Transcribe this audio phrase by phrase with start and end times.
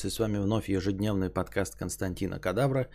[0.00, 2.88] С вами вновь ежедневный подкаст Константина Кадавра.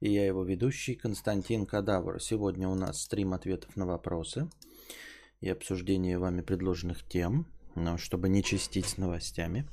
[0.00, 2.20] И я его ведущий Константин Кадавр.
[2.20, 4.46] Сегодня у нас стрим ответов на вопросы
[5.40, 7.46] и обсуждение вами предложенных тем,
[7.76, 9.66] ну, чтобы не чистить с новостями.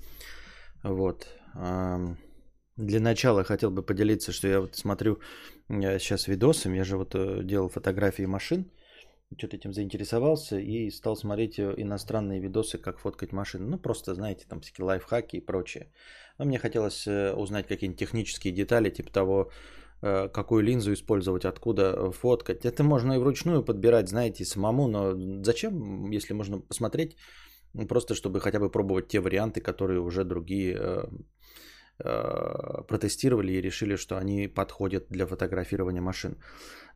[0.81, 1.27] Вот.
[1.53, 5.19] Для начала хотел бы поделиться, что я вот смотрю
[5.67, 6.69] сейчас видосы.
[6.69, 8.71] Я же вот э, делал фотографии машин
[9.35, 13.67] что-то этим заинтересовался и стал смотреть э, иностранные видосы, как фоткать машины.
[13.67, 15.91] Ну, просто, знаете, там всякие лайфхаки и прочее.
[16.37, 19.51] Но мне хотелось э, узнать какие-нибудь технические детали, типа того,
[20.01, 22.65] э, какую линзу использовать, откуда фоткать.
[22.65, 27.17] Это можно и вручную подбирать, знаете, самому, но зачем, если можно посмотреть,
[27.89, 31.09] просто чтобы хотя бы пробовать те варианты, которые уже другие
[31.99, 36.37] протестировали и решили, что они подходят для фотографирования машин.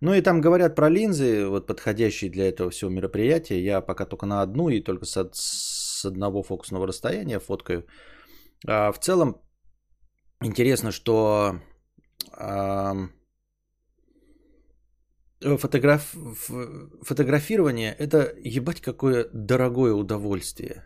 [0.02, 3.64] Ну и там говорят про линзы, вот подходящие для этого всего мероприятия.
[3.64, 7.86] Я пока только на одну и только с, с одного фокусного расстояния фоткаю.
[8.68, 9.36] А в целом
[10.42, 11.56] интересно, что
[12.34, 12.96] а,
[15.42, 16.16] фотограф,
[17.04, 20.84] фотографирование это ебать какое дорогое удовольствие.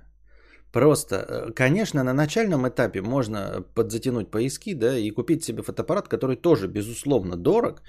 [0.73, 6.35] Просто, э, конечно, на начальном этапе можно подзатянуть поиски, да, и купить себе фотоаппарат, который
[6.35, 7.81] тоже, безусловно, дорог,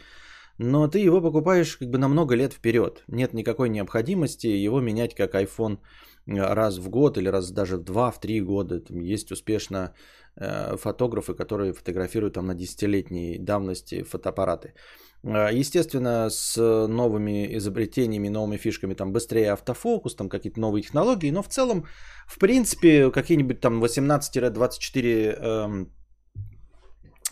[0.59, 3.05] но ты его покупаешь как бы на много лет вперед.
[3.09, 5.79] Нет никакой необходимости его менять как iPhone
[6.27, 8.81] э, раз в год или раз даже два, в три года.
[8.81, 9.93] Там есть успешно
[10.37, 14.75] э, фотографы, которые фотографируют там на десятилетней давности фотоаппараты.
[15.23, 16.57] Э, естественно, с
[16.89, 21.85] новыми изобретениями, новыми фишками, там быстрее автофокус, там какие-то новые технологии, но в целом,
[22.27, 25.87] в принципе, какие-нибудь там 18-24 Э,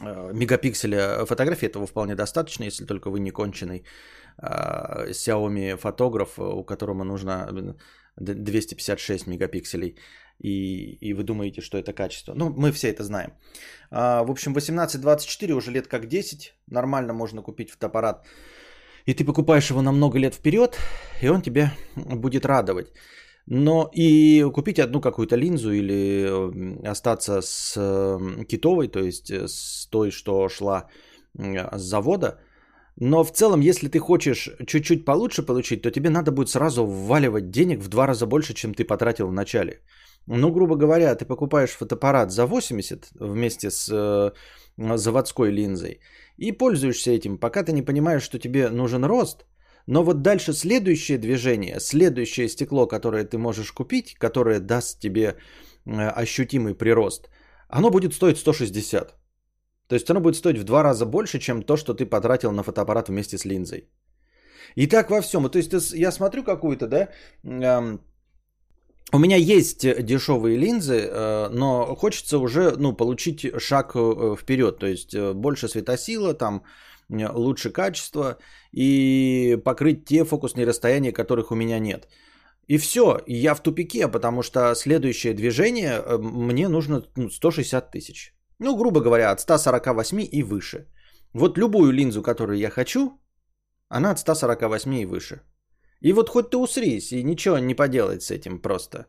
[0.01, 3.85] мегапикселя фотографии, этого вполне достаточно, если только вы не конченый
[4.39, 7.77] э, Xiaomi фотограф, у которого нужно
[8.17, 9.97] 256 мегапикселей,
[10.39, 12.35] и, и вы думаете, что это качество.
[12.35, 13.33] Ну, мы все это знаем.
[13.91, 18.27] А, в общем, 18-24 уже лет как 10, нормально можно купить фотоаппарат,
[19.07, 20.79] и ты покупаешь его на много лет вперед,
[21.23, 22.93] и он тебя будет радовать.
[23.47, 27.75] Но и купить одну какую-то линзу или остаться с
[28.49, 30.89] китовой, то есть э, с той, что шла
[31.37, 32.39] с завода.
[32.97, 37.51] Но в целом, если ты хочешь чуть-чуть получше получить, то тебе надо будет сразу вваливать
[37.51, 39.81] денег в два раза больше, чем ты потратил в начале.
[40.27, 44.31] Ну, грубо говоря, ты покупаешь фотоаппарат за 80 вместе с э,
[44.97, 46.01] заводской линзой
[46.39, 49.45] и пользуешься этим, пока ты не понимаешь, что тебе нужен рост–
[49.87, 55.37] но вот дальше следующее движение, следующее стекло, которое ты можешь купить, которое даст тебе
[55.87, 57.29] э, ощутимый прирост,
[57.69, 59.15] оно будет стоить 160.
[59.89, 62.63] То есть оно будет стоить в два раза больше, чем то, что ты потратил на
[62.63, 63.89] фотоаппарат вместе с линзой.
[64.77, 65.49] И так во всем.
[65.51, 67.09] То есть я смотрю какую-то, да,
[69.13, 74.79] у меня есть дешевые линзы, э, но хочется уже, ну, получить шаг э, вперед.
[74.79, 76.63] То есть больше светосила, там,
[77.09, 78.39] лучше качество
[78.73, 82.09] и покрыть те фокусные расстояния, которых у меня нет.
[82.67, 88.35] И все, я в тупике, потому что следующее движение э, мне нужно 160 ну, тысяч.
[88.59, 90.87] Ну, грубо говоря, от 148 и выше.
[91.35, 93.21] Вот любую линзу, которую я хочу,
[93.89, 95.41] она от 148 и выше.
[96.01, 99.07] И вот хоть ты усрись, и ничего не поделать с этим просто.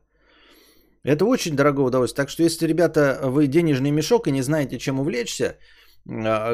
[1.04, 2.24] Это очень дорогое удовольствие.
[2.24, 5.58] Так что если, ребята, вы денежный мешок и не знаете, чем увлечься,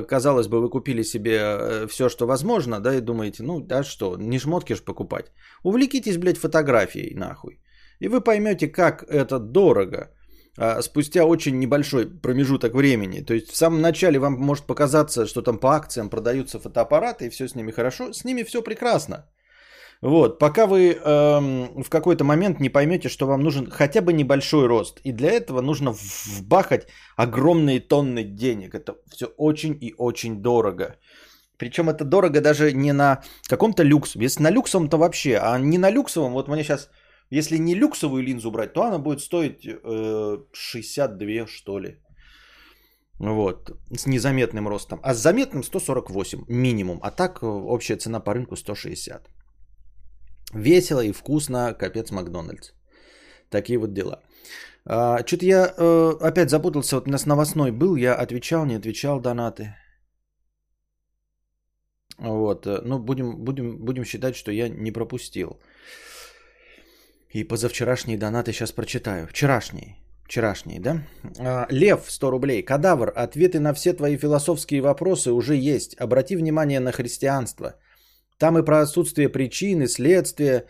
[0.07, 4.17] казалось бы, вы купили себе э, все, что возможно, да, и думаете, ну, да что,
[4.17, 5.31] не шмотки ж покупать.
[5.63, 7.59] Увлекитесь, блядь, фотографией, нахуй.
[7.99, 10.09] И вы поймете, как это дорого
[10.57, 13.21] а, спустя очень небольшой промежуток времени.
[13.21, 17.29] То есть в самом начале вам может показаться, что там по акциям продаются фотоаппараты, и
[17.29, 18.13] все с ними хорошо.
[18.13, 19.29] С ними все прекрасно.
[20.01, 24.65] Вот, пока вы эм, в какой-то момент не поймете, что вам нужен хотя бы небольшой
[24.65, 24.99] рост.
[25.03, 28.73] И для этого нужно вбахать огромные тонны денег.
[28.73, 30.95] Это все очень и очень дорого.
[31.57, 34.19] Причем это дорого даже не на каком-то люксе.
[34.19, 35.37] Если на люксовом, то вообще.
[35.37, 36.89] А не на люксовом, вот мне сейчас,
[37.29, 41.97] если не люксовую линзу брать, то она будет стоить э, 62, что ли.
[43.19, 44.99] Вот, с незаметным ростом.
[45.03, 46.99] А с заметным 148 минимум.
[47.03, 49.40] А так э, общая цена по рынку 160.
[50.53, 52.71] Весело и вкусно, капец Макдональдс.
[53.49, 54.21] Такие вот дела.
[54.85, 59.19] А, Что-то я э, опять запутался, вот у нас новостной был, я отвечал, не отвечал
[59.19, 59.75] донаты.
[62.17, 65.59] Вот, э, ну будем, будем, будем считать, что я не пропустил.
[67.29, 69.27] И позавчерашние донаты сейчас прочитаю.
[69.27, 69.95] Вчерашние.
[70.25, 71.03] Вчерашние, да?
[71.39, 72.63] А, Лев, 100 рублей.
[72.63, 75.95] Кадавр, ответы на все твои философские вопросы уже есть.
[76.01, 77.75] Обрати внимание на христианство–
[78.41, 80.65] там и про отсутствие причины, следствия,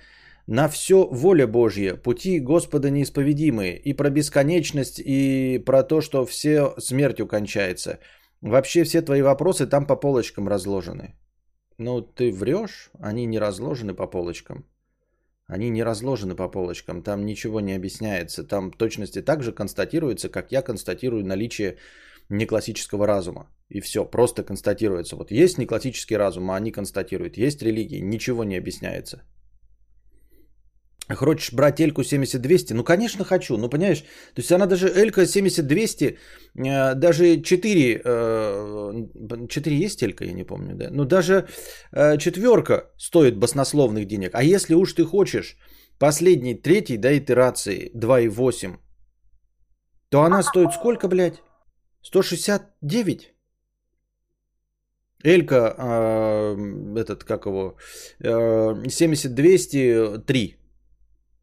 [0.47, 6.73] На все воля Божья, пути Господа неисповедимые, и про бесконечность, и про то, что все
[6.77, 7.99] смертью кончается.
[8.41, 11.15] Вообще все твои вопросы там по полочкам разложены.
[11.77, 14.65] Ну, ты врешь, они не разложены по полочкам.
[15.47, 18.43] Они не разложены по полочкам, там ничего не объясняется.
[18.43, 21.77] Там точности так же констатируется, как я констатирую наличие
[22.31, 23.47] неклассического разума.
[23.69, 25.15] И все, просто констатируется.
[25.15, 27.37] Вот есть неклассический разум, а они констатируют.
[27.37, 29.21] Есть религии, ничего не объясняется.
[31.15, 32.73] Хочешь брать Эльку 70-200?
[32.73, 33.57] Ну, конечно, хочу.
[33.57, 34.01] Ну, понимаешь,
[34.33, 36.17] то есть она даже Элька 70-200,
[36.55, 38.01] э, даже 4,
[39.47, 40.89] 4 э, есть Элька, я не помню, да?
[40.91, 41.47] Ну, даже
[41.91, 44.31] э, четверка стоит баснословных денег.
[44.33, 45.57] А если уж ты хочешь
[45.99, 48.77] последней, третьей, да, итерации 2,8,
[50.09, 51.41] то она стоит сколько, блядь?
[52.03, 53.33] 169?
[55.23, 55.75] Элька,
[56.95, 57.77] этот, как его,
[58.19, 60.57] 70-200, 3.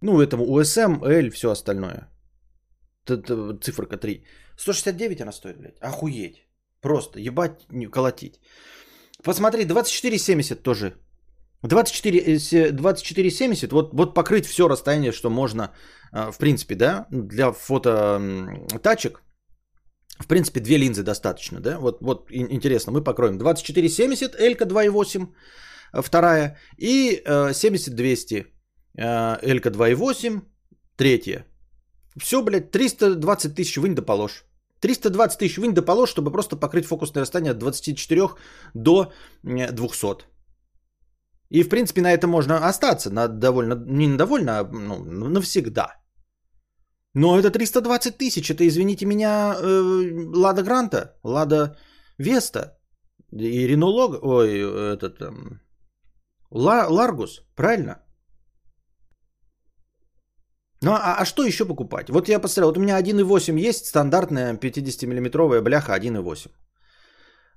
[0.00, 2.08] Ну, этому USM, L, все остальное.
[3.06, 4.25] Циферка 3.
[4.56, 5.78] 169 она стоит, блядь.
[5.81, 6.46] Охуеть.
[6.81, 8.40] Просто ебать, колотить.
[9.25, 10.94] Посмотри, 24,70 тоже.
[11.62, 12.38] 24,
[12.72, 15.72] 24,70, э, вот, вот покрыть все расстояние, что можно,
[16.12, 18.20] а, в принципе, да, для фото
[18.82, 19.22] тачек.
[20.20, 21.79] В принципе, две линзы достаточно, да?
[21.79, 25.29] Вот, вот интересно, мы покроем 24,70, Элька 2,8,
[26.03, 28.47] вторая, и 70-200
[29.43, 30.43] Элька 2.8,
[30.97, 31.44] третья.
[32.17, 34.44] Все, блядь, 320 тысяч вынь да положь.
[34.81, 38.29] 320 тысяч вынь да положь, чтобы просто покрыть фокусное расстояние от 24
[38.75, 39.12] до
[39.43, 40.26] 200.
[41.50, 45.94] И, в принципе, на это можно остаться на довольно, не довольно, а ну, навсегда.
[47.19, 49.82] Но это 320 тысяч, это, извините меня, э,
[50.35, 51.76] Лада Гранта, Лада
[52.19, 52.79] Веста
[53.32, 54.49] и Рено Лог, ой,
[54.94, 55.61] этот, эм,
[56.50, 57.97] Ларгус, правильно?
[60.82, 62.09] Ну а, а что еще покупать?
[62.09, 66.50] Вот я посмотрел, вот у меня 1.8 есть, стандартная 50-миллиметровая бляха 1.8.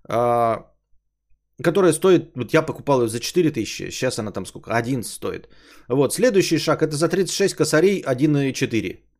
[0.09, 0.71] А,
[1.63, 5.49] которая стоит, вот я покупал ее за 4 тысячи, сейчас она там сколько, 11 стоит.
[5.87, 9.10] Вот, следующий шаг, это за 36 косарей 1.4.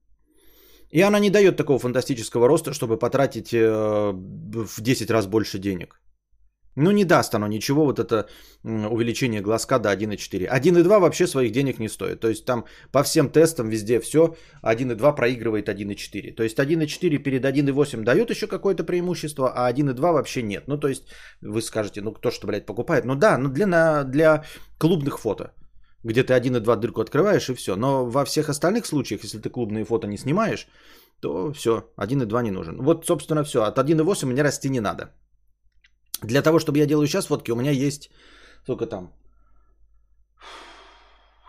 [0.92, 6.02] И она не дает такого фантастического роста, чтобы потратить э, в 10 раз больше денег.
[6.76, 8.28] Ну, не даст оно ничего, вот это
[8.64, 10.48] увеличение глазка до 1,4.
[10.48, 12.20] 1,2 вообще своих денег не стоит.
[12.20, 16.36] То есть там по всем тестам везде все 1,2 проигрывает 1,4.
[16.36, 20.64] То есть 1,4 перед 1,8 дает еще какое-то преимущество, а 1,2 вообще нет.
[20.68, 21.04] Ну, то есть
[21.42, 23.06] вы скажете, ну, кто что, блядь, покупает?
[23.06, 24.44] Ну да, ну для, на, для
[24.78, 25.52] клубных фото.
[26.03, 27.75] Где ты 1,2 дырку открываешь и все.
[27.75, 30.68] Но во всех остальных случаях, если ты клубные фото не снимаешь,
[31.19, 32.81] то все, 1,2 не нужен.
[32.81, 33.63] Вот, собственно, все.
[33.63, 35.13] От 1,8 мне расти не надо.
[36.21, 38.09] Для того, чтобы я делаю сейчас фотки, у меня есть,
[38.63, 39.13] сколько там,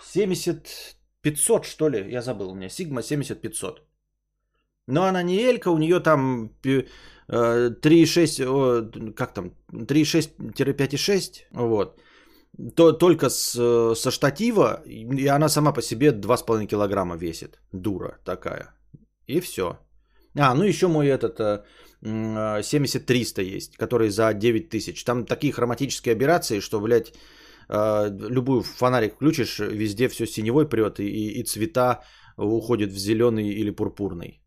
[0.05, 3.79] 70 500, что ли, я забыл, у меня Sigma 70-500.
[4.89, 12.01] Но она не Элька, у нее там 3,6, как там, 3,6-5,6, вот.
[12.77, 18.75] То, только с, со штатива, и она сама по себе 2,5 килограмма весит, дура такая.
[19.27, 19.79] И все.
[20.39, 21.41] А, ну еще мой этот
[22.03, 25.05] 70-300 а, есть, который за 9 тысяч.
[25.05, 27.13] Там такие хроматические операции, что, блядь,
[27.71, 32.03] любую фонарик включишь, везде все синевой прет, и, и цвета
[32.37, 34.43] уходят в зеленый или пурпурный.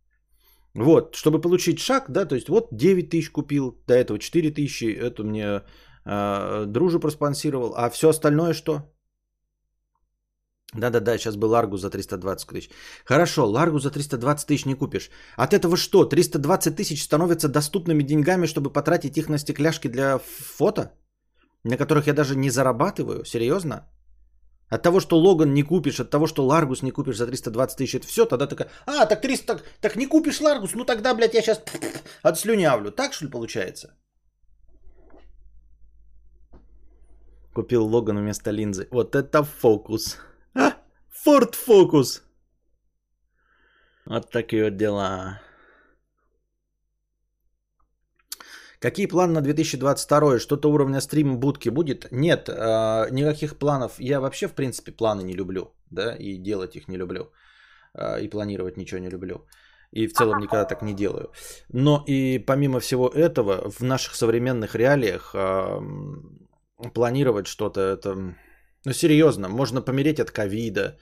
[0.75, 4.85] Вот, чтобы получить шаг, да, то есть вот 9 тысяч купил, до этого 4 тысячи,
[4.85, 5.61] это мне
[6.05, 8.81] э, дружи проспонсировал, а все остальное что?
[10.73, 12.69] Да-да-да, сейчас был Ларгу за 320 тысяч.
[13.05, 15.09] Хорошо, Ларгу за 320 тысяч не купишь.
[15.37, 20.19] От этого что, 320 тысяч становятся доступными деньгами, чтобы потратить их на стекляшки для
[20.57, 20.91] фото?
[21.63, 23.25] На которых я даже не зарабатываю?
[23.25, 23.87] Серьезно?
[24.69, 27.95] От того, что Логан не купишь, от того, что Ларгус не купишь за 320 тысяч,
[27.95, 31.35] это все, тогда такая, а, так 300, так, так не купишь Ларгус, ну тогда, блядь,
[31.35, 31.61] я сейчас
[32.23, 32.91] отслюнявлю.
[32.91, 33.95] Так, что ли, получается?
[37.55, 38.87] Купил Логан вместо линзы.
[38.91, 40.17] Вот это фокус.
[41.23, 42.21] Форд Фокус.
[44.05, 45.41] Вот такие вот дела.
[48.79, 50.39] Какие планы на 2022?
[50.39, 52.11] Что-то уровня стрим будки будет?
[52.11, 53.99] Нет, э, никаких планов.
[53.99, 55.73] Я вообще, в принципе, планы не люблю.
[55.89, 57.31] Да, и делать их не люблю.
[57.93, 59.47] Э, и планировать ничего не люблю.
[59.91, 61.31] И в целом никогда так не делаю.
[61.73, 65.33] Но и помимо всего этого, в наших современных реалиях
[66.93, 68.15] планировать что-то, это
[68.85, 70.97] ну, серьезно, можно помереть от ковида,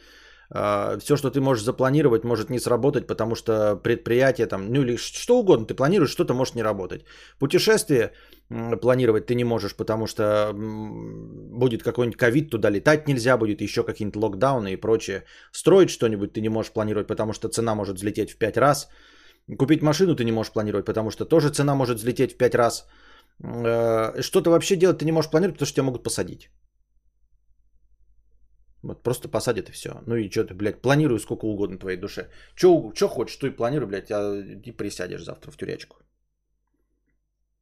[0.56, 4.98] А, все, что ты можешь запланировать, может не сработать, потому что предприятие там, ну или
[4.98, 7.06] что угодно ты планируешь, что-то может не работать.
[7.40, 8.12] Путешествие
[8.82, 14.22] планировать ты не можешь, потому что будет какой-нибудь ковид, туда летать нельзя будет, еще какие-нибудь
[14.22, 15.24] локдауны и прочее.
[15.52, 18.90] Строить что-нибудь ты не можешь планировать, потому что цена может взлететь в 5 раз.
[19.58, 22.88] Купить машину ты не можешь планировать, потому что тоже цена может взлететь в 5 раз.
[23.40, 26.50] Э, что-то вообще делать ты не можешь планировать, потому что тебя могут посадить.
[28.84, 30.02] Вот просто посадят и все.
[30.06, 32.30] Ну и что ты, блядь, планирую сколько угодно твоей душе.
[32.56, 34.36] Что хочешь, то и планируй, блядь, а
[34.66, 35.96] и присядешь завтра в тюрячку.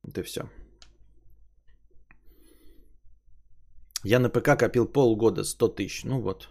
[0.08, 0.50] Это все.
[4.04, 6.04] Я на ПК копил полгода, 100 тысяч.
[6.06, 6.50] Ну вот.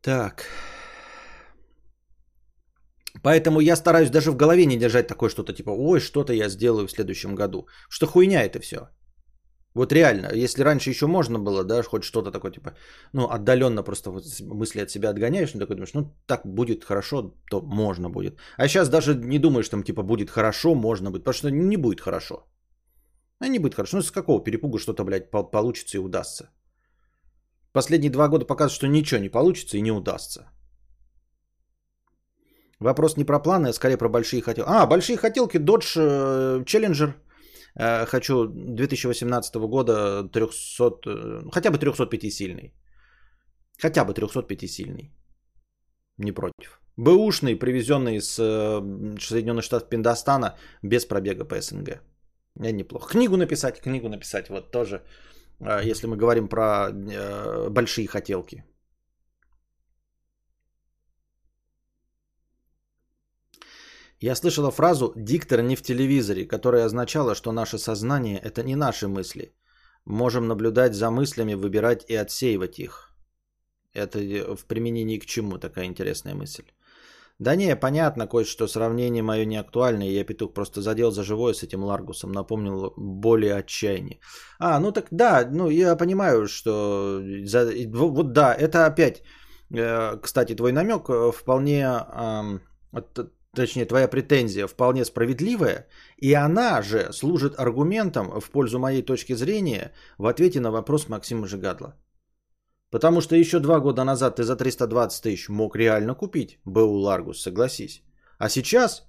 [0.00, 0.46] Так.
[3.22, 6.86] Поэтому я стараюсь даже в голове не держать такое что-то типа, ой, что-то я сделаю
[6.86, 7.66] в следующем году.
[7.88, 8.88] Что хуйня это все.
[9.74, 12.74] Вот реально, если раньше еще можно было, да, хоть что-то такое, типа,
[13.12, 14.10] ну, отдаленно просто
[14.42, 18.38] мысли от себя отгоняешь, ну, такой думаешь, ну, так будет хорошо, то можно будет.
[18.58, 22.00] А сейчас даже не думаешь, там, типа, будет хорошо, можно будет, потому что не будет
[22.00, 22.46] хорошо.
[23.38, 23.96] А не будет хорошо.
[23.96, 26.50] Ну, с какого перепугу что-то, блядь, получится и удастся?
[27.72, 30.50] Последние два года показывают, что ничего не получится и не удастся.
[32.82, 34.68] Вопрос не про планы, а скорее про большие хотелки.
[34.68, 37.12] А, большие хотелки, Dodge э, Challenger.
[37.78, 42.74] Э, хочу 2018 года 300, э, хотя бы 305 сильный.
[43.80, 45.12] Хотя бы 305 сильный.
[46.18, 46.80] Не против.
[46.96, 52.00] Бэушный, привезенный из Соединенных Штатов Пиндостана, без пробега по СНГ.
[52.56, 53.12] Не, неплохо.
[53.12, 55.00] Книгу написать, книгу написать, вот тоже,
[55.84, 56.90] если мы говорим про
[57.70, 58.64] большие хотелки.
[64.22, 69.08] Я слышала фразу «диктор не в телевизоре», которая означала, что наше сознание– это не наши
[69.08, 69.52] мысли.
[70.04, 73.08] Можем наблюдать за мыслями, выбирать и отсеивать их.
[73.94, 74.18] Это
[74.56, 76.62] в применении к чему такая интересная мысль?
[77.40, 81.64] Да не, понятно, кое-что сравнение мое не актуальное, я петух просто задел за живое с
[81.64, 84.20] этим Ларгусом, напомнил более отчаяние.
[84.60, 87.20] А, ну так да, ну я понимаю, что...
[87.44, 89.22] За, вот да, это опять,
[89.74, 91.88] э, кстати, твой намек э, вполне
[93.54, 99.92] точнее, твоя претензия вполне справедливая, и она же служит аргументом в пользу моей точки зрения
[100.18, 101.94] в ответе на вопрос Максима Жигадла.
[102.90, 107.42] Потому что еще два года назад ты за 320 тысяч мог реально купить БУ Ларгус,
[107.42, 108.02] согласись.
[108.38, 109.06] А сейчас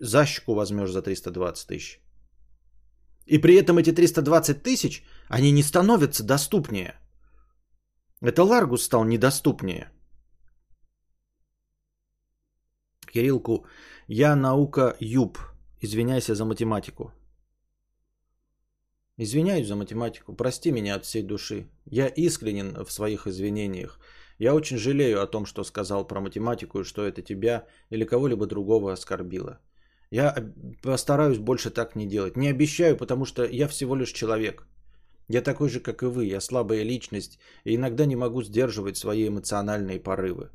[0.00, 2.00] защику возьмешь за 320 тысяч.
[3.26, 6.94] И при этом эти 320 тысяч, они не становятся доступнее.
[8.20, 9.90] Это Ларгус стал недоступнее.
[13.12, 13.66] Кириллку,
[14.08, 15.38] я наука юб.
[15.82, 17.12] Извиняйся за математику.
[19.18, 20.34] Извиняюсь за математику.
[20.34, 21.66] Прости меня от всей души.
[21.84, 23.98] Я искренен в своих извинениях.
[24.38, 28.46] Я очень жалею о том, что сказал про математику и что это тебя или кого-либо
[28.46, 29.60] другого оскорбило.
[30.10, 30.34] Я
[30.82, 32.36] постараюсь больше так не делать.
[32.36, 34.66] Не обещаю, потому что я всего лишь человек.
[35.28, 36.24] Я такой же, как и вы.
[36.24, 40.50] Я слабая личность и иногда не могу сдерживать свои эмоциональные порывы.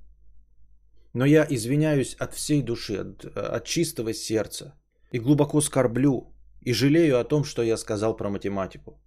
[1.14, 4.74] Но я извиняюсь от всей души, от, от чистого сердца.
[5.12, 9.00] И глубоко скорблю и жалею о том, что я сказал про математику.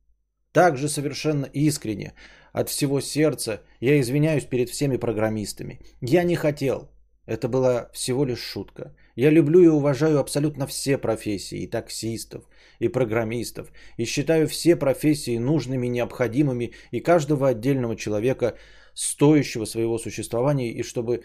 [0.53, 2.15] Также совершенно искренне,
[2.53, 5.81] от всего сердца, я извиняюсь перед всеми программистами.
[6.01, 6.91] Я не хотел.
[7.27, 8.93] Это была всего лишь шутка.
[9.15, 12.45] Я люблю и уважаю абсолютно все профессии, и таксистов,
[12.81, 18.57] и программистов, и считаю все профессии нужными, необходимыми, и каждого отдельного человека,
[18.95, 21.23] стоящего своего существования, и чтобы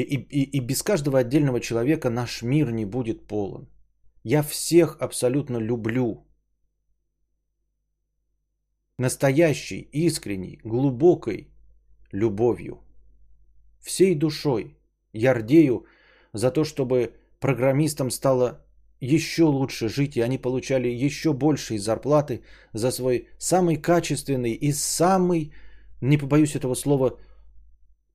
[0.00, 3.68] и, и без каждого отдельного человека наш мир не будет полон.
[4.24, 6.26] Я всех абсолютно люблю.
[8.98, 11.48] Настоящей, искренней, глубокой
[12.12, 12.78] любовью.
[13.80, 14.76] Всей душой
[15.12, 15.86] я рдею
[16.32, 18.64] за то, чтобы программистам стало
[19.00, 25.52] еще лучше жить, и они получали еще большие зарплаты за свой самый качественный и самый,
[26.00, 27.18] не побоюсь этого слова,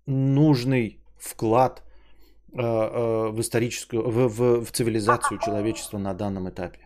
[0.05, 1.83] нужный вклад
[2.53, 6.79] э, э, в историческую, в, в, в цивилизацию человечества на данном этапе.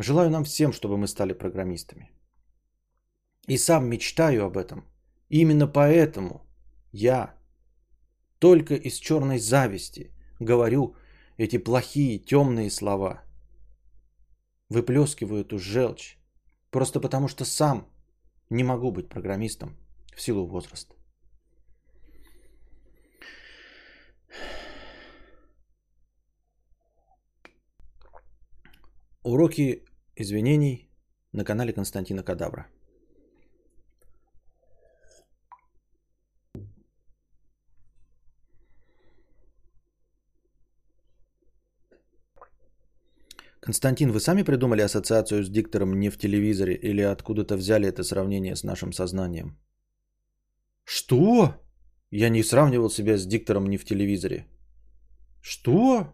[0.00, 2.10] Желаю нам всем, чтобы мы стали программистами.
[3.48, 4.84] И сам мечтаю об этом.
[5.28, 6.46] Именно поэтому
[6.92, 7.34] я
[8.38, 10.10] только из черной зависти
[10.40, 10.96] говорю
[11.36, 13.22] эти плохие, темные слова.
[14.68, 16.16] Выплескиваю эту желчь.
[16.70, 17.86] Просто потому что сам
[18.50, 19.76] не могу быть программистом
[20.14, 20.94] в силу возраста.
[29.24, 29.84] Уроки
[30.16, 30.90] извинений
[31.32, 32.66] на канале Константина Кадавра.
[43.60, 48.56] Константин, вы сами придумали ассоциацию с диктором не в телевизоре или откуда-то взяли это сравнение
[48.56, 49.56] с нашим сознанием?
[50.82, 51.54] Что?
[52.10, 54.46] Я не сравнивал себя с диктором не в телевизоре.
[55.40, 56.12] Что?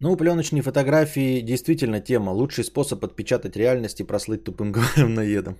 [0.00, 2.30] Ну, пленочные фотографии действительно тема.
[2.30, 5.58] Лучший способ отпечатать реальность и прослыть тупым говноедом.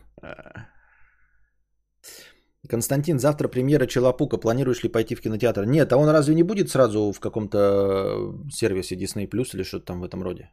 [2.69, 4.39] Константин, завтра премьера Челопука.
[4.39, 5.65] Планируешь ли пойти в кинотеатр?
[5.65, 9.85] Нет, а он разве не будет сразу в каком-то э, сервисе Disney Plus или что-то
[9.85, 10.51] там в этом роде?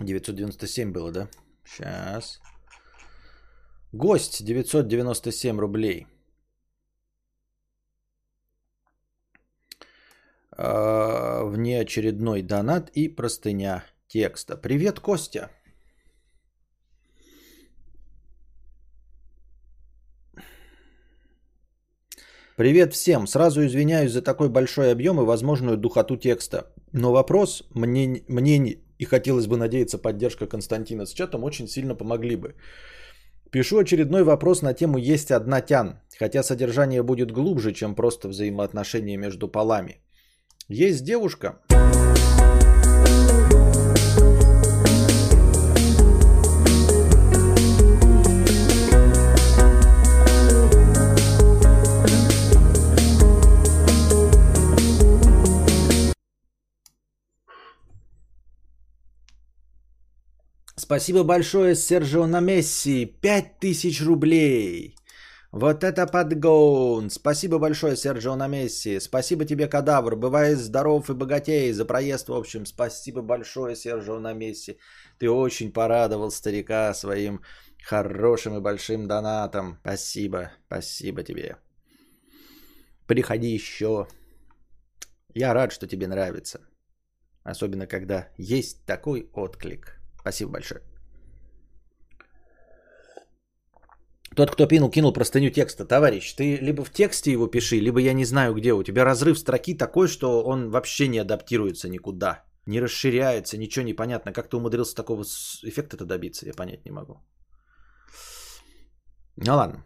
[0.00, 1.28] «997 было, да?
[1.64, 2.40] Сейчас.
[3.92, 6.06] Гость 997 рублей.
[10.56, 14.56] Внеочередной донат и простыня текста.
[14.56, 15.50] Привет, Костя.
[22.56, 23.26] Привет всем.
[23.26, 26.72] Сразу извиняюсь за такой большой объем и возможную духоту текста.
[26.92, 32.36] Но вопрос мне, мне и хотелось бы надеяться поддержка Константина с чатом очень сильно помогли
[32.36, 32.54] бы.
[33.50, 39.16] Пишу очередной вопрос на тему «Есть одна тян», хотя содержание будет глубже, чем просто взаимоотношения
[39.16, 40.03] между полами.
[40.68, 41.60] Есть девушка,
[60.76, 63.04] Спасибо большое, Сержио на Месси.
[63.06, 64.96] 5000 рублей.
[65.54, 67.10] Вот это подгон.
[67.10, 68.98] Спасибо большое, Серджио на Месси.
[68.98, 70.16] Спасибо тебе, Кадавр.
[70.16, 72.66] Бывай здоров и богатей за проезд, в общем.
[72.66, 74.78] Спасибо большое, Серджио на Месси.
[75.18, 77.40] Ты очень порадовал старика своим
[77.84, 79.78] хорошим и большим донатом.
[79.82, 81.56] Спасибо, спасибо тебе.
[83.06, 84.08] Приходи еще.
[85.34, 86.58] Я рад, что тебе нравится.
[87.44, 90.00] Особенно, когда есть такой отклик.
[90.18, 90.82] Спасибо большое.
[94.36, 95.84] Тот, кто пинул, кинул простыню текста.
[95.84, 98.72] Товарищ, ты либо в тексте его пиши, либо я не знаю где.
[98.72, 102.44] У тебя разрыв строки такой, что он вообще не адаптируется никуда.
[102.66, 104.32] Не расширяется, ничего не понятно.
[104.32, 107.14] Как ты умудрился такого эффекта-то добиться, я понять не могу.
[109.36, 109.84] Ну ладно.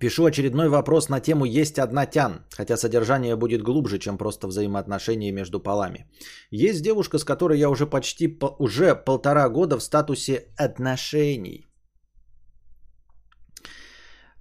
[0.00, 5.32] Пишу очередной вопрос на тему «Есть одна тян», хотя содержание будет глубже, чем просто взаимоотношения
[5.32, 6.06] между полами.
[6.50, 11.73] Есть девушка, с которой я уже почти уже полтора года в статусе отношений.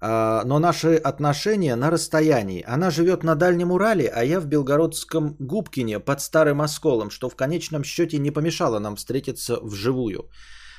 [0.06, 2.62] А, но наши отношения на расстоянии.
[2.68, 7.38] Она живет на Дальнем Урале, а я в Белгородском Губкине под Старым Осколом, что в
[7.38, 10.30] конечном счете не помешало нам встретиться вживую.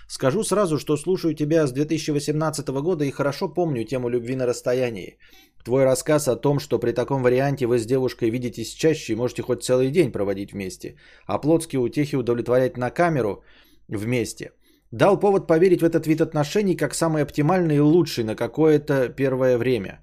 [0.08, 5.16] Скажу сразу, что слушаю тебя с 2018 года и хорошо помню тему любви на расстоянии.
[5.64, 9.40] Твой рассказ о том, что при таком варианте вы с девушкой видитесь чаще и можете
[9.42, 13.42] хоть целый день проводить вместе, а плотские утехи удовлетворять на камеру
[13.88, 14.52] вместе–
[14.98, 19.58] дал повод поверить в этот вид отношений как самый оптимальный и лучший на какое-то первое
[19.58, 20.00] время.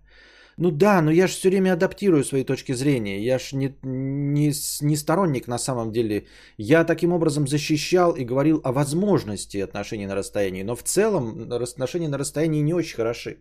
[0.58, 3.26] Ну да, но я же все время адаптирую свои точки зрения.
[3.26, 4.52] Я ж не, не,
[4.82, 6.26] не сторонник на самом деле.
[6.58, 10.64] Я таким образом защищал и говорил о возможности отношений на расстоянии.
[10.64, 13.38] Но в целом отношения на расстоянии не очень хороши.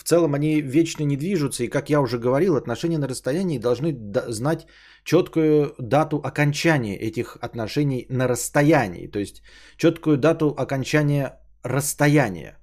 [0.00, 1.64] В целом они вечно не движутся.
[1.64, 3.92] И как я уже говорил, отношения на расстоянии должны
[4.28, 4.66] знать
[5.04, 9.10] четкую дату окончания этих отношений на расстоянии.
[9.10, 9.42] То есть
[9.76, 12.56] четкую дату окончания расстояния.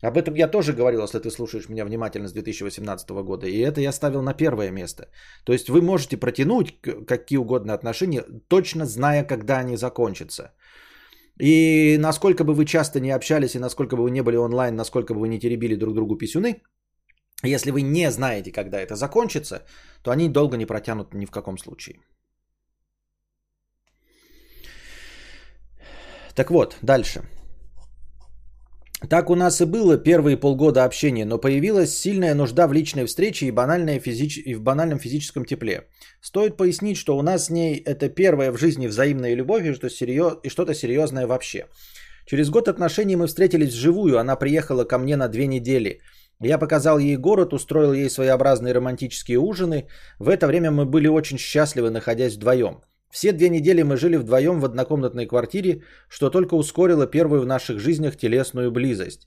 [0.00, 3.46] Об этом я тоже говорил, если ты слушаешь меня внимательно с 2018 года.
[3.46, 5.08] И это я ставил на первое место.
[5.44, 10.52] То есть вы можете протянуть какие угодно отношения, точно зная, когда они закончатся.
[11.40, 15.14] И насколько бы вы часто не общались, и насколько бы вы не были онлайн, насколько
[15.14, 16.62] бы вы не теребили друг другу писюны,
[17.42, 19.62] если вы не знаете, когда это закончится,
[20.02, 21.96] то они долго не протянут ни в каком случае.
[26.34, 27.22] Так вот, дальше.
[29.08, 33.46] Так у нас и было первые полгода общения, но появилась сильная нужда в личной встрече
[33.46, 34.38] и, банальная физич...
[34.38, 35.86] и в банальном физическом тепле.
[36.20, 39.88] Стоит пояснить, что у нас с ней это первая в жизни взаимная любовь и, что
[39.88, 40.38] серьез...
[40.42, 41.66] и что-то серьезное вообще.
[42.26, 46.00] Через год отношений мы встретились вживую, она приехала ко мне на две недели.
[46.40, 49.88] Я показал ей город, устроил ей своеобразные романтические ужины.
[50.20, 52.80] В это время мы были очень счастливы, находясь вдвоем.
[53.10, 57.80] Все две недели мы жили вдвоем в однокомнатной квартире, что только ускорило первую в наших
[57.80, 59.26] жизнях телесную близость.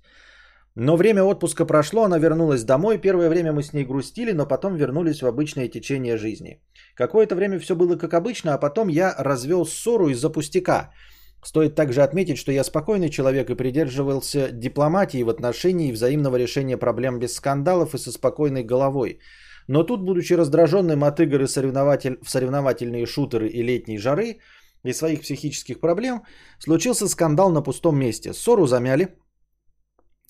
[0.75, 2.97] Но время отпуска прошло, она вернулась домой.
[2.97, 6.61] Первое время мы с ней грустили, но потом вернулись в обычное течение жизни.
[6.95, 10.91] Какое-то время все было как обычно, а потом я развел ссору из-за пустяка.
[11.43, 17.19] Стоит также отметить, что я спокойный человек и придерживался дипломатии в отношении взаимного решения проблем
[17.19, 19.19] без скандалов и со спокойной головой.
[19.67, 22.19] Но тут, будучи раздраженным от игр и соревнователь...
[22.23, 24.39] в соревновательные шутеры и летней жары
[24.83, 26.21] и своих психических проблем,
[26.59, 28.33] случился скандал на пустом месте.
[28.33, 29.07] Ссору замяли.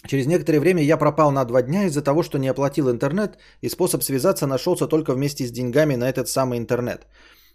[0.07, 3.69] Через некоторое время я пропал на два дня из-за того, что не оплатил интернет, и
[3.69, 7.05] способ связаться нашелся только вместе с деньгами на этот самый интернет.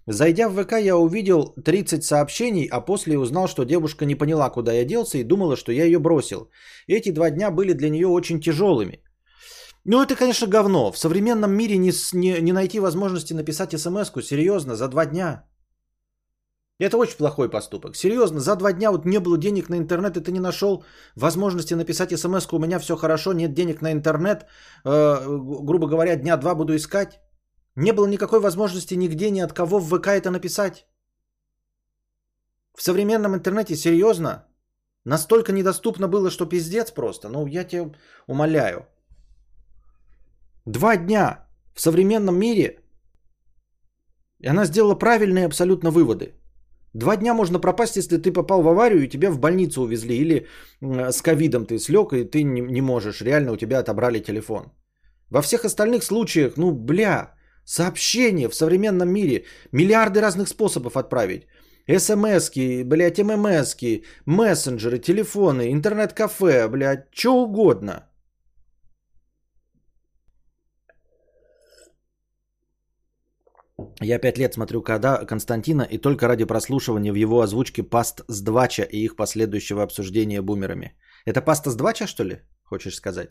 [0.08, 4.72] Зайдя в ВК, я увидел 30 сообщений, а после узнал, что девушка не поняла, куда
[4.72, 6.48] я делся, и думала, что я ее бросил.
[6.86, 9.02] Эти два дня были для нее очень тяжелыми.
[9.84, 10.92] Ну, это, конечно, говно.
[10.92, 15.44] В современном мире не, не, не найти возможности написать смс-ку, серьезно, за два дня.
[16.78, 17.96] Это очень плохой поступок.
[17.96, 20.84] Серьезно, за два дня вот не было денег на интернет, и ты не нашел
[21.16, 24.46] возможности написать смс у меня все хорошо, нет денег на интернет,
[24.84, 25.26] э,
[25.64, 27.18] грубо говоря, дня два буду искать.
[27.76, 30.86] Не было никакой возможности нигде, ни от кого в ВК это написать.
[32.74, 34.46] В современном интернете, серьезно,
[35.04, 37.28] настолько недоступно было, что пиздец просто.
[37.28, 37.92] Ну, я тебя
[38.26, 38.86] умоляю.
[40.66, 42.80] Два дня в современном мире.
[44.40, 46.32] И она сделала правильные абсолютно выводы.
[46.94, 50.16] Два дня можно пропасть, если ты попал в аварию и тебя в больницу увезли.
[50.16, 50.46] Или
[50.80, 53.22] с ковидом ты слег и ты не, не можешь.
[53.22, 54.72] Реально у тебя отобрали телефон.
[55.30, 57.35] Во всех остальных случаях, ну бля,
[57.66, 59.44] Сообщения в современном мире.
[59.72, 61.46] Миллиарды разных способов отправить.
[61.88, 68.08] СМСки, блядь, ММСки, мессенджеры, телефоны, интернет-кафе, блядь, что угодно.
[74.00, 78.42] Я пять лет смотрю когда Константина и только ради прослушивания в его озвучке паст с
[78.42, 80.92] двача и их последующего обсуждения бумерами.
[81.24, 83.30] Это паста с двача, что ли, хочешь сказать?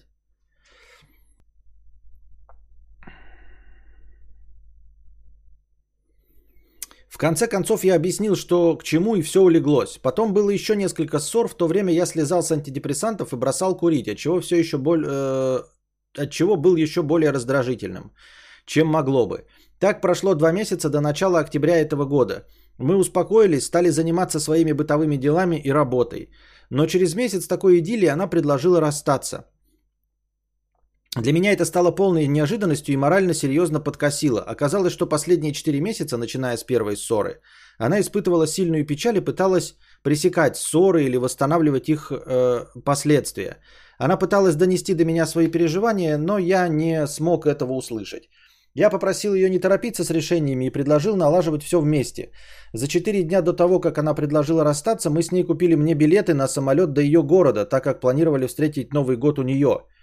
[7.16, 9.98] В конце концов я объяснил, что к чему и все улеглось.
[10.02, 14.10] Потом было еще несколько ссор, в то время я слезал с антидепрессантов и бросал курить,
[14.10, 15.64] от чего, все еще боль, э,
[16.18, 18.12] от чего был еще более раздражительным,
[18.66, 19.46] чем могло бы.
[19.80, 22.48] Так прошло два месяца до начала октября этого года.
[22.78, 26.30] Мы успокоились, стали заниматься своими бытовыми делами и работой.
[26.70, 29.46] Но через месяц такой идиллии она предложила расстаться.
[31.16, 34.42] Для меня это стало полной неожиданностью и морально серьезно подкосило.
[34.42, 37.40] Оказалось, что последние 4 месяца, начиная с первой ссоры,
[37.78, 43.60] она испытывала сильную печаль и пыталась пресекать ссоры или восстанавливать их э, последствия.
[43.98, 48.30] Она пыталась донести до меня свои переживания, но я не смог этого услышать.
[48.74, 52.32] Я попросил ее не торопиться с решениями и предложил налаживать все вместе.
[52.74, 56.34] За 4 дня до того, как она предложила расстаться, мы с ней купили мне билеты
[56.34, 59.86] на самолет до ее города, так как планировали встретить Новый год у нее–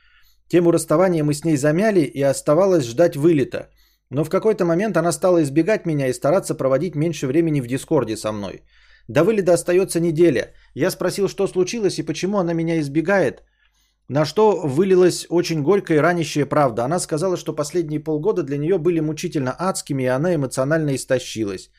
[0.53, 3.71] Тему расставания мы с ней замяли и оставалось ждать вылета.
[4.11, 8.17] Но в какой-то момент она стала избегать меня и стараться проводить меньше времени в Дискорде
[8.19, 8.63] со мной.
[9.09, 10.53] До вылета остается неделя.
[10.75, 13.43] Я спросил, что случилось и почему она меня избегает.
[14.09, 16.85] На что вылилась очень горькая и ранящая правда.
[16.85, 21.71] Она сказала, что последние полгода для нее были мучительно адскими, и она эмоционально истощилась.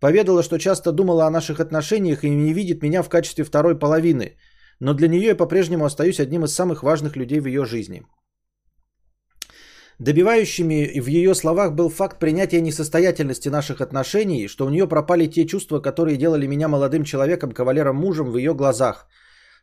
[0.00, 4.36] Поведала, что часто думала о наших отношениях и не видит меня в качестве второй половины–
[4.80, 8.02] но для нее я по-прежнему остаюсь одним из самых важных людей в ее жизни.
[9.98, 15.46] Добивающими в ее словах был факт принятия несостоятельности наших отношений, что у нее пропали те
[15.46, 19.06] чувства, которые делали меня молодым человеком, кавалером мужем в ее глазах,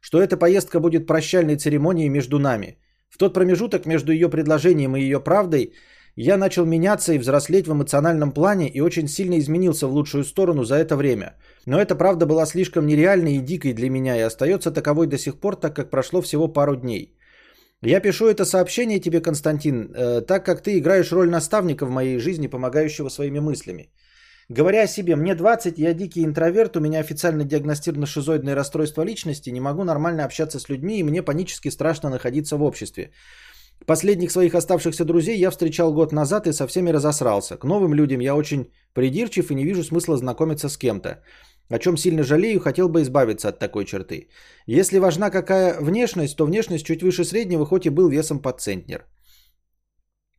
[0.01, 2.79] что эта поездка будет прощальной церемонией между нами.
[3.09, 5.73] В тот промежуток между ее предложением и ее правдой
[6.15, 10.63] я начал меняться и взрослеть в эмоциональном плане и очень сильно изменился в лучшую сторону
[10.63, 11.35] за это время.
[11.65, 15.39] Но эта правда была слишком нереальной и дикой для меня и остается таковой до сих
[15.39, 17.17] пор, так как прошло всего пару дней.
[17.81, 22.17] Я пишу это сообщение тебе, Константин, э, так как ты играешь роль наставника в моей
[22.17, 23.89] жизни, помогающего своими мыслями.
[24.49, 29.49] Говоря о себе, мне 20, я дикий интроверт, у меня официально диагностировано шизоидное расстройство личности,
[29.49, 33.11] не могу нормально общаться с людьми, и мне панически страшно находиться в обществе.
[33.85, 37.57] Последних своих оставшихся друзей я встречал год назад и со всеми разосрался.
[37.57, 41.21] К новым людям я очень придирчив и не вижу смысла знакомиться с кем-то.
[41.69, 44.29] О чем сильно жалею, хотел бы избавиться от такой черты.
[44.67, 49.05] Если важна какая внешность, то внешность чуть выше среднего, хоть и был весом под центнер.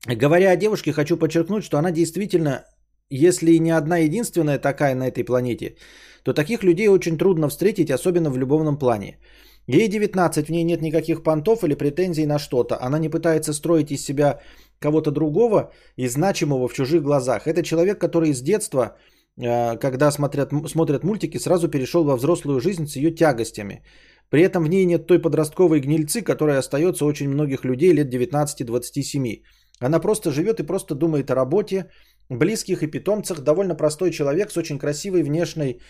[0.06, 2.64] Говоря о девушке, хочу подчеркнуть, что она действительно,
[3.10, 5.76] если и не одна единственная такая на этой планете,
[6.24, 9.18] то таких людей очень трудно встретить, особенно в любовном плане.
[9.66, 12.76] Ей 19, в ней нет никаких понтов или претензий на что-то.
[12.82, 14.40] Она не пытается строить из себя
[14.78, 17.46] кого-то другого и значимого в чужих глазах.
[17.46, 18.98] Это человек, который с детства,
[19.36, 23.82] когда смотрят, смотрят мультики, сразу перешел во взрослую жизнь с ее тягостями.
[24.30, 29.42] При этом в ней нет той подростковой гнильцы, которая остается очень многих людей лет 19-27.
[29.80, 31.90] Она просто живет и просто думает о работе,
[32.28, 33.40] близких и питомцах.
[33.40, 35.80] Довольно простой человек с очень красивой внешней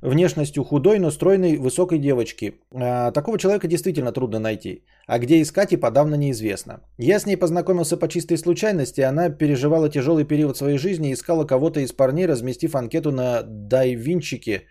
[0.00, 2.54] внешностью худой, но стройной, высокой девочки.
[2.72, 4.84] А, такого человека действительно трудно найти.
[5.06, 6.80] А где искать и подавно неизвестно.
[6.98, 9.00] Я с ней познакомился по чистой случайности.
[9.00, 14.66] Она переживала тяжелый период своей жизни и искала кого-то из парней, разместив анкету на дайвинчике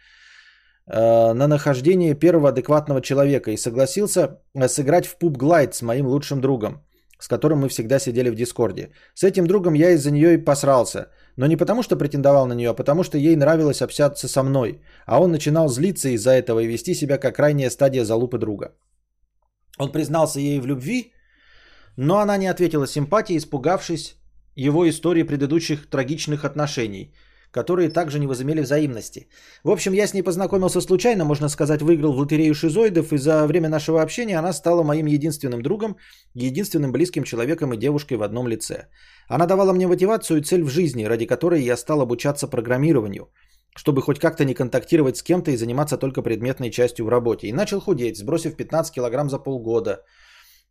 [0.87, 6.41] а, на нахождение первого адекватного человека и согласился сыграть в пуб глайд с моим лучшим
[6.41, 6.83] другом,
[7.19, 8.89] с которым мы всегда сидели в Дискорде.
[9.13, 12.69] С этим другом я из-за нее и посрался– но не потому, что претендовал на нее,
[12.69, 14.81] а потому, что ей нравилось общаться со мной.
[15.05, 18.75] А он начинал злиться из-за этого и вести себя как крайняя стадия залупы друга.
[19.79, 21.13] Он признался ей в любви,
[21.97, 24.15] но она не ответила симпатией, испугавшись
[24.55, 27.13] его истории предыдущих трагичных отношений–
[27.53, 29.27] которые также не возымели взаимности.
[29.63, 33.45] В общем, я с ней познакомился случайно, можно сказать, выиграл в лотерею шизоидов, и за
[33.47, 35.95] время нашего общения она стала моим единственным другом,
[36.33, 38.87] единственным близким человеком и девушкой в одном лице.
[39.27, 43.29] Она давала мне мотивацию и цель в жизни, ради которой я стал обучаться программированию,
[43.75, 47.47] чтобы хоть как-то не контактировать с кем-то и заниматься только предметной частью в работе.
[47.47, 50.01] И начал худеть, сбросив 15 килограмм за полгода–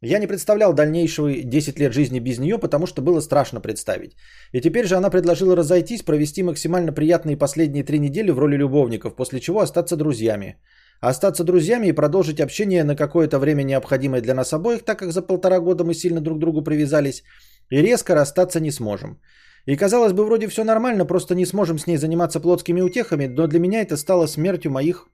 [0.02, 4.16] я не представлял дальнейшего 10 лет жизни без нее, потому что было страшно представить.
[4.52, 9.14] И теперь же она предложила разойтись, провести максимально приятные последние три недели в роли любовников,
[9.14, 10.56] после чего остаться друзьями.
[11.00, 15.22] Остаться друзьями и продолжить общение на какое-то время необходимое для нас обоих, так как за
[15.22, 17.22] полтора года мы сильно друг к другу привязались,
[17.70, 19.20] и резко расстаться не сможем.
[19.66, 23.46] И казалось бы, вроде все нормально, просто не сможем с ней заниматься плотскими утехами, но
[23.46, 25.08] для меня это стало смертью моих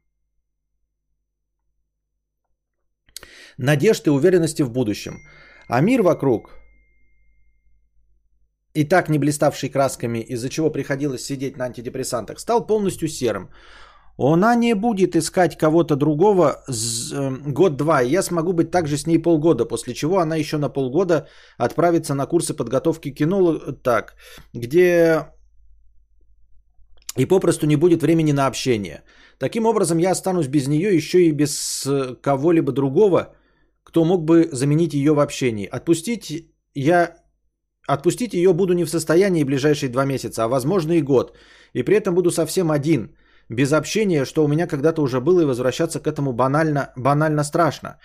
[3.58, 5.22] надежд и уверенности в будущем.
[5.68, 6.58] А мир вокруг,
[8.74, 13.50] и так не блиставший красками, из-за чего приходилось сидеть на антидепрессантах, стал полностью серым.
[14.18, 19.22] Она не будет искать кого-то другого э, год-два, и я смогу быть также с ней
[19.22, 24.16] полгода, после чего она еще на полгода отправится на курсы подготовки кино, так,
[24.52, 25.26] где
[27.16, 29.02] и попросту не будет времени на общение.
[29.38, 33.34] Таким образом, я останусь без нее еще и без э, кого-либо другого,
[33.88, 35.66] кто мог бы заменить ее в общении.
[35.66, 37.16] Отпустить я
[37.88, 41.38] Отпустить ее буду не в состоянии ближайшие два месяца, а возможно и год.
[41.72, 43.16] И при этом буду совсем один,
[43.48, 47.98] без общения, что у меня когда-то уже было, и возвращаться к этому банально, банально страшно.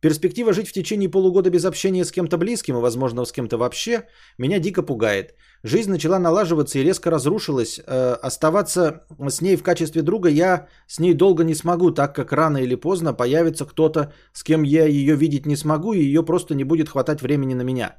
[0.00, 4.06] Перспектива жить в течение полугода без общения с кем-то близким, и возможно с кем-то вообще,
[4.38, 5.34] меня дико пугает.
[5.64, 7.80] Жизнь начала налаживаться и резко разрушилась.
[7.86, 12.32] Э, оставаться с ней в качестве друга я с ней долго не смогу, так как
[12.32, 16.54] рано или поздно появится кто-то, с кем я ее видеть не смогу, и ее просто
[16.54, 17.96] не будет хватать времени на меня.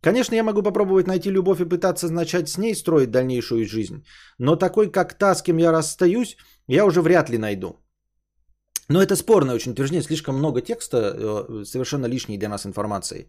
[0.00, 4.04] Конечно, я могу попробовать найти любовь и пытаться начать с ней строить дальнейшую жизнь,
[4.38, 6.36] но такой, как та, с кем я расстаюсь,
[6.68, 7.80] я уже вряд ли найду.
[8.88, 13.26] Но это спорное очень утверждение, слишком много текста, э, совершенно лишней для нас информации.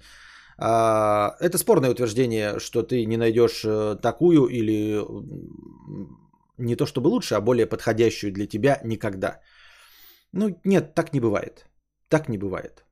[0.58, 5.02] А, это спорное утверждение, что ты не найдешь э, такую или
[6.58, 9.40] не то чтобы лучше, а более подходящую для тебя никогда.
[10.32, 11.66] Ну нет, так не бывает.
[12.10, 12.84] Так не бывает.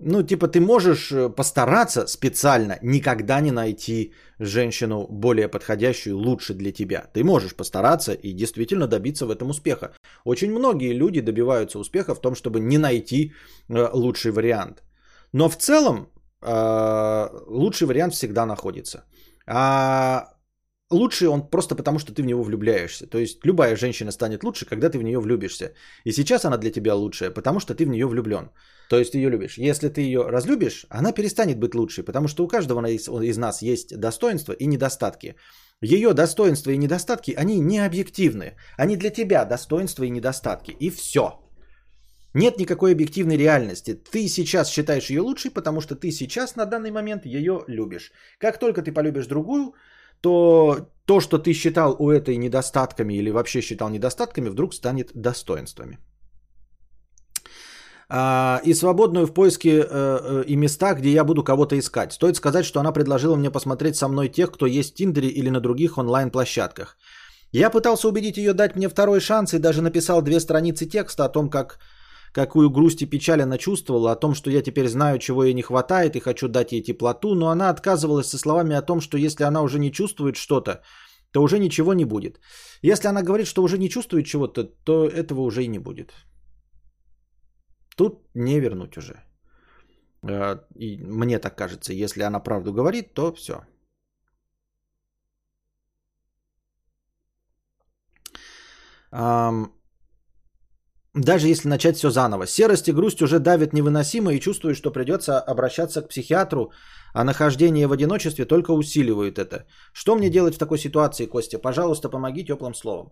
[0.00, 6.72] Ну, типа, ты можешь э, постараться специально никогда не найти женщину более подходящую, лучше для
[6.72, 7.10] тебя.
[7.12, 9.92] Ты можешь постараться и действительно добиться в этом успеха.
[10.24, 13.32] Очень многие люди добиваются успеха в том, чтобы не найти
[13.68, 14.84] лучший вариант.
[15.32, 16.08] Но в целом
[16.42, 19.04] э, лучший вариант всегда находится.
[19.46, 20.28] А
[20.90, 23.06] лучший он просто потому, что ты в него влюбляешься.
[23.06, 25.72] То есть любая женщина станет лучше, когда ты в нее влюбишься.
[26.04, 28.50] И сейчас она для тебя лучшая, потому что ты в нее влюблен.
[28.88, 29.58] То есть ее любишь.
[29.58, 33.98] Если ты ее разлюбишь, она перестанет быть лучшей, потому что у каждого из нас есть
[33.98, 35.34] достоинства и недостатки.
[35.80, 38.56] Ее достоинства и недостатки, они не объективны.
[38.76, 40.72] Они для тебя достоинства и недостатки.
[40.80, 41.47] И все.
[42.38, 43.94] Нет никакой объективной реальности.
[44.12, 48.12] Ты сейчас считаешь ее лучшей, потому что ты сейчас на данный момент ее любишь.
[48.38, 49.74] Как только ты полюбишь другую,
[50.20, 55.98] то то, что ты считал у этой недостатками или вообще считал недостатками, вдруг станет достоинствами.
[58.10, 62.12] А, и свободную в поиске э, э, и места, где я буду кого-то искать.
[62.12, 65.50] Стоит сказать, что она предложила мне посмотреть со мной тех, кто есть в Тиндере или
[65.50, 66.96] на других онлайн-площадках.
[67.52, 71.28] Я пытался убедить ее дать мне второй шанс и даже написал две страницы текста о
[71.28, 71.78] том, как
[72.32, 75.62] какую грусть и печаль она чувствовала, о том, что я теперь знаю, чего ей не
[75.62, 79.44] хватает и хочу дать ей теплоту, но она отказывалась со словами о том, что если
[79.44, 80.82] она уже не чувствует что-то,
[81.32, 82.40] то уже ничего не будет.
[82.82, 86.12] Если она говорит, что уже не чувствует чего-то, то этого уже и не будет.
[87.96, 89.14] Тут не вернуть уже.
[90.22, 93.62] Э, и мне так кажется, если она правду говорит, то все.
[101.18, 102.46] Даже если начать все заново.
[102.46, 106.70] Серость и грусть уже давят невыносимо и чувствую, что придется обращаться к психиатру,
[107.12, 109.64] а нахождение в одиночестве только усиливает это.
[109.92, 111.58] Что мне делать в такой ситуации, Костя?
[111.58, 113.10] Пожалуйста, помоги теплым словом.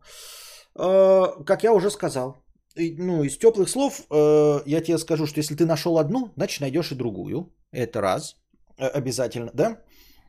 [0.79, 2.37] э, как я уже сказал,
[2.77, 6.93] ну, из теплых слов э, я тебе скажу, что если ты нашел одну, значит найдешь
[6.93, 7.53] и другую.
[7.73, 8.37] Это раз.
[8.79, 9.79] Э, обязательно, да?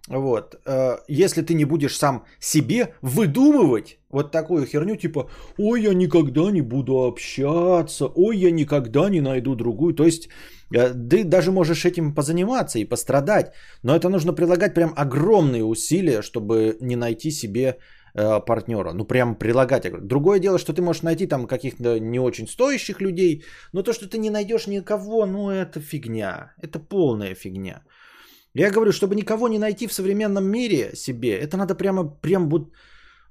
[0.09, 0.55] Вот.
[0.65, 6.51] Э, если ты не будешь сам себе выдумывать вот такую херню, типа, ой, я никогда
[6.51, 9.93] не буду общаться, ой, я никогда не найду другую.
[9.93, 10.29] То есть
[10.73, 16.21] э, ты даже можешь этим позаниматься и пострадать, но это нужно прилагать прям огромные усилия,
[16.21, 17.77] чтобы не найти себе
[18.13, 18.93] э, партнера.
[18.93, 19.91] Ну, прям прилагать.
[20.07, 23.43] Другое дело, что ты можешь найти там каких-то не очень стоящих людей,
[23.73, 26.53] но то, что ты не найдешь никого, ну, это фигня.
[26.61, 27.81] Это полная фигня.
[28.59, 32.71] Я говорю, чтобы никого не найти в современном мире себе, это надо прямо, прям вот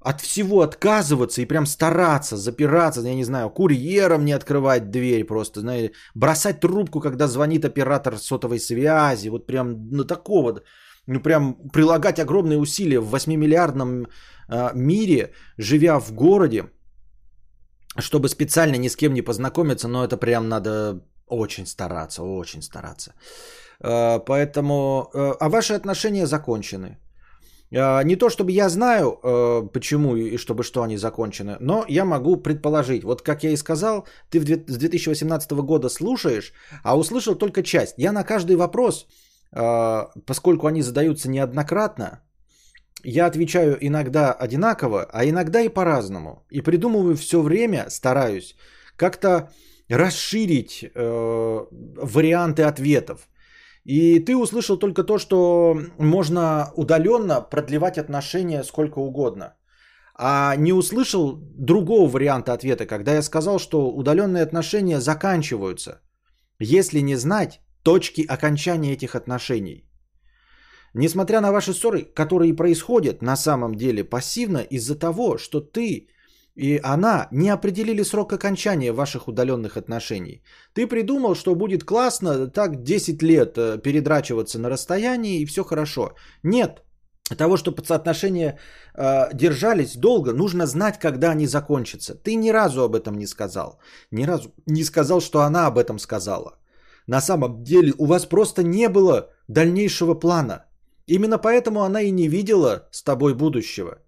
[0.01, 5.61] от всего отказываться и прям стараться, запираться, я не знаю, курьером не открывать дверь просто,
[5.61, 10.63] знаете, бросать трубку, когда звонит оператор сотовой связи, вот прям, ну такого,
[11.07, 14.07] ну прям прилагать огромные усилия в 8-миллиардном
[14.49, 16.65] э, мире, живя в городе,
[17.99, 23.13] чтобы специально ни с кем не познакомиться, но это прям надо очень стараться, очень стараться.
[23.81, 26.99] Э, поэтому, э, а ваши отношения закончены.
[27.71, 29.19] Э, не то чтобы я знаю,
[29.73, 33.05] почему и чтобы что они закончены, но я могу предположить.
[33.05, 36.53] Вот как я и сказал, ты с 2018 года слушаешь,
[36.85, 37.95] а услышал только часть.
[37.99, 39.07] Я на каждый вопрос,
[40.27, 42.21] поскольку они задаются неоднократно,
[43.05, 46.45] я отвечаю иногда одинаково, а иногда и по-разному.
[46.51, 48.57] И придумываю все время, стараюсь
[48.97, 49.51] как-то
[49.89, 53.29] расширить варианты ответов.
[53.87, 59.55] И ты услышал только то, что можно удаленно продлевать отношения сколько угодно.
[60.19, 66.01] А не услышал другого варианта ответа, когда я сказал, что удаленные отношения заканчиваются,
[66.59, 69.89] если не знать точки окончания этих отношений.
[70.95, 76.09] Несмотря на ваши ссоры, которые происходят на самом деле пассивно из-за того, что ты
[76.57, 80.43] и она не определили срок окончания ваших удаленных отношений.
[80.75, 86.15] Ты придумал, что будет классно так 10 лет э, передрачиваться на расстоянии и все хорошо.
[86.43, 86.83] Нет.
[87.37, 88.59] Того, чтобы отношения
[88.95, 92.15] э, держались долго, нужно знать, когда они закончатся.
[92.15, 93.79] Ты ни разу об этом не сказал.
[94.11, 96.59] Ни разу не сказал, что она об этом сказала.
[97.07, 100.65] На самом деле у вас просто не было дальнейшего плана.
[101.07, 103.99] Именно поэтому она и не видела с тобой будущего.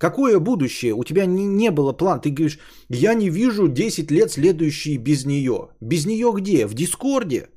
[0.00, 0.94] Какое будущее?
[0.94, 2.20] У тебя не, не было плана.
[2.20, 2.58] Ты говоришь,
[2.88, 5.68] я не вижу 10 лет следующие без нее.
[5.80, 6.66] Без нее где?
[6.66, 7.48] В Дискорде?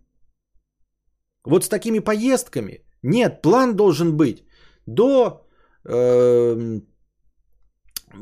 [1.46, 2.80] Вот с такими поездками?
[3.02, 4.44] Нет, план должен быть
[4.86, 5.48] до,
[5.86, 6.80] э,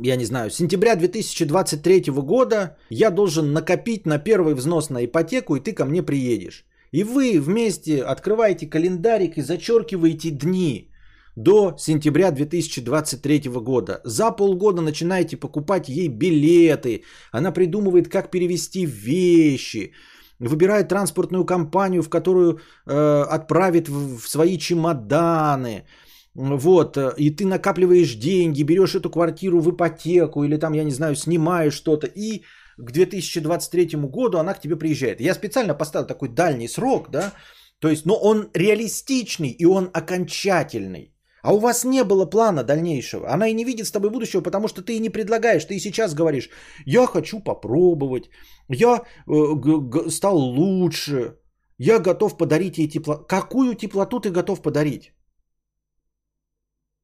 [0.04, 5.60] я не знаю, сентября 2023 года я должен накопить на первый взнос на ипотеку, и
[5.60, 6.66] ты ко мне приедешь.
[6.92, 10.91] И вы вместе открываете календарик и зачеркиваете дни
[11.36, 14.02] до сентября 2023 года.
[14.04, 17.04] За полгода начинаете покупать ей билеты.
[17.32, 19.94] Она придумывает, как перевести вещи.
[20.40, 25.86] Выбирает транспортную компанию, в которую э, отправит в, в свои чемоданы.
[26.34, 31.16] Вот, и ты накапливаешь деньги, берешь эту квартиру в ипотеку или там, я не знаю,
[31.16, 32.08] снимаешь что-то.
[32.08, 32.44] И
[32.78, 35.22] к 2023 году она к тебе приезжает.
[35.22, 37.34] Я специально поставил такой дальний срок, да,
[37.80, 41.12] то есть, но он реалистичный и он окончательный.
[41.44, 43.34] А у вас не было плана дальнейшего.
[43.34, 45.66] Она и не видит с тобой будущего, потому что ты и не предлагаешь.
[45.66, 46.50] Ты и сейчас говоришь,
[46.86, 48.30] я хочу попробовать,
[48.70, 51.38] я э, стал лучше,
[51.78, 53.26] я готов подарить ей теплоту.
[53.28, 55.14] Какую теплоту ты готов подарить?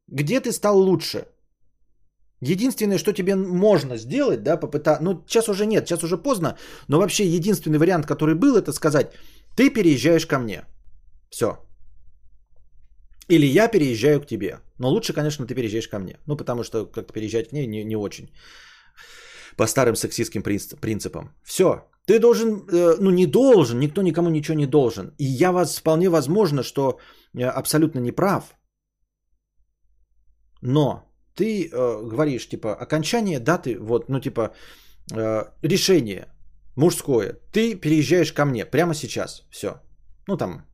[0.08, 1.26] Где ты стал лучше?
[2.42, 7.00] Единственное, что тебе можно сделать, да, попытаться, ну сейчас уже нет, сейчас уже поздно, но
[7.00, 9.12] вообще единственный вариант, который был, это сказать,
[9.56, 10.66] ты переезжаешь ко мне.
[11.32, 11.58] Все,
[13.30, 14.60] или я переезжаю к тебе.
[14.80, 16.18] Но лучше, конечно, ты переезжаешь ко мне.
[16.28, 18.32] Ну, потому что как-то переезжать к ней не, не очень.
[19.58, 21.36] По старым сексистским принципам.
[21.44, 21.90] Все.
[22.06, 25.14] Ты должен, э, ну не должен, никто никому ничего не должен.
[25.18, 27.00] И я вас вполне возможно, что
[27.36, 28.44] абсолютно не прав.
[30.62, 31.04] Но
[31.36, 34.54] ты э, говоришь, типа, окончание даты, вот, ну, типа,
[35.14, 36.28] э, решение
[36.76, 37.34] мужское.
[37.52, 39.44] Ты переезжаешь ко мне прямо сейчас.
[39.52, 39.82] Все.
[40.28, 40.66] Ну, там,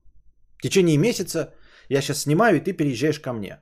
[0.58, 1.54] в течение месяца
[1.94, 3.60] я сейчас снимаю, и ты переезжаешь ко мне.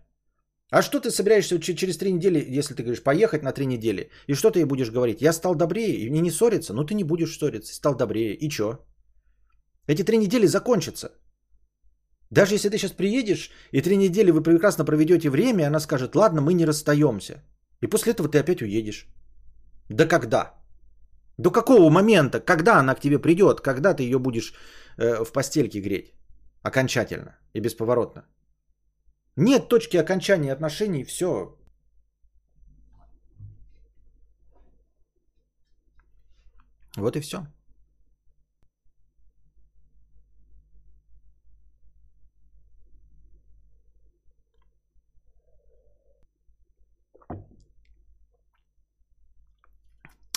[0.72, 4.10] А что ты собираешься через три недели, если ты говоришь, поехать на три недели?
[4.28, 5.22] И что ты ей будешь говорить?
[5.22, 6.74] Я стал добрее, и мне не ссориться?
[6.74, 8.34] Ну ты не будешь ссориться, стал добрее.
[8.36, 8.86] И что?
[9.88, 11.10] Эти три недели закончатся.
[12.30, 16.42] Даже если ты сейчас приедешь, и три недели вы прекрасно проведете время, она скажет, ладно,
[16.42, 17.44] мы не расстаемся.
[17.82, 19.08] И после этого ты опять уедешь.
[19.90, 20.54] Да когда?
[21.38, 22.40] До какого момента?
[22.40, 23.60] Когда она к тебе придет?
[23.60, 24.54] Когда ты ее будешь
[24.98, 26.14] э, в постельке греть?
[26.64, 28.26] Окончательно и бесповоротно.
[29.36, 31.58] Нет точки окончания отношений, все.
[36.98, 37.48] Вот и все.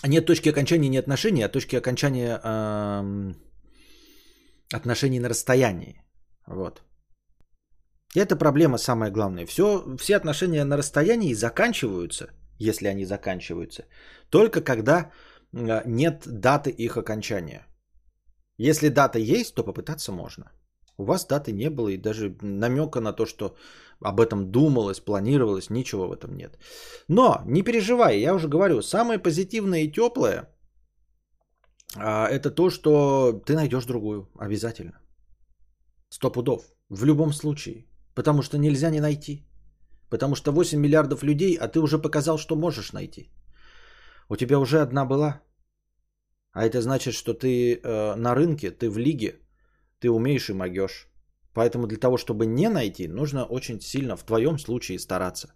[0.07, 3.37] Нет точки окончания не отношений, а точки окончания эм,
[4.72, 6.05] отношений на расстоянии.
[6.47, 6.82] Вот.
[8.14, 9.47] Это проблема самая главная.
[9.47, 12.28] Все, все отношения на расстоянии заканчиваются,
[12.59, 13.84] если они заканчиваются,
[14.30, 15.11] только когда
[15.53, 17.66] э, нет даты их окончания.
[18.57, 20.45] Если дата есть, то попытаться можно.
[20.97, 23.57] У вас даты не было и даже намека на то, что
[24.01, 26.59] об этом думалось, планировалось, ничего в этом нет.
[27.09, 30.49] Но не переживай, я уже говорю, самое позитивное и теплое
[31.97, 35.01] а, это то, что ты найдешь другую обязательно.
[36.14, 36.62] Сто пудов.
[36.90, 37.86] В любом случае.
[38.14, 39.44] Потому что нельзя не найти.
[40.10, 43.30] Потому что 8 миллиардов людей, а ты уже показал, что можешь найти.
[44.28, 45.40] У тебя уже одна была.
[46.52, 49.40] А это значит, что ты э, на рынке, ты в лиге,
[49.98, 51.08] ты умеешь и могешь.
[51.52, 55.48] Поэтому для того, чтобы не найти, нужно очень сильно в твоем случае стараться.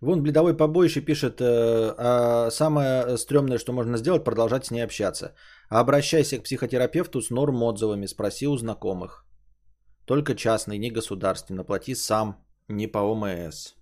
[0.00, 5.34] Вон бледовой побоище пишет, э, а самое стрёмное, что можно сделать, продолжать с ней общаться.
[5.68, 9.26] Обращайся к психотерапевту с норм отзывами, спроси у знакомых.
[10.04, 12.36] Только частный, не государственный, плати сам,
[12.68, 13.74] не по ОМС.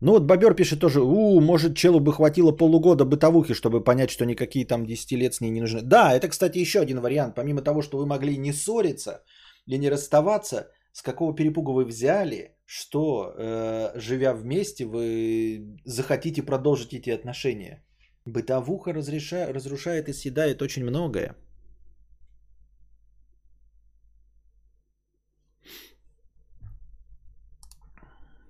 [0.00, 4.26] Ну вот Бобер пишет тоже, у, может, челу бы хватило полугода бытовухи, чтобы понять, что
[4.26, 5.82] никакие там 10 лет с ней не нужны.
[5.82, 7.34] Да, это, кстати, еще один вариант.
[7.34, 9.22] Помимо того, что вы могли не ссориться
[9.66, 16.92] или не расставаться, с какого перепуга вы взяли, что, э, живя вместе, вы захотите продолжить
[16.92, 17.84] эти отношения.
[18.26, 19.52] Бытовуха разреша...
[19.52, 21.36] разрушает и съедает очень многое.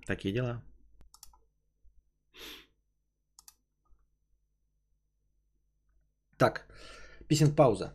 [0.06, 0.62] Такие дела.
[6.44, 6.66] Так,
[7.26, 7.94] писинг пауза.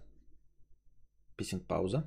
[1.38, 2.04] Писинг пауза.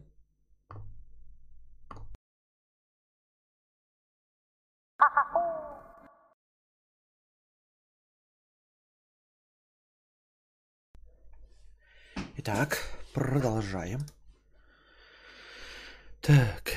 [12.38, 12.78] Итак,
[13.14, 14.00] продолжаем.
[16.20, 16.72] Так.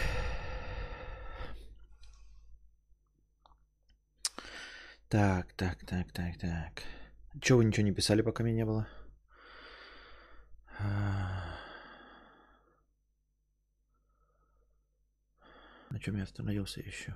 [5.10, 6.84] Так, так, так, так, так.
[7.42, 8.88] Чего вы ничего не писали, пока меня не было?
[10.80, 11.60] На
[16.00, 17.16] чем я остановился еще?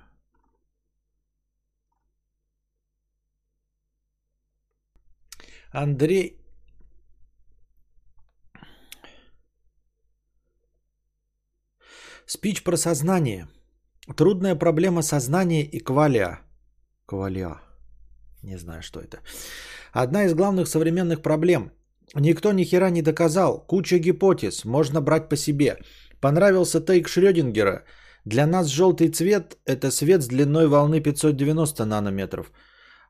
[5.70, 6.36] Андрей...
[12.26, 13.48] Спич про сознание.
[14.16, 16.40] Трудная проблема сознания и кваля.
[17.06, 17.60] Кваля.
[18.42, 19.20] Не знаю, что это.
[19.92, 21.72] Одна из главных современных проблем–
[22.14, 23.64] Никто ни хера не доказал.
[23.66, 24.64] Куча гипотез.
[24.64, 25.76] Можно брать по себе.
[26.20, 27.84] Понравился тейк Шрёдингера.
[28.24, 32.52] Для нас желтый цвет– это свет с длиной волны 590 нанометров.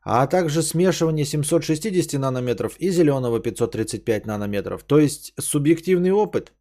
[0.02, 4.84] А также смешивание 760 нанометров и зеленого 535 нанометров.
[4.84, 6.52] То есть субъективный опыт.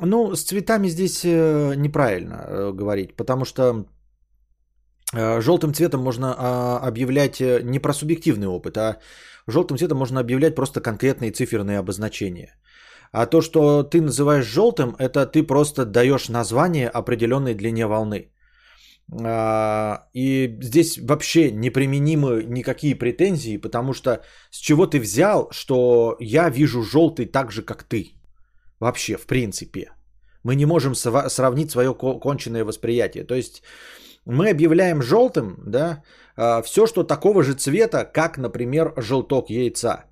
[0.00, 3.86] Ну, с цветами здесь э, неправильно э, говорить, потому что
[5.12, 8.98] э, желтым цветом можно а, объявлять не про субъективный опыт, а
[9.46, 12.56] Желтым цветом можно объявлять просто конкретные циферные обозначения.
[13.12, 18.30] А то, что ты называешь желтым, это ты просто даешь название определенной длине волны.
[19.12, 24.10] А, и здесь вообще неприменимы никакие претензии, потому что
[24.50, 28.14] с чего ты взял, что я вижу желтый так же, как ты?
[28.80, 29.92] Вообще, в принципе.
[30.42, 33.24] Мы не можем сравнить свое конченное восприятие.
[33.24, 33.62] То есть
[34.26, 36.02] мы объявляем желтым, да,
[36.36, 40.04] все, что такого же цвета, как, например, желток яйца.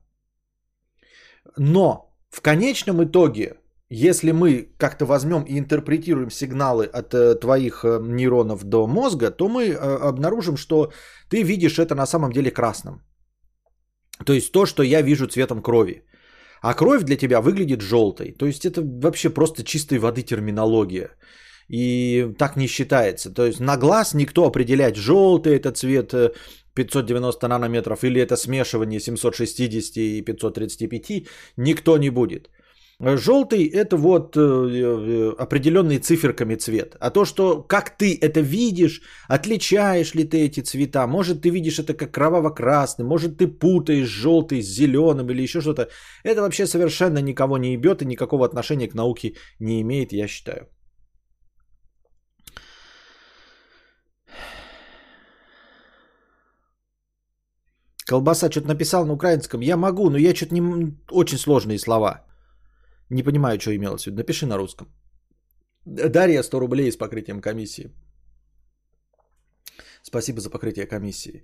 [1.57, 3.57] Но в конечном итоге,
[3.91, 9.49] если мы как-то возьмем и интерпретируем сигналы от э, твоих э, нейронов до мозга, то
[9.49, 9.77] мы э,
[10.09, 10.93] обнаружим, что
[11.29, 13.03] ты видишь это на самом деле красным.
[14.25, 16.05] То есть то, что я вижу цветом крови.
[16.63, 18.33] А кровь для тебя выглядит желтой.
[18.33, 21.11] То есть это вообще просто чистой воды терминология.
[21.73, 23.31] И так не считается.
[23.31, 26.15] То есть на глаз никто определять, желтый это цвет
[26.75, 32.51] 590 э, нанометров или это смешивание 760 и 535, никто не будет.
[33.01, 36.95] Желтый это вот э, э, определенный циферками цвет.
[37.01, 41.79] А то, что как ты это видишь, отличаешь ли ты эти цвета, может ты видишь
[41.79, 45.89] это как кроваво-красный, может ты путаешь желтый с зеленым или еще что-то.
[46.23, 50.69] Это вообще совершенно никого не ебет и никакого отношения к науке не имеет, я считаю.
[58.13, 59.63] Колбаса что-то написал на украинском.
[59.63, 60.97] Я могу, но я что-то не...
[61.11, 62.27] Очень сложные слова.
[63.11, 64.17] Не понимаю, что имелось в виду.
[64.19, 64.87] Напиши на русском.
[65.87, 67.91] Дарья 100 рублей с покрытием комиссии.
[70.03, 71.43] Спасибо за покрытие комиссии.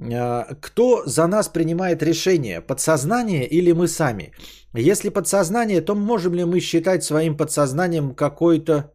[0.00, 2.62] А, кто за нас принимает решение?
[2.62, 4.32] Подсознание или мы сами?
[4.74, 8.90] Если подсознание, то можем ли мы считать своим подсознанием какой-то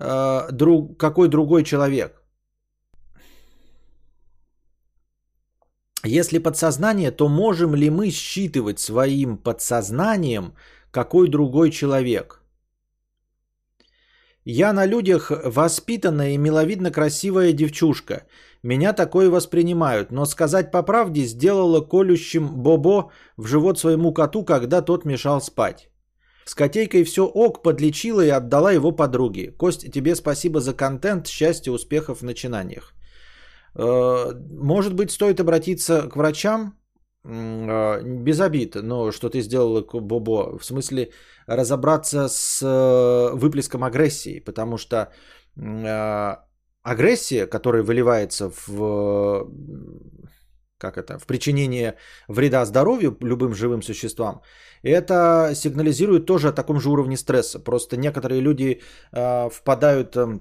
[0.00, 2.25] э, друг, какой другой человек?
[6.06, 10.54] Если подсознание, то можем ли мы считывать своим подсознанием
[10.92, 12.42] какой другой человек?
[14.44, 18.22] Я на людях воспитанная и миловидно красивая девчушка.
[18.62, 24.82] Меня такое воспринимают, но сказать по правде сделала колющим Бобо в живот своему коту, когда
[24.82, 25.90] тот мешал спать.
[26.44, 29.50] С котейкой все ок, подлечила и отдала его подруге.
[29.50, 32.94] Кость, тебе спасибо за контент, счастья, успехов в начинаниях.
[33.78, 36.74] Э, может быть, стоит обратиться к врачам,
[37.24, 41.10] э, без обид, но что ты сделала, Бобо, в смысле
[41.46, 45.12] разобраться с э, выплеском агрессии, потому что
[46.82, 49.48] агрессия, которая выливается в
[50.78, 51.94] как это, в причинение
[52.28, 54.42] вреда здоровью любым живым существам,
[54.82, 57.58] это сигнализирует тоже о таком же уровне стресса.
[57.58, 60.38] Просто некоторые люди э, впадают э,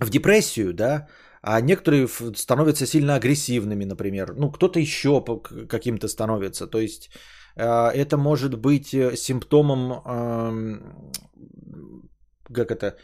[0.00, 1.08] в депрессию, да,
[1.42, 4.34] а некоторые становятся сильно агрессивными, например.
[4.36, 5.22] Ну, кто-то еще
[5.68, 6.66] каким-то становится.
[6.66, 7.10] То есть
[7.56, 9.92] э, это может быть э, симптомом,
[12.52, 12.96] как это,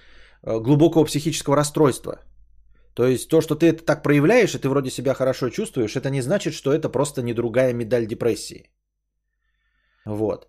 [0.42, 2.18] э, глубокого психического расстройства.
[2.94, 6.10] То есть то, что ты это так проявляешь, и ты вроде себя хорошо чувствуешь, это
[6.10, 8.70] не значит, что это просто не другая медаль депрессии.
[10.06, 10.46] Вот.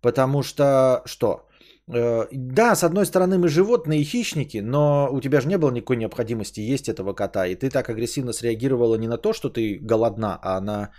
[0.00, 1.47] Потому что что?
[1.94, 5.70] Э, да, с одной стороны мы животные и хищники, но у тебя же не было
[5.70, 9.78] никакой необходимости есть этого кота, и ты так агрессивно среагировала не на то, что ты
[9.80, 10.90] голодна, а на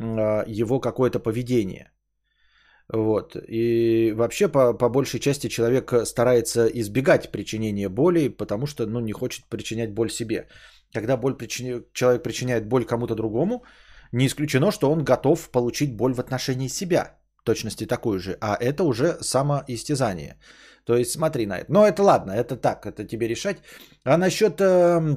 [0.00, 1.92] э, его какое-то поведение.
[2.90, 3.36] Вот.
[3.48, 9.12] И вообще, по, по большей части, человек старается избегать причинения боли, потому что ну, не
[9.12, 10.48] хочет причинять боль себе.
[10.94, 11.82] Когда боль причини...
[11.92, 13.64] человек причиняет боль кому-то другому,
[14.12, 17.18] не исключено, что он готов получить боль в отношении себя
[17.48, 20.34] точности такую же, а это уже самоистязание.
[20.84, 21.72] То есть смотри на это.
[21.72, 23.56] Но это ладно, это так, это тебе решать.
[24.04, 25.16] А насчет э,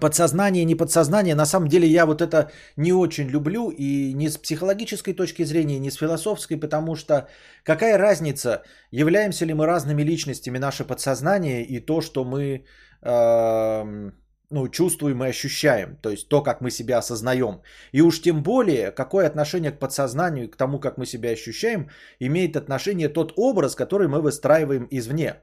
[0.00, 4.38] подсознания, не подсознания, на самом деле я вот это не очень люблю и не с
[4.38, 7.28] психологической точки зрения, не с философской, потому что
[7.64, 12.64] какая разница, являемся ли мы разными личностями, наше подсознание и то, что мы...
[13.02, 14.12] Э,
[14.52, 17.62] ну, чувствуем и ощущаем, то есть то, как мы себя осознаем.
[17.92, 21.88] И уж тем более, какое отношение к подсознанию, к тому, как мы себя ощущаем,
[22.20, 25.34] имеет отношение тот образ, который мы выстраиваем извне.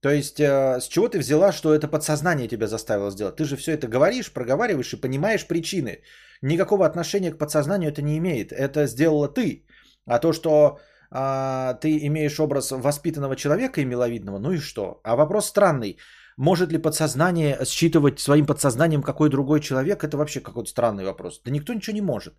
[0.00, 3.36] То есть, э, с чего ты взяла, что это подсознание тебя заставило сделать?
[3.36, 6.02] Ты же все это говоришь, проговариваешь и понимаешь причины.
[6.42, 8.52] Никакого отношения к подсознанию это не имеет.
[8.52, 9.64] Это сделала ты.
[10.06, 10.80] А то, что
[11.14, 15.00] а, ты имеешь образ воспитанного человека и миловидного, ну и что?
[15.04, 15.98] А вопрос странный.
[16.36, 20.02] Может ли подсознание считывать своим подсознанием какой другой человек?
[20.04, 21.40] Это вообще какой-то странный вопрос.
[21.44, 22.34] Да никто ничего не может.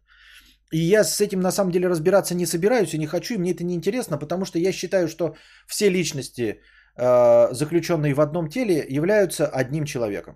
[0.74, 3.52] И я с этим на самом деле разбираться не собираюсь и не хочу, и мне
[3.52, 5.36] это не интересно, потому что я считаю, что
[5.68, 6.62] все личности,
[6.98, 10.36] э, заключенные в одном теле, являются одним человеком.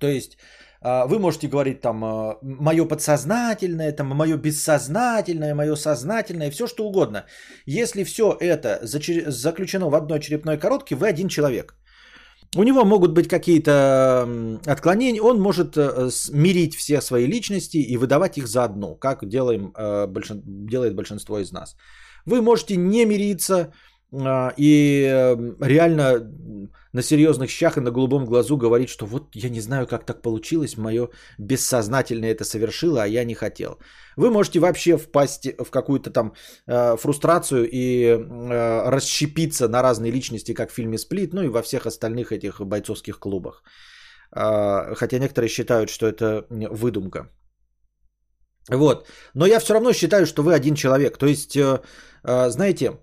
[0.00, 0.36] То есть
[0.82, 6.88] э, вы можете говорить там э, мое подсознательное, там мое бессознательное, мое сознательное, все что
[6.88, 7.26] угодно.
[7.66, 11.79] Если все это заключено в одной черепной коробке, вы один человек.
[12.56, 18.38] У него могут быть какие-то отклонения, он может э, мирить все свои личности и выдавать
[18.38, 20.08] их за одну, как делаем, э,
[20.44, 21.76] делает большинство из нас.
[22.26, 23.72] Вы можете не мириться,
[24.12, 26.20] и эм, реально
[26.92, 30.22] на серьезных щах и на голубом глазу говорить, что вот я не знаю, как так
[30.22, 31.08] получилось, мое
[31.38, 33.78] бессознательное это совершило, а я не хотел.
[34.16, 36.32] Вы можете вообще впасть в какую-то там
[36.66, 41.62] э, фрустрацию и э, расщепиться на разные личности, как в фильме «Сплит», ну и во
[41.62, 43.62] всех остальных этих бойцовских клубах.
[44.34, 47.28] Э, хотя некоторые считают, что это выдумка.
[48.68, 49.06] Вот.
[49.34, 51.18] Но я все равно считаю, что вы один человек.
[51.18, 51.80] То есть, э,
[52.24, 52.98] э, знаете,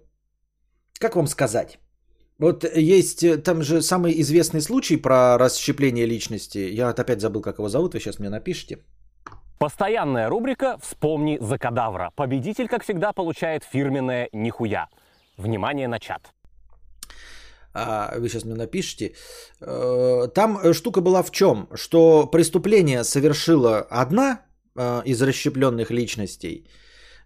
[0.99, 1.79] как вам сказать?
[2.39, 6.59] Вот есть э, там же самый известный случай про расщепление личности.
[6.59, 8.79] Я вот опять забыл, как его зовут, вы сейчас мне напишите.
[9.59, 12.11] Постоянная рубрика «Вспомни за кадавра».
[12.15, 14.87] Победитель, как всегда, получает фирменное «Нихуя».
[15.37, 16.31] Внимание на чат.
[17.73, 19.13] А, вы сейчас мне напишите.
[19.61, 21.69] Э, там штука была в чем?
[21.73, 24.41] Что преступление совершила одна
[24.75, 26.67] э, из расщепленных личностей,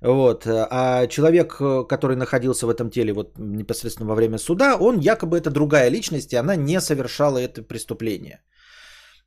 [0.02, 5.38] вот, а человек, который находился в этом теле вот непосредственно во время суда, он якобы
[5.38, 8.39] это другая личность, и она не совершала это преступление.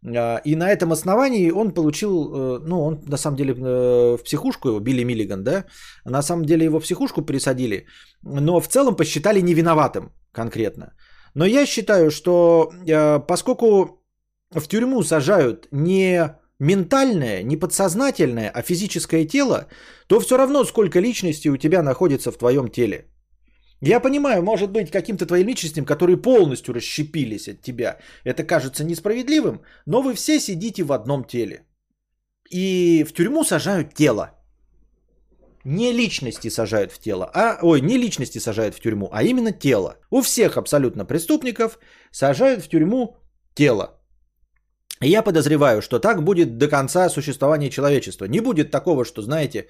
[0.05, 4.25] А, и на этом основании он получил, э, ну, он на самом деле э, в
[4.25, 5.65] психушку его, Билли Миллиган, да,
[6.05, 7.87] на самом деле его в психушку присадили,
[8.23, 10.95] но в целом посчитали невиноватым конкретно.
[11.35, 14.03] Но я считаю, что э, поскольку
[14.51, 19.69] в тюрьму сажают не ментальное, не подсознательное, а физическое тело,
[20.07, 23.11] то все равно сколько личностей у тебя находится в твоем теле.
[23.81, 29.61] Я понимаю, может быть, каким-то твоим личностям, которые полностью расщепились от тебя, это кажется несправедливым,
[29.87, 31.67] но вы все сидите в одном теле.
[32.51, 34.31] И в тюрьму сажают тело.
[35.65, 39.97] Не личности сажают в тело, а, ой, не личности сажают в тюрьму, а именно тело.
[40.11, 41.79] У всех абсолютно преступников
[42.11, 43.17] сажают в тюрьму
[43.55, 43.99] тело.
[45.07, 48.27] Я подозреваю, что так будет до конца существования человечества.
[48.27, 49.67] Не будет такого, что, знаете,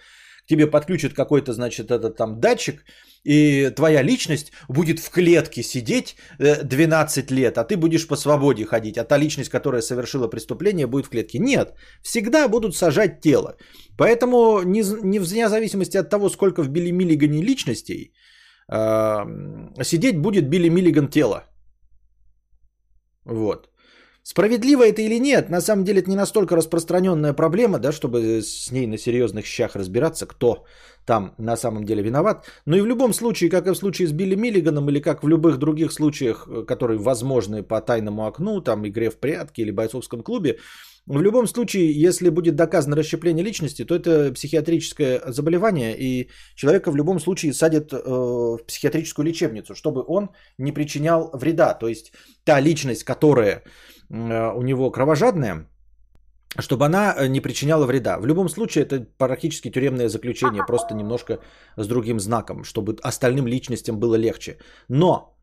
[0.46, 2.84] тебе подключат какой-то, значит, этот там датчик,
[3.24, 8.64] и твоя личность будет в клетке сидеть 12 э, лет, а ты будешь по свободе
[8.64, 11.38] ходить, а та личность, которая совершила преступление, будет в клетке.
[11.38, 13.56] Нет, всегда будут сажать тело.
[13.96, 18.12] Поэтому не, не вне зависимости от того, сколько в Билли Миллигане личностей,
[18.70, 19.24] э,
[19.82, 21.44] сидеть будет Билли Миллиган тело.
[23.24, 23.73] Вот.
[24.26, 28.70] Справедливо это или нет, на самом деле это не настолько распространенная проблема, да, чтобы с
[28.72, 30.64] ней на серьезных щах разбираться, кто
[31.04, 32.46] там на самом деле виноват.
[32.64, 35.28] Но и в любом случае, как и в случае с Билли Миллиганом, или как в
[35.28, 40.22] любых других случаях, э, которые возможны по тайному окну, там игре в прятки или бойцовском
[40.22, 40.58] клубе,
[41.06, 46.96] в любом случае, если будет доказано расщепление личности, то это психиатрическое заболевание, и человека в
[46.96, 51.74] любом случае садят э, в психиатрическую лечебницу, чтобы он не причинял вреда.
[51.74, 52.12] То есть
[52.44, 53.62] та личность, которая
[54.10, 55.68] э, у него кровожадная,
[56.58, 58.18] чтобы она э, не причиняла вреда.
[58.18, 61.40] В любом случае, это практически тюремное заключение, просто немножко
[61.76, 64.56] с другим знаком, чтобы остальным личностям было легче.
[64.88, 65.33] Но,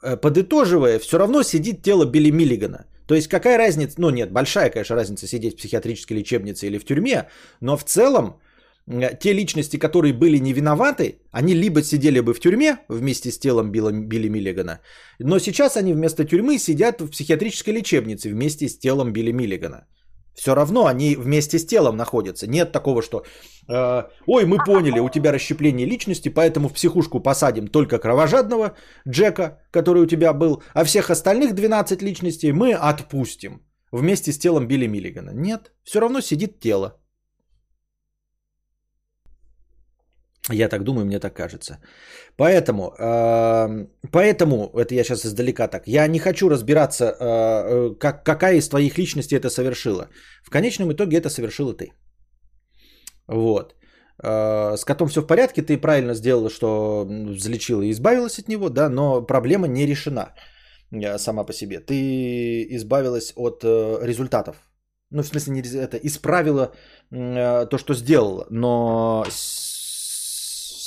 [0.00, 2.86] подытоживая, все равно сидит тело Билли Миллигана.
[3.10, 6.84] То есть какая разница, ну нет, большая, конечно, разница сидеть в психиатрической лечебнице или в
[6.84, 7.26] тюрьме,
[7.60, 8.40] но в целом
[8.86, 13.38] э, те личности, которые были не виноваты, они либо сидели бы в тюрьме вместе с
[13.38, 14.78] телом Билла, Билли Миллигана,
[15.18, 19.86] но сейчас они вместо тюрьмы сидят в психиатрической лечебнице вместе с телом Билли Миллигана.
[20.34, 22.46] Все равно они вместе с телом находятся.
[22.46, 23.24] Нет такого, что
[23.68, 28.74] э, ой, мы поняли, у тебя расщепление личности, поэтому в психушку посадим только кровожадного
[29.08, 33.62] Джека, который у тебя был, а всех остальных 12 личностей мы отпустим
[33.92, 35.30] вместе с телом Билли Миллигана.
[35.30, 36.99] Нет, все равно сидит тело.
[40.52, 41.78] Я так думаю, мне так кажется.
[42.36, 48.24] Поэтому, э, поэтому, это я сейчас издалека так, я не хочу разбираться, э, э, как,
[48.24, 50.08] какая из твоих личностей это совершила.
[50.42, 51.92] В конечном итоге это совершила ты.
[53.28, 53.74] Вот.
[54.22, 57.06] Э, с котом все в порядке, ты правильно сделала, что
[57.38, 60.34] залечила и избавилась от него, да, но проблема не решена
[61.18, 61.78] сама по себе.
[61.78, 63.62] Ты избавилась от
[64.02, 64.56] результатов.
[65.12, 66.72] Ну, в смысле, не это, исправила
[67.10, 69.24] то, что сделала, но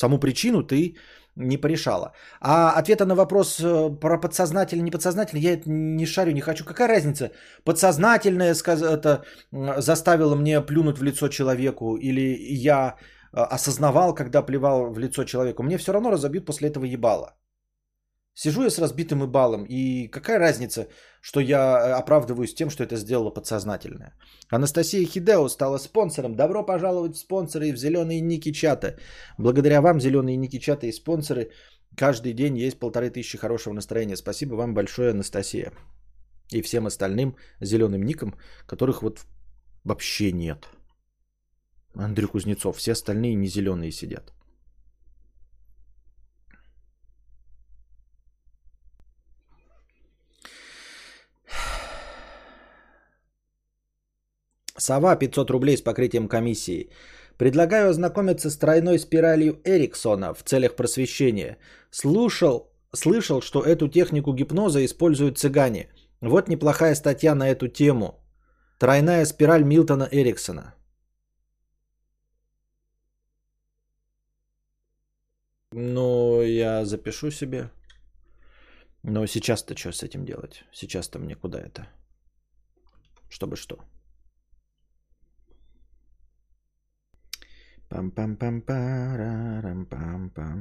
[0.03, 0.95] саму причину ты
[1.35, 2.11] не порешала.
[2.41, 6.65] А ответа на вопрос э, про подсознательно, не подсознательно, я это не шарю, не хочу.
[6.65, 7.31] Какая разница?
[7.63, 9.23] Подсознательное это
[9.79, 12.37] заставило мне плюнуть в лицо человеку, или
[12.69, 12.95] я
[13.33, 15.63] э, осознавал, когда плевал в лицо человеку.
[15.63, 17.33] Мне все равно разобьют после этого ебало.
[18.35, 20.87] Сижу я с разбитым ебалом, и какая разница,
[21.21, 24.15] что я э, оправдываюсь тем, что это сделала подсознательное.
[24.49, 26.35] Анастасия Хидео стала спонсором.
[26.35, 28.97] Добро пожаловать спонсоры в зеленые ники чата.
[29.37, 31.51] Благодаря вам, зеленые ники чата и спонсоры,
[31.95, 34.17] каждый день есть полторы тысячи хорошего настроения.
[34.17, 35.71] Спасибо вам большое, Анастасия.
[36.51, 39.25] И всем остальным зеленым никам, которых вот
[39.83, 40.67] вообще нет.
[41.95, 44.33] Андрей Кузнецов, все остальные не зеленые сидят.
[54.77, 56.89] Сова 500 рублей с покрытием комиссии.
[57.37, 61.57] Предлагаю ознакомиться с тройной спиралью Эриксона в целях просвещения.
[61.91, 65.89] Слушал, слышал, что эту технику гипноза используют цыгане.
[66.21, 68.19] Вот неплохая статья на эту тему.
[68.79, 70.73] Тройная спираль Милтона Эриксона.
[75.71, 77.69] Ну, я запишу себе.
[79.03, 80.63] Но сейчас-то что с этим делать?
[80.71, 81.87] Сейчас-то мне куда это?
[83.29, 83.77] Чтобы что?
[87.93, 90.59] Пам-пам-пам-парам-пам-пам.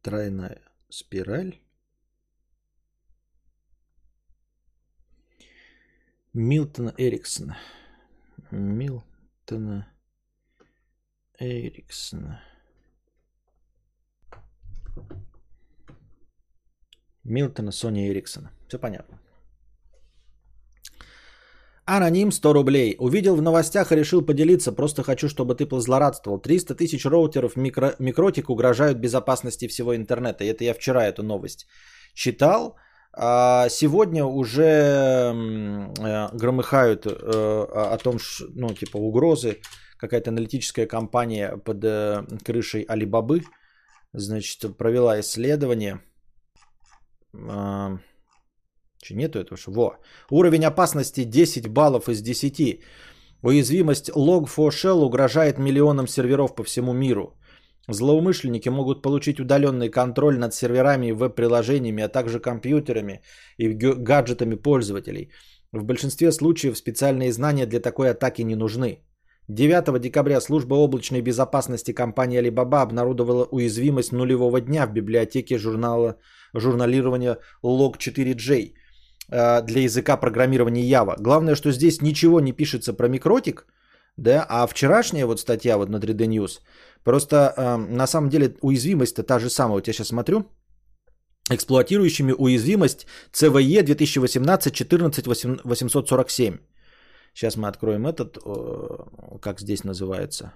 [0.00, 1.58] Тройная спираль.
[6.32, 7.58] Милтона Эриксона.
[8.52, 9.92] Милтона
[11.36, 12.49] Эриксона.
[17.30, 18.50] Милтона Сони Эриксона.
[18.68, 19.18] Все понятно.
[21.86, 22.96] Аноним 100 рублей.
[22.98, 24.72] Увидел в новостях и решил поделиться.
[24.72, 26.38] Просто хочу, чтобы ты позлорадствовал.
[26.38, 30.44] 300 тысяч роутеров микро, микротик угрожают безопасности всего интернета.
[30.44, 31.66] Это я вчера эту новость
[32.14, 32.76] читал.
[33.12, 39.60] А сегодня уже э, громыхают э, о том, что, ну, типа угрозы.
[39.96, 43.42] Какая-то аналитическая компания под э, крышей Алибабы,
[44.12, 46.00] значит, провела исследование.
[47.34, 47.98] А,
[49.02, 49.56] что нету этого?
[49.56, 49.72] Что?
[49.72, 49.98] Во.
[50.30, 52.80] Уровень опасности 10 баллов из 10.
[53.42, 57.36] Уязвимость Log4Shell угрожает миллионам серверов по всему миру.
[57.88, 63.22] Злоумышленники могут получить удаленный контроль над серверами и веб-приложениями, а также компьютерами
[63.58, 65.30] и гаджетами пользователей.
[65.72, 68.98] В большинстве случаев специальные знания для такой атаки не нужны.
[69.48, 76.16] 9 декабря служба облачной безопасности компании Alibaba обнародовала уязвимость нулевого дня в библиотеке журнала
[76.54, 78.72] журналирования Log4j
[79.30, 81.16] э, для языка программирования Java.
[81.18, 83.66] Главное, что здесь ничего не пишется про микротик,
[84.16, 86.60] да, а вчерашняя вот статья вот на 3D News,
[87.04, 89.74] просто э, на самом деле уязвимость-то та же самая.
[89.74, 90.44] Вот я сейчас смотрю,
[91.50, 95.26] эксплуатирующими уязвимость CVE 2018 14
[95.64, 96.58] 847.
[97.34, 98.38] Сейчас мы откроем этот,
[99.40, 100.52] как здесь называется.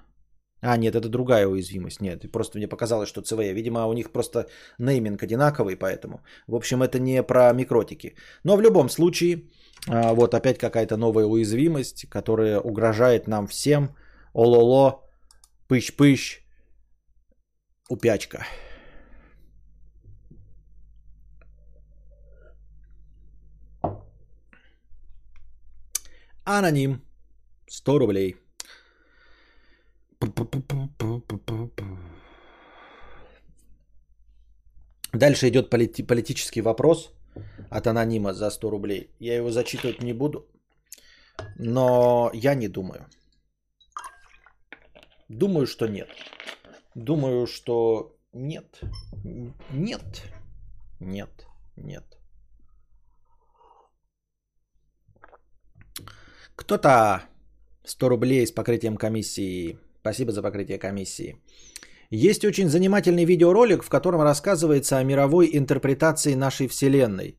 [0.66, 2.00] А, нет, это другая уязвимость.
[2.00, 3.52] Нет, просто мне показалось, что CVE.
[3.52, 4.46] Видимо, у них просто
[4.78, 6.22] нейминг одинаковый, поэтому.
[6.46, 8.14] В общем, это не про микротики.
[8.44, 9.42] Но в любом случае,
[9.88, 13.94] а, вот опять какая-то новая уязвимость, которая угрожает нам всем.
[14.32, 15.02] Ололо,
[15.68, 16.40] пыщ-пыщ,
[17.90, 18.46] упячка.
[26.44, 27.00] Аноним.
[27.68, 28.36] 100 рублей.
[35.12, 37.12] Дальше идет полити- политический вопрос
[37.70, 39.10] от анонима за 100 рублей.
[39.20, 40.46] Я его зачитывать не буду,
[41.58, 43.06] но я не думаю.
[45.28, 46.08] Думаю, что нет.
[46.94, 48.80] Думаю, что нет.
[49.70, 50.22] Нет.
[51.00, 51.46] Нет.
[51.76, 52.13] Нет.
[56.56, 57.22] Кто-то
[57.84, 59.78] 100 рублей с покрытием комиссии.
[60.00, 61.36] Спасибо за покрытие комиссии.
[62.10, 67.38] Есть очень занимательный видеоролик, в котором рассказывается о мировой интерпретации нашей Вселенной.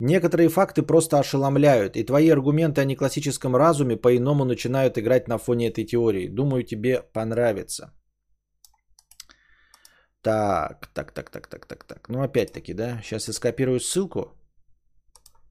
[0.00, 5.68] Некоторые факты просто ошеломляют, и твои аргументы о неклассическом разуме по-иному начинают играть на фоне
[5.68, 6.28] этой теории.
[6.28, 7.92] Думаю, тебе понравится.
[10.22, 12.08] Так, так, так, так, так, так, так.
[12.08, 14.34] Ну, опять-таки, да, сейчас я скопирую ссылку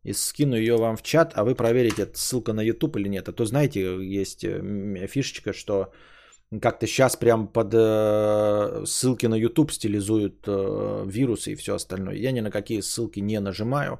[0.05, 3.27] и скину ее вам в чат, а вы проверите, ссылка на YouTube или нет.
[3.29, 4.45] А то, знаете, есть
[5.07, 5.91] фишечка, что
[6.61, 12.15] как-то сейчас прям под э, ссылки на YouTube стилизуют э, вирусы и все остальное.
[12.15, 13.99] Я ни на какие ссылки не нажимаю,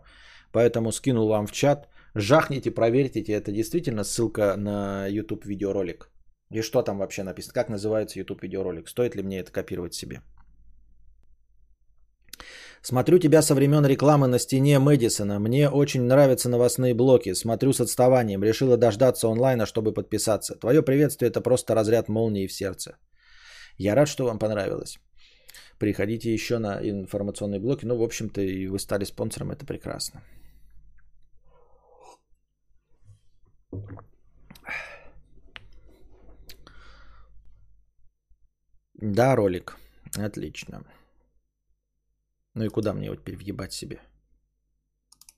[0.52, 1.88] поэтому скинул вам в чат.
[2.14, 6.10] Жахните, проверьте, это действительно ссылка на YouTube видеоролик.
[6.52, 7.54] И что там вообще написано?
[7.54, 8.88] Как называется YouTube видеоролик?
[8.90, 10.22] Стоит ли мне это копировать себе?
[12.86, 15.40] Смотрю тебя со времен рекламы на стене Мэдисона.
[15.40, 17.34] Мне очень нравятся новостные блоки.
[17.34, 18.44] Смотрю с отставанием.
[18.44, 20.56] Решила дождаться онлайна, чтобы подписаться.
[20.56, 22.98] Твое приветствие это просто разряд молнии в сердце.
[23.80, 25.00] Я рад, что вам понравилось.
[25.80, 27.86] Приходите еще на информационные блоки.
[27.88, 29.50] Ну, в общем-то, и вы стали спонсором.
[29.50, 30.22] Это прекрасно.
[38.94, 39.76] Да, ролик.
[40.16, 40.84] Отлично.
[42.56, 44.00] Ну и куда мне его теперь въебать себе?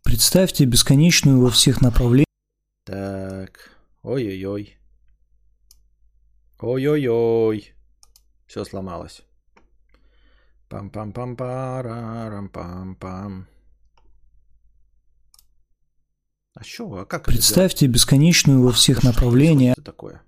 [0.03, 2.27] Представьте бесконечную во всех направлениях.
[2.85, 3.71] Так.
[4.03, 4.77] Ой-ой-ой.
[6.59, 7.73] Ой-ой-ой.
[8.45, 9.23] Все сломалось.
[10.69, 13.47] Пам-пам-пам-парам-пам-пам.
[16.53, 16.99] А что?
[16.99, 19.73] А как Представьте это бесконечную во всех а направлениях.
[19.73, 20.21] Что это такое?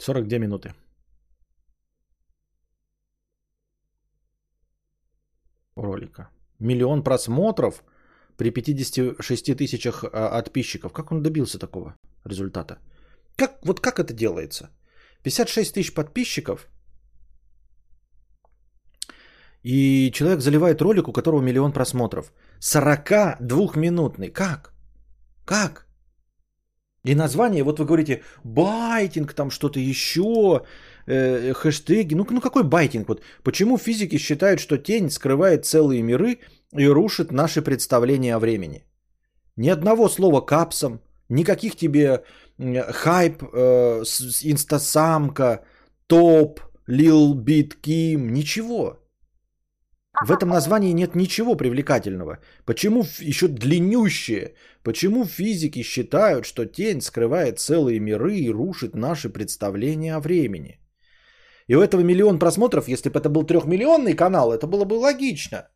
[0.00, 0.74] 42 минуты.
[5.76, 6.28] Ролика.
[6.58, 7.84] Миллион просмотров
[8.36, 10.92] при 56 тысячах а, подписчиков.
[10.92, 12.78] Как он добился такого результата?
[13.36, 14.70] Как, вот как это делается?
[15.22, 16.68] 56 тысяч подписчиков
[19.66, 22.32] И человек заливает ролик, у которого миллион просмотров.
[22.60, 24.30] 42-минутный.
[24.30, 24.72] Как?
[25.44, 25.86] Как?
[27.04, 30.64] И название, вот вы говорите, baiting, там что-то еще,
[31.06, 32.14] э, хэштеги.
[32.14, 33.08] Ну, ну какой baiting?
[33.08, 36.38] Вот почему физики считают, что тень скрывает целые миры
[36.72, 38.84] и рушит наши представления о времени?
[39.56, 42.24] Ни одного слова капсом, никаких тебе
[42.58, 44.02] хайп, э,
[44.44, 45.64] инстасамка,
[46.06, 48.98] топ, лил бит ким, ничего.
[50.24, 52.38] В этом названии нет ничего привлекательного.
[52.64, 54.54] Почему еще длиннющее?
[54.82, 60.78] Почему физики считают, что тень скрывает целые миры и рушит наши представления о времени?
[61.68, 65.68] И у этого миллион просмотров, если бы это был трехмиллионный канал, это было бы логично.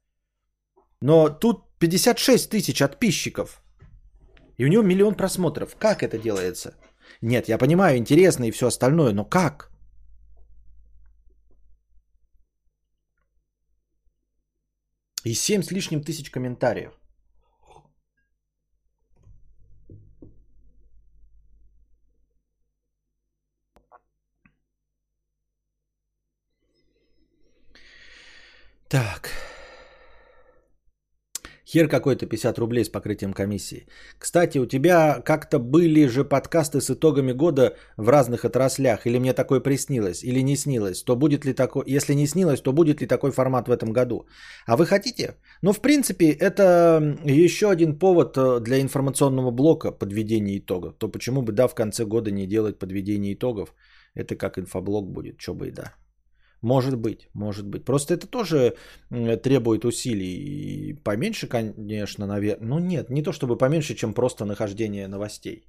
[1.01, 3.63] Но тут 56 тысяч подписчиков.
[4.59, 5.75] И у него миллион просмотров.
[5.77, 6.75] Как это делается?
[7.23, 9.71] Нет, я понимаю, интересно и все остальное, но как?
[15.25, 17.00] И 7 с лишним тысяч комментариев.
[28.91, 29.31] Так.
[31.65, 33.87] Хер какой-то 50 рублей с покрытием комиссии.
[34.19, 39.07] Кстати, у тебя как-то были же подкасты с итогами года в разных отраслях.
[39.07, 41.05] Или мне такое приснилось, или не снилось.
[41.05, 44.27] То будет ли такой, если не снилось, то будет ли такой формат в этом году?
[44.67, 45.37] А вы хотите?
[45.63, 50.99] Ну, в принципе, это еще один повод э, для информационного блока подведения итогов.
[50.99, 53.73] То почему бы, да, в конце года не делать подведение итогов?
[54.17, 55.95] Это как инфоблок будет, что бы и да.
[56.63, 57.85] Может быть, может быть.
[57.85, 58.75] Просто это тоже
[59.43, 60.91] требует усилий.
[60.91, 62.69] И поменьше, конечно, наверное.
[62.69, 65.65] Ну нет, не то чтобы поменьше, чем просто нахождение новостей.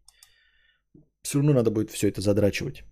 [1.23, 2.83] Все равно надо будет все это задрачивать.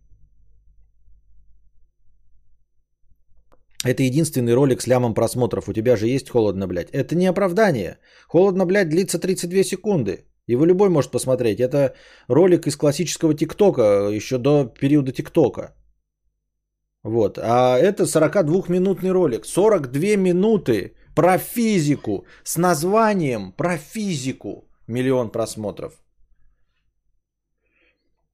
[3.85, 5.69] Это единственный ролик с лямом просмотров.
[5.69, 6.91] У тебя же есть холодно, блядь.
[6.91, 7.97] Это не оправдание.
[8.27, 10.25] Холодно, блядь, длится 32 секунды.
[10.47, 11.59] Его любой может посмотреть.
[11.59, 11.95] Это
[12.27, 15.75] ролик из классического ТикТока, еще до периода ТикТока.
[17.03, 17.37] Вот.
[17.37, 19.45] А это 42-минутный ролик.
[19.45, 24.65] 42 минуты про физику с названием про физику.
[24.87, 25.93] Миллион просмотров.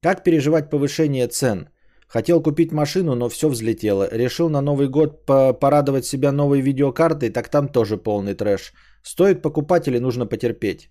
[0.02, 1.68] Как переживать повышение цен?
[2.08, 4.08] Хотел купить машину, но все взлетело.
[4.12, 8.72] Решил на Новый год порадовать себя новой видеокартой, так там тоже полный трэш.
[9.02, 10.90] Стоит покупать или нужно потерпеть?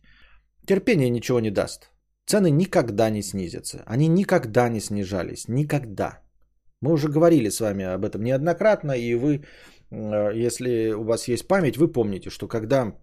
[0.67, 1.91] Терпение ничего не даст.
[2.25, 3.83] Цены никогда не снизятся.
[3.85, 5.47] Они никогда не снижались.
[5.47, 6.24] Никогда.
[6.81, 9.43] Мы уже говорили с вами об этом неоднократно, и вы,
[9.91, 12.93] э, если у вас есть память, вы помните, что когда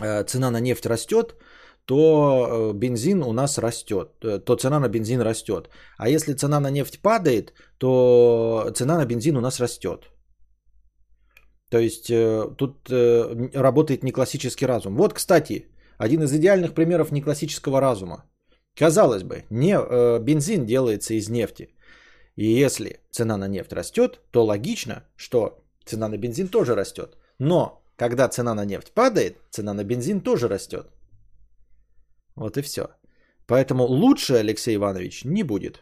[0.00, 1.36] э, цена на нефть растет,
[1.84, 5.70] то э, бензин у нас растет, то цена на бензин растет.
[5.96, 10.10] А если цена на нефть падает, то цена на бензин у нас растет.
[11.70, 12.12] То есть
[12.58, 12.88] тут
[13.54, 14.96] работает не классический разум.
[14.96, 15.66] Вот, кстати,
[15.98, 18.24] один из идеальных примеров неклассического разума.
[18.78, 19.76] Казалось бы, не,
[20.20, 21.75] бензин делается из нефти.
[22.36, 27.16] И если цена на нефть растет, то логично, что цена на бензин тоже растет.
[27.38, 30.86] Но когда цена на нефть падает, цена на бензин тоже растет.
[32.36, 32.88] Вот и все.
[33.46, 35.80] Поэтому лучше, Алексей Иванович, не будет.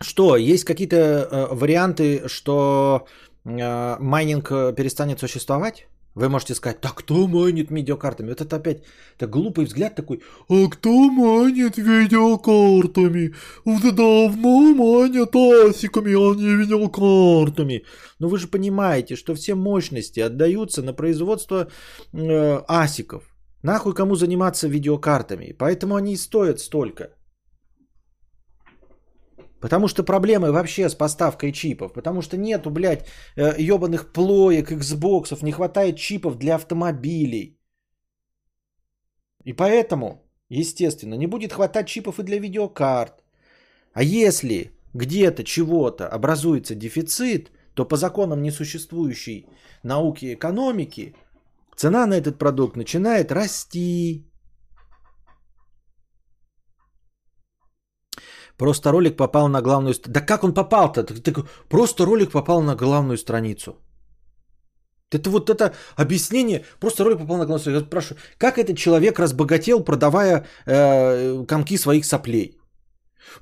[0.00, 3.06] Что, есть какие-то э, варианты, что
[3.44, 5.86] э, майнинг э, перестанет существовать?
[6.16, 8.30] Вы можете сказать, да кто майнит видеокартами?
[8.30, 8.82] Вот это опять
[9.18, 13.34] это глупый взгляд такой, а кто майнит видеокартами?
[13.66, 17.84] Уже давно майнят асиками, а не видеокартами.
[18.18, 21.68] Но вы же понимаете, что все мощности отдаются на производство
[22.14, 23.22] э, асиков.
[23.62, 25.54] Нахуй кому заниматься видеокартами?
[25.58, 27.10] Поэтому они и стоят столько.
[29.66, 31.92] Потому что проблемы вообще с поставкой чипов.
[31.92, 37.58] Потому что нету, блядь, ебаных э, плоек, Xboxов, не хватает чипов для автомобилей.
[39.44, 43.24] И поэтому, естественно, не будет хватать чипов и для видеокарт.
[43.92, 49.48] А если где-то чего-то образуется дефицит, то по законам несуществующей
[49.82, 51.16] науки и экономики
[51.74, 54.25] цена на этот продукт начинает расти.
[58.58, 59.94] Просто ролик попал на главную...
[60.06, 61.06] Да как он попал-то?
[61.68, 63.76] Просто ролик попал на главную страницу.
[65.12, 67.80] Это вот это объяснение, просто ролик попал на главную страницу.
[67.80, 72.58] Я спрашиваю, как этот человек разбогател, продавая э, комки своих соплей?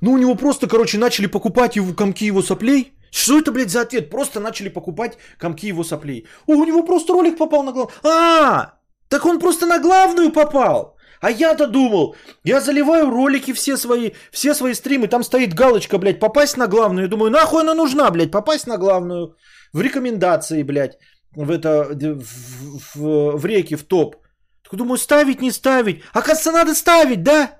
[0.01, 2.93] Ну, у него просто, короче, начали покупать его комки его соплей.
[3.11, 4.09] Что это, блядь, за ответ?
[4.09, 6.27] Просто начали покупать комки его соплей.
[6.47, 7.95] О, у него просто ролик попал на главную.
[8.03, 8.73] А,
[9.09, 10.94] так он просто на главную попал.
[11.25, 16.19] А я-то думал, я заливаю ролики все свои, все свои стримы, там стоит галочка, блядь,
[16.19, 17.09] попасть на главную.
[17.09, 19.35] Думаю, нахуй она нужна, блядь, попасть на главную.
[19.73, 20.99] В рекомендации, блядь,
[21.35, 24.17] в это, в, в, в реки, в топ.
[24.63, 26.03] Так думаю, ставить, не ставить.
[26.13, 27.57] Оказывается, надо ставить, да?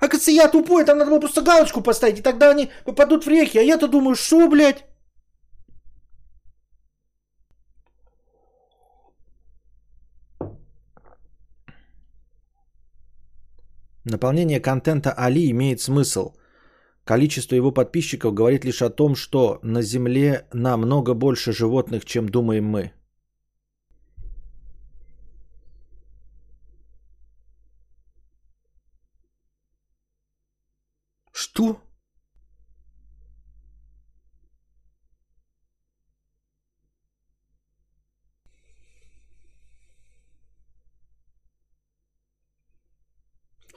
[0.00, 3.58] Оказывается, я тупой, там надо было просто галочку поставить, и тогда они попадут в реки.
[3.58, 4.84] А я-то думаю, что, блядь?
[14.08, 16.36] Наполнение контента Али имеет смысл.
[17.02, 22.66] Количество его подписчиков говорит лишь о том, что на Земле намного больше животных, чем думаем
[22.66, 22.92] мы.
[31.32, 31.80] Что?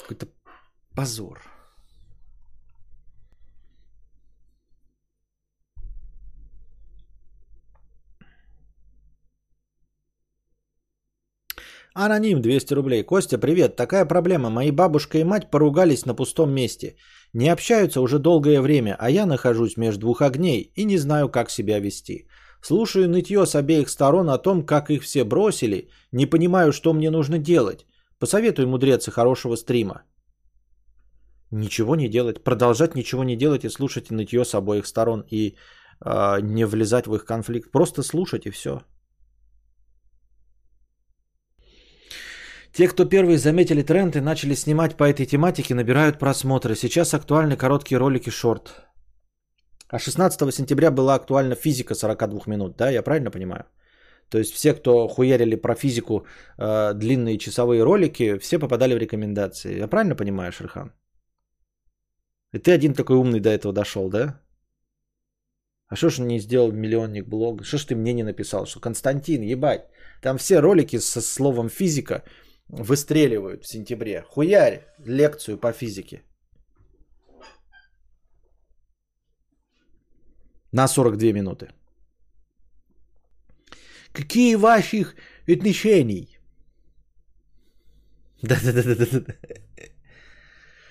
[0.09, 0.25] Какой-то
[0.95, 1.39] позор.
[11.93, 13.03] Аноним 200 рублей.
[13.03, 13.75] Костя, привет.
[13.75, 14.49] Такая проблема.
[14.49, 16.95] Мои бабушка и мать поругались на пустом месте.
[17.33, 21.51] Не общаются уже долгое время, а я нахожусь между двух огней и не знаю, как
[21.51, 22.27] себя вести.
[22.63, 25.89] Слушаю нытье с обеих сторон о том, как их все бросили.
[26.11, 27.85] Не понимаю, что мне нужно делать.
[28.19, 30.03] Посоветуй мудреца хорошего стрима.
[31.51, 32.43] Ничего не делать.
[32.43, 35.23] Продолжать ничего не делать и слушать нытье с обоих сторон.
[35.31, 35.55] И
[36.05, 37.71] э, не влезать в их конфликт.
[37.71, 38.81] Просто слушать и все.
[42.73, 46.75] Те, кто первые заметили тренд и начали снимать по этой тематике, набирают просмотры.
[46.75, 48.85] Сейчас актуальны короткие ролики шорт.
[49.87, 53.65] А 16 сентября была актуальна физика 42 минут, да, я правильно понимаю?
[54.29, 56.25] То есть все, кто хуярили про физику
[56.57, 59.79] э, длинные часовые ролики, все попадали в рекомендации.
[59.79, 60.93] Я правильно понимаю, Шерхан?
[62.53, 64.39] И ты один такой умный до этого дошел, да?
[65.87, 67.65] А что ж не сделал миллионник блог?
[67.65, 68.65] Что ж ты мне не написал?
[68.65, 69.89] Что Константин, ебать,
[70.21, 72.23] там все ролики со словом физика
[72.67, 74.21] выстреливают в сентябре.
[74.21, 76.21] Хуярь лекцию по физике.
[80.71, 81.69] На 42 минуты.
[84.19, 85.15] Какие ваших
[85.47, 86.39] отношений?
[88.41, 89.33] Да-да-да-да-да.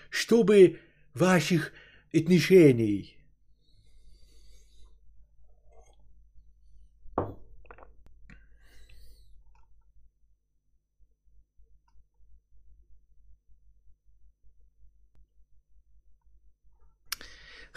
[0.08, 0.80] Чтобы
[1.12, 1.74] ваших
[2.14, 3.17] отношений.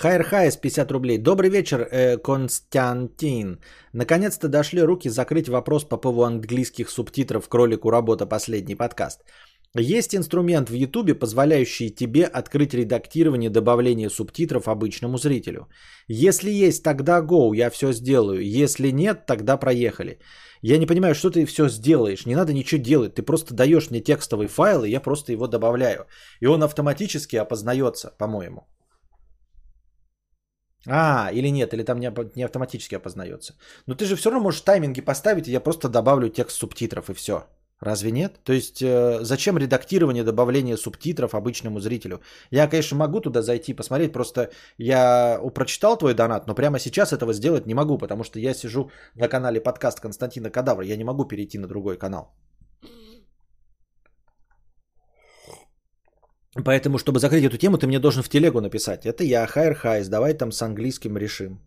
[0.01, 1.19] Хайр Хайс, 50 рублей.
[1.19, 3.59] Добрый вечер, э, Константин.
[3.93, 8.25] Наконец-то дошли руки закрыть вопрос по поводу английских субтитров «Кролику работа.
[8.25, 9.19] Последний подкаст».
[9.77, 15.67] Есть инструмент в YouTube, позволяющий тебе открыть редактирование добавление субтитров обычному зрителю.
[16.07, 18.41] Если есть, тогда go, я все сделаю.
[18.41, 20.17] Если нет, тогда проехали.
[20.63, 22.25] Я не понимаю, что ты все сделаешь.
[22.25, 23.13] Не надо ничего делать.
[23.13, 26.07] Ты просто даешь мне текстовый файл, и я просто его добавляю.
[26.41, 28.67] И он автоматически опознается, по-моему.
[30.87, 33.55] А, или нет, или там не, не автоматически опознается.
[33.85, 37.13] Но ты же все равно можешь тайминги поставить, и я просто добавлю текст субтитров, и
[37.13, 37.45] все.
[37.81, 38.39] Разве нет?
[38.43, 42.21] То есть э, зачем редактирование, добавление субтитров обычному зрителю?
[42.51, 47.33] Я, конечно, могу туда зайти, посмотреть, просто я прочитал твой донат, но прямо сейчас этого
[47.33, 51.25] сделать не могу, потому что я сижу на канале подкаст Константина Кадавра, я не могу
[51.25, 52.31] перейти на другой канал.
[56.55, 59.05] Поэтому, чтобы закрыть эту тему, ты мне должен в телегу написать.
[59.05, 61.59] Это я, Хайр Хайс, давай там с английским решим.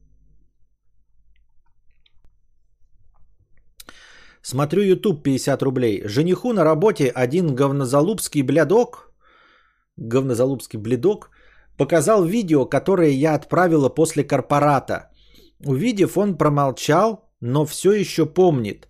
[4.43, 6.03] Смотрю YouTube 50 рублей.
[6.07, 9.11] Жениху на работе один говнозалупский блядок,
[9.97, 11.31] говнозалупский бледок,
[11.79, 15.11] показал видео, которое я отправила после корпората.
[15.65, 18.89] Увидев, он промолчал, но все еще помнит.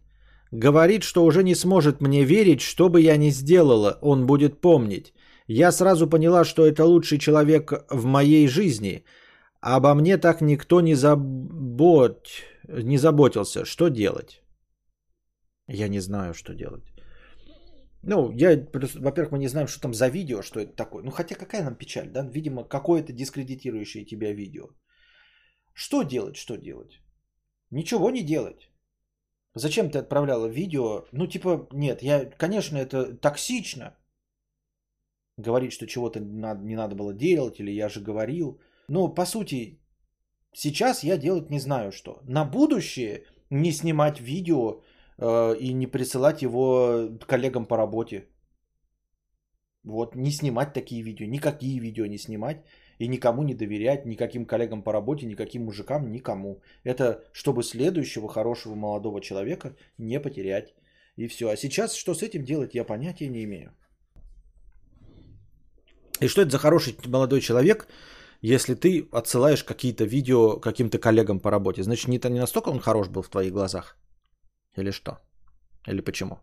[0.50, 5.13] Говорит, что уже не сможет мне верить, что бы я ни сделала, он будет помнить.
[5.48, 9.04] Я сразу поняла, что это лучший человек в моей жизни.
[9.60, 12.28] Обо мне так никто не, забот...
[12.68, 13.64] не заботился.
[13.64, 14.42] Что делать?
[15.68, 16.84] Я не знаю, что делать.
[18.02, 21.02] Ну, я, во-первых, мы не знаем, что там за видео, что это такое.
[21.02, 22.22] Ну, хотя какая нам печаль, да?
[22.22, 24.68] Видимо, какое-то дискредитирующее тебя видео.
[25.74, 27.00] Что делать, что делать?
[27.70, 28.70] Ничего не делать.
[29.54, 31.06] Зачем ты отправляла видео?
[31.12, 33.96] Ну, типа, нет, я, конечно, это токсично.
[35.36, 38.60] Говорить, что чего-то не надо было делать, или я же говорил.
[38.88, 39.80] Но, по сути,
[40.52, 42.20] сейчас я делать не знаю что.
[42.28, 44.82] На будущее не снимать видео,
[45.18, 48.28] Э, и не присылать его коллегам по работе.
[49.84, 52.64] Вот, не снимать такие видео, никакие видео не снимать
[52.98, 56.62] и никому не доверять, никаким коллегам по работе, никаким мужикам, никому.
[56.84, 60.74] Это чтобы следующего хорошего молодого человека не потерять.
[61.16, 61.48] И все.
[61.50, 63.72] А сейчас что с этим делать, я понятия не имею.
[66.20, 67.88] И что это за хороший молодой человек,
[68.40, 71.82] если ты отсылаешь какие-то видео каким-то коллегам по работе?
[71.82, 73.96] Значит, не, не настолько он хорош был в твоих глазах?
[74.76, 75.18] Или что?
[75.86, 76.38] Или почему?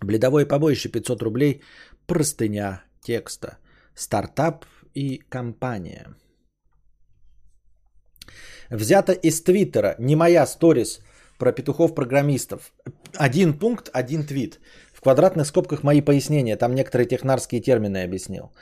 [0.00, 1.62] Бледовое побоище 500 рублей,
[2.06, 3.58] простыня текста,
[3.94, 6.14] стартап и компания.
[8.70, 11.00] Взято из Твиттера, не моя сторис
[11.38, 12.72] про петухов-программистов.
[13.16, 14.60] Один пункт, один твит.
[14.92, 18.52] В квадратных скобках мои пояснения, там некоторые технарские термины объяснил.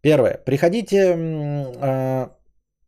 [0.00, 0.40] Первое.
[0.44, 2.28] Приходите, э,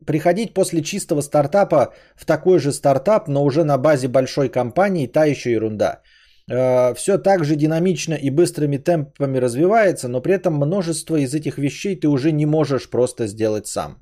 [0.07, 5.27] приходить после чистого стартапа в такой же стартап, но уже на базе большой компании, та
[5.27, 6.03] еще ерунда.
[6.51, 11.59] Э, все так же динамично и быстрыми темпами развивается, но при этом множество из этих
[11.59, 13.99] вещей ты уже не можешь просто сделать сам.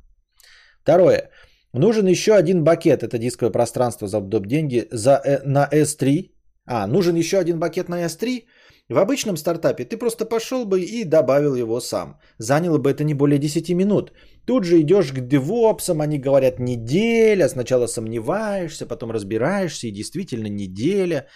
[0.88, 1.28] Второе.
[1.74, 4.46] Нужен еще один бакет, это дисковое пространство за доп.
[4.46, 6.30] деньги, за, э, на S3.
[6.66, 8.46] А, нужен еще один бакет на S3.
[8.88, 12.18] В обычном стартапе ты просто пошел бы и добавил его сам.
[12.38, 14.12] Заняло бы это не более 10 минут.
[14.46, 21.26] Тут же идешь к девопсам, они говорят неделя, сначала сомневаешься, потом разбираешься и действительно неделя.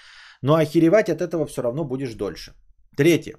[0.42, 2.52] Но охеревать от этого все равно будешь дольше.
[2.96, 3.34] Третье.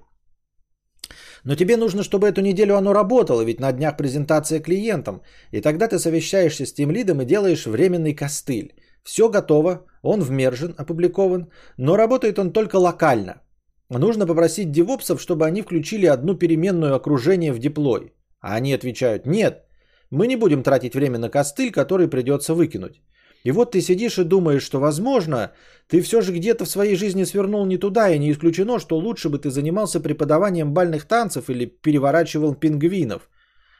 [1.44, 5.22] Но тебе нужно, чтобы эту неделю оно работало, ведь на днях презентация клиентам.
[5.52, 8.74] И тогда ты совещаешься с тем лидом и делаешь временный костыль.
[9.02, 13.42] Все готово, он вмержен, опубликован, но работает он только локально.
[13.90, 18.14] Нужно попросить девопсов, чтобы они включили одну переменную окружение в диплой.
[18.40, 19.64] А они отвечают, нет,
[20.10, 23.02] мы не будем тратить время на костыль, который придется выкинуть.
[23.44, 25.52] И вот ты сидишь и думаешь, что, возможно,
[25.86, 29.28] ты все же где-то в своей жизни свернул не туда, и не исключено, что лучше
[29.28, 33.28] бы ты занимался преподаванием бальных танцев или переворачивал пингвинов.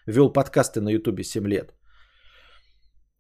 [0.06, 1.74] Вел подкасты на ютубе 7 лет.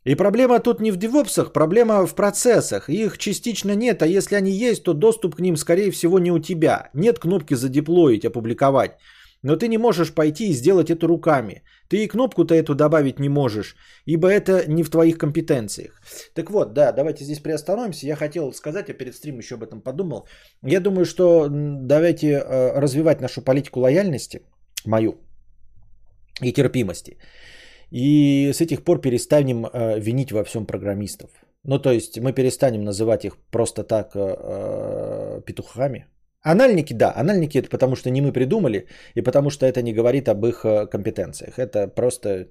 [0.04, 2.90] И проблема тут не в девопсах, проблема в процессах.
[2.90, 6.38] Их частично нет, а если они есть, то доступ к ним, скорее всего, не у
[6.38, 6.90] тебя.
[6.94, 8.98] Нет кнопки задеплоить, опубликовать.
[9.44, 11.62] Но ты не можешь пойти и сделать это руками.
[11.88, 13.76] Ты и кнопку-то эту добавить не можешь,
[14.06, 16.00] ибо это не в твоих компетенциях.
[16.34, 18.06] Так вот, да, давайте здесь приостановимся.
[18.06, 20.26] Я хотел сказать, я перед стримом еще об этом подумал.
[20.62, 24.40] Я думаю, что давайте э, развивать нашу политику лояльности,
[24.86, 25.14] мою,
[26.42, 27.18] и терпимости.
[27.90, 31.30] И с этих пор перестанем э, винить во всем программистов.
[31.64, 36.06] Ну, то есть мы перестанем называть их просто так э, петухами,
[36.44, 40.28] Анальники, да, анальники это потому, что не мы придумали, и потому что это не говорит
[40.28, 41.58] об их э, компетенциях.
[41.58, 42.48] Это просто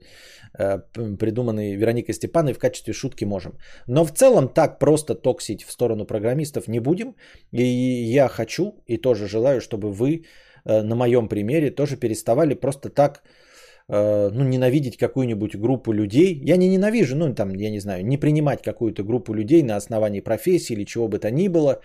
[0.57, 0.79] э,
[1.19, 3.51] придуманный Вероникой Степановой в качестве шутки можем.
[3.87, 7.15] Но в целом так просто токсить в сторону программистов не будем.
[7.51, 10.23] И я хочу и тоже желаю, чтобы вы
[10.65, 13.21] э, на моем примере тоже переставали просто так
[13.89, 16.41] э, ну, ненавидеть какую-нибудь группу людей.
[16.49, 20.21] Я не ненавижу, ну, там, я не знаю, не принимать какую-то группу людей на основании
[20.21, 21.79] профессии или чего бы то ни было.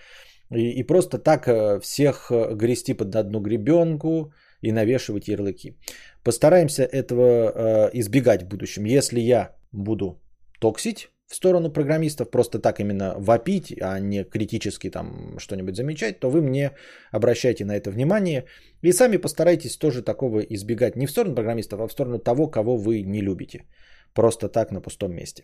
[0.51, 5.77] И, и просто так э, всех э, грести под одну гребенку и навешивать ярлыки.
[6.23, 8.85] Постараемся этого э, избегать в будущем.
[8.85, 10.19] Если я буду
[10.59, 16.29] токсить в сторону программистов, просто так именно вопить, а не критически там что-нибудь замечать, то
[16.29, 16.71] вы мне
[17.11, 18.45] обращайте на это внимание
[18.81, 22.77] и сами постарайтесь тоже такого избегать не в сторону программистов, а в сторону того, кого
[22.77, 23.65] вы не любите.
[24.13, 25.43] Просто так на пустом месте.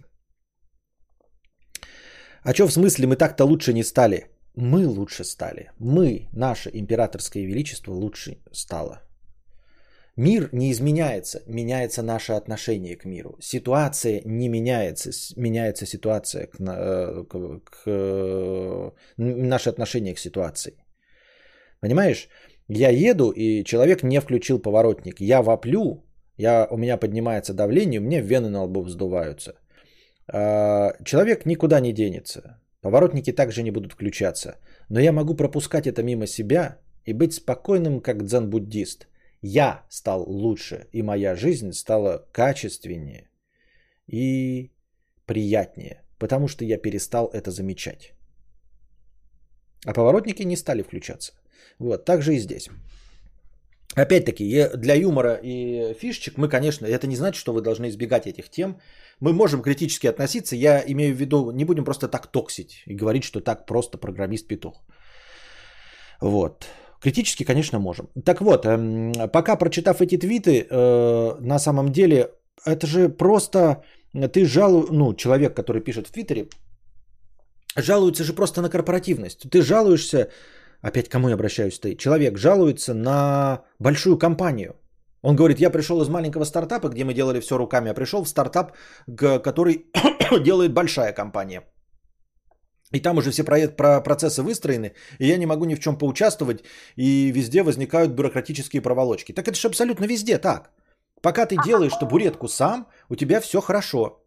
[2.43, 4.34] А что в смысле мы так-то лучше не стали?
[4.56, 5.72] Мы лучше стали.
[5.80, 9.01] Мы, наше императорское величество лучше стало.
[10.18, 13.38] Мир не изменяется, меняется наше отношение к миру.
[13.41, 20.73] Ситуация не меняется, меняется ситуация к, э, к, к наше отношение к ситуации.
[21.82, 22.30] Понимаешь?
[22.69, 25.19] Я еду, и человек не включил поворотник.
[25.19, 26.06] Я воплю,
[26.38, 29.53] я, у меня поднимается давление, у меня вены на лбу вздуваются.
[30.27, 32.61] А, человек никуда не денется.
[32.86, 34.60] Поворотники также не будут включаться.
[34.90, 39.07] Но я могу пропускать это мимо себя и быть спокойным, как дзен-буддист.
[39.41, 43.32] Я стал лучше, и моя жизнь стала качественнее
[44.06, 44.72] и
[45.26, 48.14] приятнее, потому что я перестал это замечать.
[49.88, 51.34] А поворотники не стали включаться.
[51.80, 52.70] Вот, так же и здесь.
[53.95, 58.49] Опять-таки, для юмора и фишечек мы, конечно, это не значит, что вы должны избегать этих
[58.49, 58.80] тем,
[59.19, 63.23] мы можем критически относиться, я имею в виду, не будем просто так токсить и говорить,
[63.23, 64.83] что так просто программист-петух.
[66.21, 66.65] Вот.
[67.01, 68.09] Критически, конечно, можем.
[68.25, 72.31] Так вот, эм, пока прочитав эти твиты, э, на самом деле
[72.65, 73.83] это же просто
[74.33, 76.47] ты жалу, ну, человек, который пишет в Твиттере,
[77.75, 79.49] жалуется же просто на корпоративность.
[79.49, 80.29] Ты жалуешься,
[80.81, 84.75] опять кому я обращаюсь ты, человек жалуется на большую компанию.
[85.26, 88.30] Он говорит, я пришел из маленького стартапа, где мы делали все руками, а пришел в
[88.30, 88.73] стартап,
[89.18, 89.85] который
[90.43, 91.61] делает большая компания.
[92.93, 96.64] И там уже все процессы выстроены, и я не могу ни в чем поучаствовать,
[96.95, 99.34] и везде возникают бюрократические проволочки.
[99.34, 100.69] Так это же абсолютно везде так.
[101.22, 104.24] Пока ты делаешь табуретку сам, у тебя все хорошо.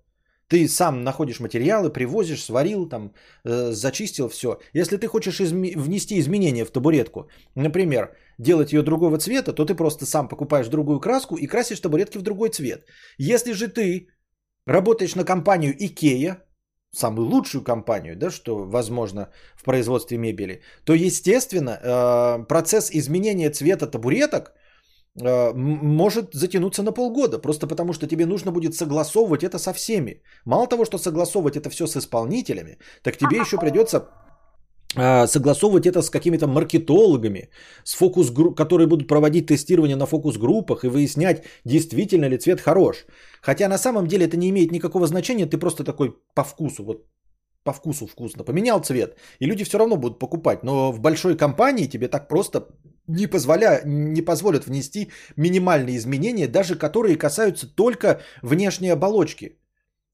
[0.49, 3.13] Ты сам находишь материалы, привозишь, сварил, там,
[3.45, 4.59] э, зачистил все.
[4.73, 9.75] Если ты хочешь изме- внести изменения в табуретку, например, делать ее другого цвета, то ты
[9.75, 12.87] просто сам покупаешь другую краску и красишь табуретки в другой цвет.
[13.19, 14.09] Если же ты
[14.67, 16.43] работаешь на компанию Икея,
[16.93, 23.87] самую лучшую компанию, да, что возможно в производстве мебели, то, естественно, э, процесс изменения цвета
[23.87, 24.53] табуреток
[25.55, 30.23] может затянуться на полгода, просто потому что тебе нужно будет согласовывать это со всеми.
[30.45, 34.09] Мало того, что согласовывать это все с исполнителями, так тебе еще придется
[34.97, 37.51] э, согласовывать это с какими-то маркетологами,
[37.85, 43.07] с фокус которые будут проводить тестирование на фокус-группах и выяснять, действительно ли цвет хорош.
[43.43, 47.07] Хотя на самом деле это не имеет никакого значения, ты просто такой по вкусу, вот
[47.65, 50.63] по вкусу вкусно, поменял цвет, и люди все равно будут покупать.
[50.63, 52.69] Но в большой компании тебе так просто
[53.07, 53.81] не, позволя...
[53.85, 59.59] не позволят внести минимальные изменения, даже которые касаются только внешней оболочки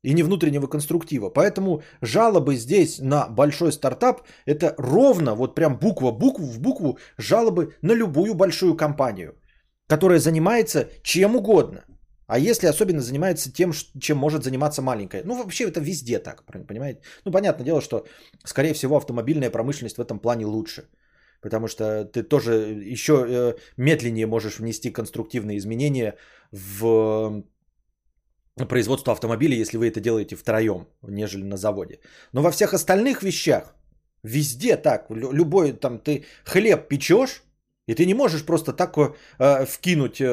[0.02, 1.30] и не внутреннего конструктива.
[1.30, 7.74] Поэтому жалобы здесь на большой стартап– это ровно, вот прям буква букву в букву, жалобы
[7.82, 9.34] на любую большую компанию,
[9.88, 11.84] которая занимается чем угодно–
[12.26, 15.22] а если особенно занимается тем, чем может заниматься маленькая?
[15.24, 17.00] Ну, вообще это везде так, понимаете?
[17.24, 18.06] Ну, понятное дело, что,
[18.44, 20.88] скорее всего, автомобильная промышленность в этом плане лучше.
[21.42, 22.52] Потому что ты тоже
[22.92, 26.16] еще э, медленнее можешь внести конструктивные изменения
[26.50, 27.44] в
[28.68, 32.00] производство автомобилей, если вы это делаете втроем, нежели на заводе.
[32.32, 33.74] Но во всех остальных вещах,
[34.22, 37.42] везде так, любой там ты хлеб печешь,
[37.86, 40.26] и ты не можешь просто так э, вкинуть э,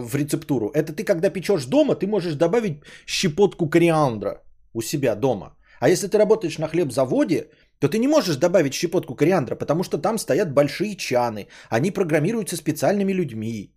[0.00, 0.70] в рецептуру.
[0.74, 4.42] Это ты, когда печешь дома, ты можешь добавить щепотку кориандра
[4.74, 5.56] у себя дома.
[5.80, 9.98] А если ты работаешь на хлебзаводе, то ты не можешь добавить щепотку кориандра, потому что
[9.98, 11.46] там стоят большие чаны.
[11.70, 13.72] Они программируются специальными людьми.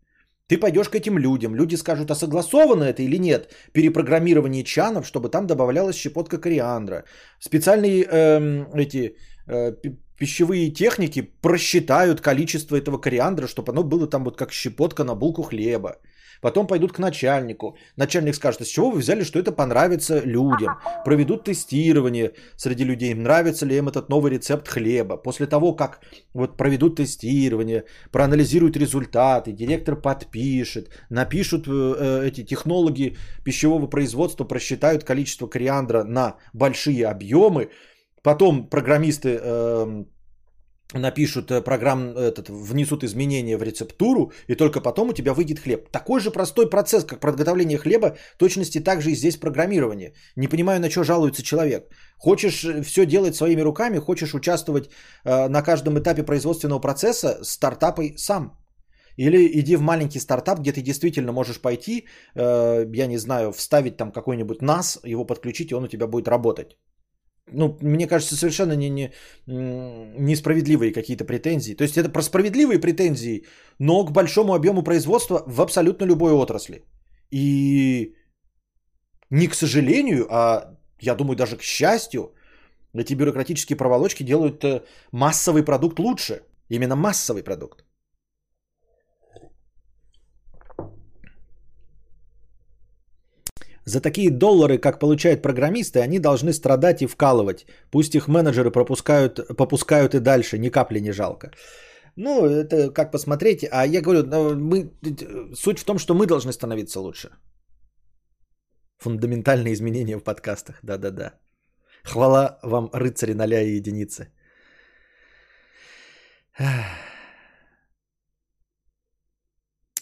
[0.47, 5.29] Ты пойдешь к этим людям, люди скажут, а согласовано это или нет, перепрограммирование чанов, чтобы
[5.29, 7.03] там добавлялась щепотка кориандра.
[7.39, 9.15] Специальные э, эти
[9.47, 9.73] э,
[10.19, 15.43] пищевые техники просчитают количество этого кориандра, чтобы оно было там вот как щепотка на булку
[15.43, 15.97] хлеба.
[16.41, 17.77] Потом пойдут к начальнику.
[17.97, 20.77] Начальник скажет, «А с чего вы взяли, что это понравится людям.
[21.05, 25.17] Проведут тестирование среди людей, нравится ли им этот новый рецепт хлеба.
[25.17, 25.99] После того, как
[26.33, 35.03] вот проведут тестирование, проанализируют результаты, директор подпишет, напишут э, э эти технологи пищевого производства, просчитают
[35.03, 37.69] количество кориандра на большие объемы,
[38.23, 40.03] Потом программисты э,
[40.93, 45.89] напишут программ, этот, внесут изменения в рецептуру, и только потом у тебя выйдет хлеб.
[45.91, 50.13] Такой же простой процесс, как приготовление хлеба, точности также и здесь программирование.
[50.35, 51.83] Не понимаю, на что жалуется человек.
[52.17, 54.89] Хочешь э, все делать своими руками, хочешь участвовать
[55.25, 58.57] э, на каждом этапе производственного процесса, стартапой сам.
[59.17, 63.97] Или иди в маленький стартап, где ты действительно можешь пойти, э, я не знаю, вставить
[63.97, 66.77] там какой-нибудь NAS, его подключить, и он у тебя будет работать
[67.51, 69.11] ну, мне кажется, совершенно не, не,
[69.47, 71.75] несправедливые какие-то претензии.
[71.75, 73.45] То есть это про справедливые претензии,
[73.79, 76.83] но к большому объему производства в абсолютно любой отрасли.
[77.31, 78.15] И
[79.29, 82.33] не к сожалению, а я думаю даже к счастью,
[82.93, 86.41] эти бюрократические проволочки делают э, массовый продукт лучше.
[86.69, 87.85] Именно массовый продукт.
[93.89, 97.65] За такие доллары, как получают программисты, они должны страдать и вкалывать.
[97.91, 101.51] Пусть их менеджеры пропускают, попускают и дальше, ни капли не жалко.
[102.15, 103.65] Ну, это как посмотреть.
[103.71, 104.91] А я говорю, ну, мы,
[105.55, 107.29] суть в том, что мы должны становиться лучше.
[108.99, 111.33] Фундаментальные изменения в подкастах, да-да-да.
[112.03, 114.27] Хвала вам, рыцари ноля и единицы.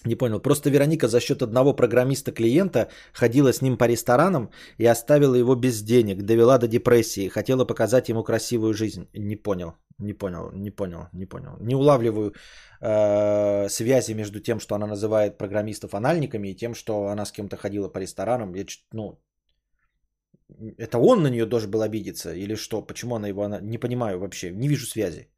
[0.05, 0.39] Не понял.
[0.39, 5.81] Просто Вероника за счет одного программиста-клиента ходила с ним по ресторанам и оставила его без
[5.81, 9.07] денег, довела до депрессии, хотела показать ему красивую жизнь.
[9.13, 11.57] Не понял, не понял, не понял, не понял.
[11.59, 12.33] Не улавливаю
[12.81, 17.57] э, связи между тем, что она называет программистов анальниками, и тем, что она с кем-то
[17.57, 18.53] ходила по ресторанам.
[18.53, 19.19] Я, ну,
[20.77, 22.81] это он на нее должен был обидеться или что?
[22.81, 23.43] Почему она его...
[23.43, 23.59] Она...
[23.61, 25.29] Не понимаю вообще, не вижу связи.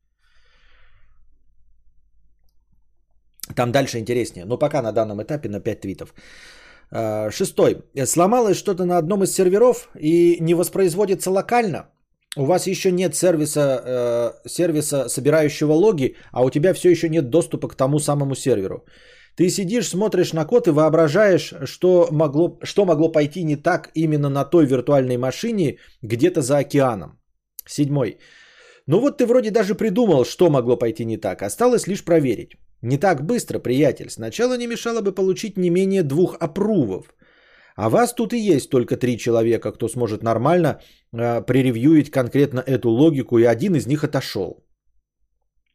[3.56, 4.46] Там дальше интереснее.
[4.46, 6.14] Но пока на данном этапе на 5 твитов.
[6.92, 7.84] Э, шестой.
[8.06, 11.90] Сломалось что-то на одном из серверов и не воспроизводится локально.
[12.38, 17.30] У вас еще нет сервиса, э, сервиса, собирающего логи, а у тебя все еще нет
[17.30, 18.86] доступа к тому самому серверу.
[19.36, 24.30] Ты сидишь, смотришь на код и воображаешь, что могло, что могло пойти не так именно
[24.30, 27.20] на той виртуальной машине где-то за океаном.
[27.66, 28.18] Седьмой.
[28.88, 31.42] Ну вот ты вроде даже придумал, что могло пойти не так.
[31.42, 32.52] Осталось лишь проверить.
[32.81, 34.10] Не так быстро, приятель.
[34.10, 37.14] Сначала не мешало бы получить не менее двух опрувов.
[37.76, 40.81] А вас тут и есть только три человека, кто сможет нормально
[41.14, 44.65] э, преревьюить конкретно эту логику, и один из них отошел.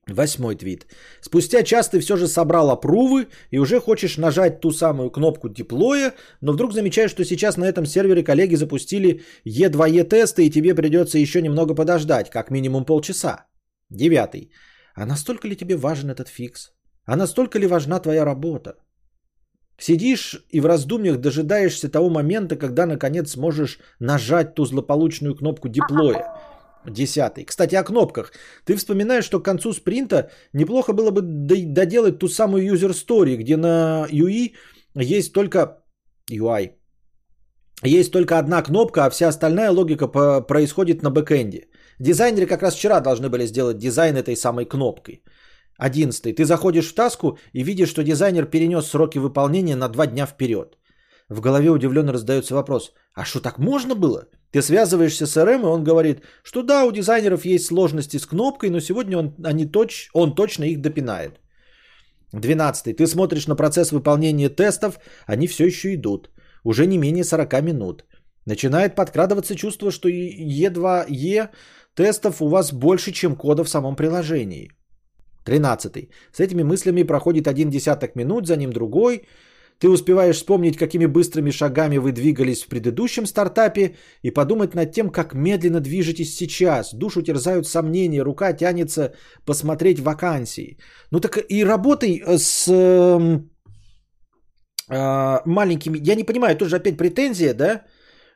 [0.06, 0.86] Восьмой твит.
[1.22, 6.12] Спустя час ты все же собрал опрувы и уже хочешь нажать ту самую кнопку деплоя,
[6.42, 11.18] но вдруг замечаешь, что сейчас на этом сервере коллеги запустили E2E тесты и тебе придется
[11.18, 13.46] еще немного подождать, как минимум полчаса.
[13.90, 14.50] Девятый.
[14.94, 16.73] А настолько ли тебе важен этот фикс?
[17.06, 18.76] А настолько ли важна твоя работа?
[19.78, 26.24] Сидишь и в раздумьях дожидаешься того момента, когда наконец сможешь нажать ту злополучную кнопку деплоя.
[26.86, 27.44] Десятый.
[27.44, 28.32] Кстати, о кнопках.
[28.64, 33.56] Ты вспоминаешь, что к концу спринта неплохо было бы доделать ту самую user story, где
[33.56, 34.54] на UI
[34.94, 35.82] есть только
[36.30, 36.70] UI.
[37.82, 40.06] Есть только одна кнопка, а вся остальная логика
[40.42, 41.68] происходит на бэкэнде.
[41.98, 45.22] Дизайнеры как раз вчера должны были сделать дизайн этой самой кнопкой.
[45.76, 46.32] Одиннадцатый.
[46.32, 50.78] Ты заходишь в таску и видишь, что дизайнер перенес сроки выполнения на два дня вперед.
[51.28, 52.92] В голове удивленно раздается вопрос.
[53.14, 54.28] А что так можно было?
[54.52, 58.70] Ты связываешься с РМ, и он говорит, что да, у дизайнеров есть сложности с кнопкой,
[58.70, 61.40] но сегодня он, они точ, он точно их допинает.
[62.32, 62.94] Двенадцатый.
[62.94, 66.30] Ты смотришь на процесс выполнения тестов, они все еще идут.
[66.62, 68.04] Уже не менее 40 минут.
[68.46, 71.48] Начинает подкрадываться чувство, что Е2Е
[71.94, 74.70] тестов у вас больше, чем кода в самом приложении.
[75.44, 76.10] Тринадцатый.
[76.32, 79.22] С этими мыслями проходит один десяток минут, за ним другой.
[79.78, 85.10] Ты успеваешь вспомнить, какими быстрыми шагами вы двигались в предыдущем стартапе и подумать над тем,
[85.10, 86.94] как медленно движетесь сейчас.
[86.94, 89.14] Душу терзают сомнения, рука тянется
[89.44, 90.78] посмотреть вакансии.
[91.10, 93.40] Ну так и работай э, с э,
[94.88, 95.98] э, маленькими...
[96.08, 97.82] Я не понимаю, тоже опять претензия, да?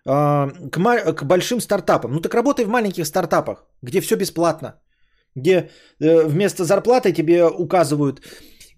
[0.05, 2.13] Э, к, к большим стартапам.
[2.13, 4.75] Ну так работай в маленьких стартапах, где все бесплатно
[5.39, 5.71] где
[6.01, 8.21] э, вместо зарплаты тебе указывают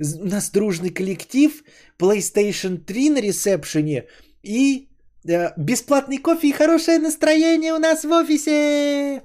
[0.01, 1.63] у нас дружный коллектив,
[1.99, 4.07] PlayStation 3 на ресепшене
[4.43, 4.89] и
[5.29, 9.23] э, бесплатный кофе и хорошее настроение у нас в офисе.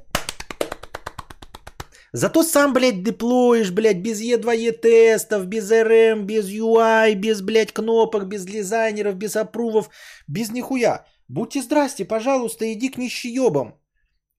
[2.11, 8.27] Зато сам, блядь, деплоишь, блядь, без E2E тестов, без RM, без UI, без, блядь, кнопок,
[8.27, 9.89] без дизайнеров, без опрувов,
[10.27, 11.05] без нихуя.
[11.27, 13.75] Будьте здрасте, пожалуйста, иди к нищеебам.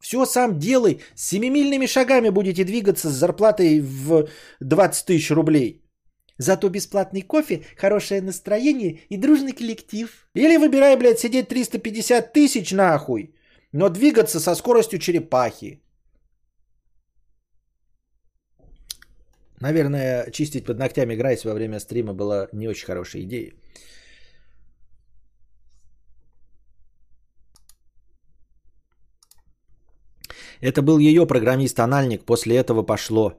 [0.00, 1.00] Все сам делай.
[1.14, 4.28] Семимильными шагами будете двигаться с зарплатой в
[4.60, 5.82] 20 тысяч рублей.
[6.38, 10.28] Зато бесплатный кофе, хорошее настроение и дружный коллектив.
[10.34, 13.34] Или выбирай, блядь, сидеть 350 тысяч нахуй,
[13.72, 15.82] но двигаться со скоростью черепахи.
[19.60, 23.54] Наверное, чистить под ногтями Грайс во время стрима была не очень хорошей идеей.
[30.60, 33.32] Это был ее программист-анальник, после этого пошло.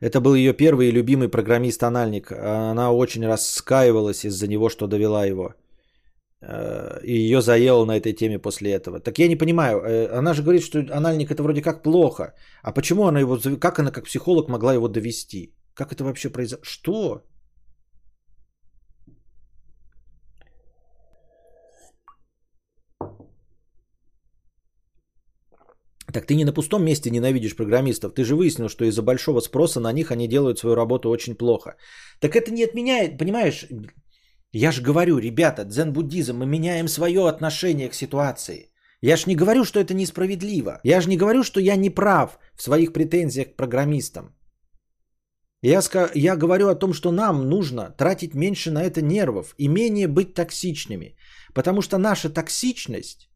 [0.00, 2.32] Это был ее первый и любимый программист-анальник.
[2.32, 5.54] Она очень раскаивалась из-за него, что довела его.
[6.42, 9.00] Э, и ее заело на этой теме после этого.
[9.00, 12.32] Так я не понимаю, э, она же говорит, что анальник это вроде как плохо.
[12.62, 15.54] А почему она его, как она как психолог могла его довести?
[15.74, 16.64] Как это вообще произошло?
[16.64, 17.22] Что?
[26.12, 28.14] Так ты не на пустом месте ненавидишь программистов.
[28.14, 31.76] Ты же выяснил, что из-за большого спроса на них они делают свою работу очень плохо.
[32.20, 33.66] Так это не отменяет, понимаешь?
[34.52, 38.72] Я же говорю, ребята, дзен-буддизм, мы меняем свое отношение к ситуации.
[39.02, 40.80] Я же не говорю, что это несправедливо.
[40.84, 44.34] Я же не говорю, что я не прав в своих претензиях к программистам.
[45.62, 45.82] Я,
[46.14, 50.34] я говорю о том, что нам нужно тратить меньше на это нервов и менее быть
[50.34, 51.16] токсичными.
[51.54, 53.29] Потому что наша токсичность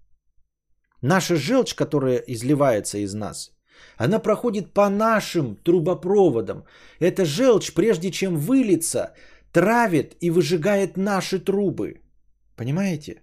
[1.05, 3.53] Наша желчь, которая изливается из нас,
[3.99, 6.65] она проходит по нашим трубопроводам.
[6.99, 9.13] Эта желчь, прежде чем вылиться,
[9.53, 12.01] травит и выжигает наши трубы.
[12.57, 13.23] Понимаете?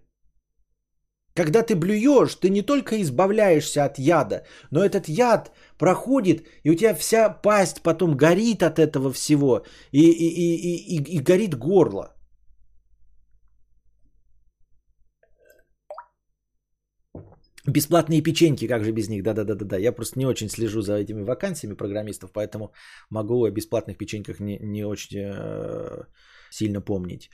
[1.33, 6.75] Когда ты блюешь, ты не только избавляешься от яда, но этот яд проходит, и у
[6.75, 12.13] тебя вся пасть потом горит от этого всего, и, и, и, и, и горит горло.
[17.67, 19.23] Бесплатные печеньки, как же без них?
[19.23, 19.77] Да-да-да-да.
[19.77, 22.73] Я просто не очень слежу за этими вакансиями программистов, поэтому
[23.09, 26.05] могу о бесплатных печеньках не, не очень э,
[26.49, 27.29] сильно помнить.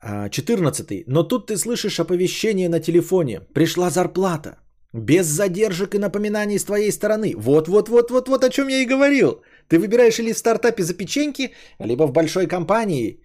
[0.00, 1.04] А, 14.
[1.06, 3.40] Но тут ты слышишь оповещение на телефоне.
[3.54, 4.58] Пришла зарплата.
[4.92, 7.34] Без задержек и напоминаний с твоей стороны.
[7.36, 9.42] Вот-вот-вот-вот-вот о чем я и говорил.
[9.68, 13.23] Ты выбираешь или в стартапе за печеньки, либо в большой компании.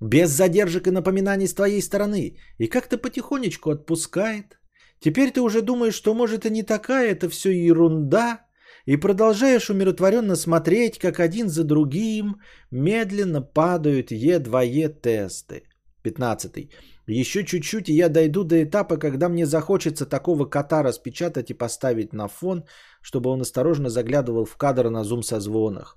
[0.00, 2.36] Без задержек и напоминаний с твоей стороны.
[2.58, 4.58] И как-то потихонечку отпускает.
[5.00, 8.46] Теперь ты уже думаешь, что может и не такая это все ерунда.
[8.86, 12.36] И продолжаешь умиротворенно смотреть, как один за другим
[12.70, 15.64] медленно падают Е2Е тесты.
[16.02, 16.70] 15.
[17.06, 22.12] Еще чуть-чуть, и я дойду до этапа, когда мне захочется такого кота распечатать и поставить
[22.12, 22.64] на фон,
[23.02, 25.96] чтобы он осторожно заглядывал в кадр на зум-созвонах.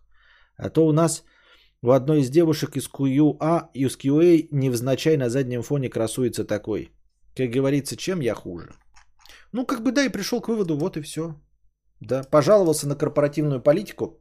[0.57, 1.23] А то у нас
[1.81, 6.91] у одной из девушек из QA, из QA невзначай на заднем фоне красуется такой.
[7.35, 8.73] Как говорится, чем я хуже?
[9.51, 11.35] Ну, как бы да, и пришел к выводу, вот и все.
[11.99, 14.19] Да, пожаловался на корпоративную политику,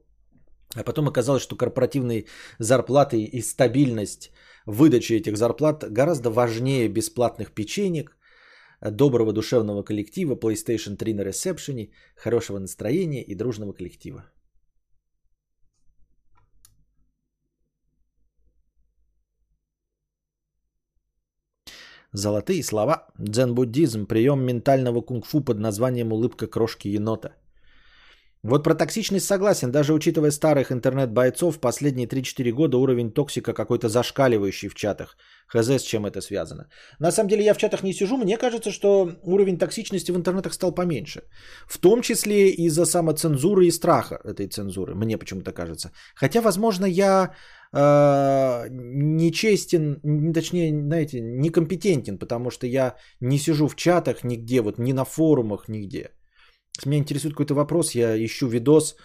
[0.74, 2.26] а потом оказалось, что корпоративные
[2.58, 4.30] зарплаты и стабильность
[4.66, 8.16] выдачи этих зарплат гораздо важнее бесплатных печенек,
[8.80, 14.24] доброго душевного коллектива, PlayStation 3 на ресепшене, хорошего настроения и дружного коллектива.
[22.12, 23.06] Золотые слова.
[23.18, 24.06] Дзен-буддизм.
[24.06, 27.36] Прием ментального кунг-фу под названием «Улыбка крошки енота».
[28.42, 29.70] Вот про токсичность согласен.
[29.70, 35.16] Даже учитывая старых интернет-бойцов, последние 3-4 года уровень токсика какой-то зашкаливающий в чатах.
[35.46, 36.68] Хз, с чем это связано.
[36.98, 38.16] На самом деле я в чатах не сижу.
[38.16, 41.22] Мне кажется, что уровень токсичности в интернетах стал поменьше.
[41.68, 44.94] В том числе из-за самоцензуры и страха этой цензуры.
[44.94, 45.90] Мне почему-то кажется.
[46.14, 47.34] Хотя, возможно, я
[47.72, 50.00] э, нечестен,
[50.32, 55.68] точнее, знаете, некомпетентен, потому что я не сижу в чатах нигде, вот ни на форумах,
[55.68, 56.10] нигде.
[56.76, 58.96] Если меня интересует какой-то вопрос, я ищу видос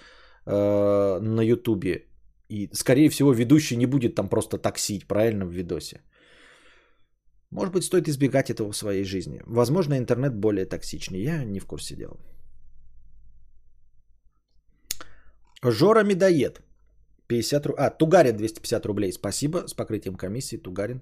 [0.46, 2.06] э, на ютубе.
[2.50, 6.02] И, скорее всего, ведущий не будет там просто таксить, правильно, в видосе.
[7.52, 9.42] Может быть, стоит избегать этого в своей жизни.
[9.46, 11.22] Возможно, интернет более токсичный.
[11.22, 12.18] Я не в курсе дела.
[15.64, 16.62] Жора Медоед.
[17.28, 17.86] 50 рублей.
[17.86, 19.12] А, Тугарин 250 рублей.
[19.12, 20.58] Спасибо с покрытием комиссии.
[20.58, 21.02] Тугарин,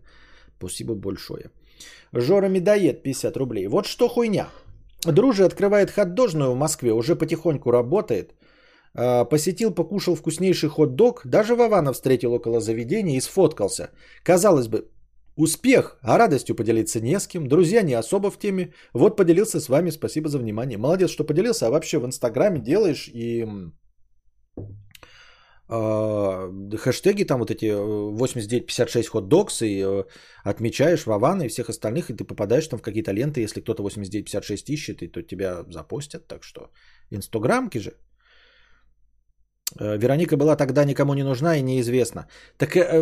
[0.57, 1.51] спасибо большое.
[2.13, 3.67] Жора Медоед 50 рублей.
[3.67, 4.47] Вот что хуйня.
[5.05, 8.33] Дружи открывает хот-дожную в Москве, уже потихоньку работает.
[8.95, 11.21] А, посетил, покушал вкуснейший хот-дог.
[11.25, 13.89] Даже Вована встретил около заведения и сфоткался.
[14.23, 14.87] Казалось бы,
[15.35, 17.47] успех, а радостью поделиться не с кем.
[17.47, 18.73] Друзья не особо в теме.
[18.93, 20.77] Вот поделился с вами, спасибо за внимание.
[20.77, 23.47] Молодец, что поделился, а вообще в Инстаграме делаешь и
[26.77, 30.03] хэштеги там вот эти 8956 hot dogs и э,
[30.43, 34.69] отмечаешь Вована и всех остальных, и ты попадаешь там в какие-то ленты, если кто-то 8956
[34.69, 36.69] ищет, и то тебя запостят, так что
[37.11, 37.91] инстаграмки же.
[39.79, 42.27] Э, Вероника была тогда никому не нужна и неизвестна.
[42.57, 43.01] Так э,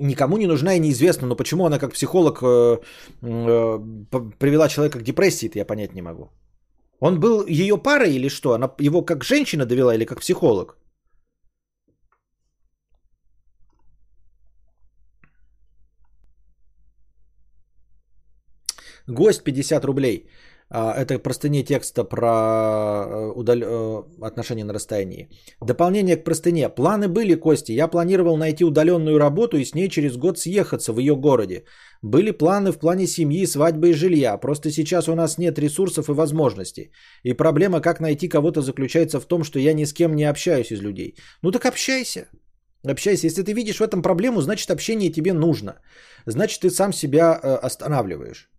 [0.00, 2.78] никому не нужна и неизвестна, но почему она как психолог э,
[3.22, 3.78] э,
[4.38, 6.30] привела человека к депрессии, я понять не могу.
[7.00, 8.52] Он был ее парой или что?
[8.52, 10.76] Она его как женщина довела или как психолог?
[19.10, 20.28] Гость 50 рублей.
[20.72, 23.56] А, это простыне текста про э, удал...
[23.56, 25.28] Э, отношения на расстоянии.
[25.60, 26.68] Дополнение к простыне.
[26.68, 27.72] Планы были, Кости.
[27.72, 31.64] Я планировал найти удаленную работу и с ней через год съехаться в ее городе.
[32.02, 34.38] Были планы в плане семьи, свадьбы и жилья.
[34.38, 36.92] Просто сейчас у нас нет ресурсов и возможностей.
[37.24, 40.70] И проблема, как найти кого-то, заключается в том, что я ни с кем не общаюсь
[40.70, 41.16] из людей.
[41.42, 42.28] Ну так общайся.
[42.88, 43.26] Общайся.
[43.26, 45.74] Если ты видишь в этом проблему, значит общение тебе нужно.
[46.26, 48.50] Значит ты сам себя э, останавливаешь.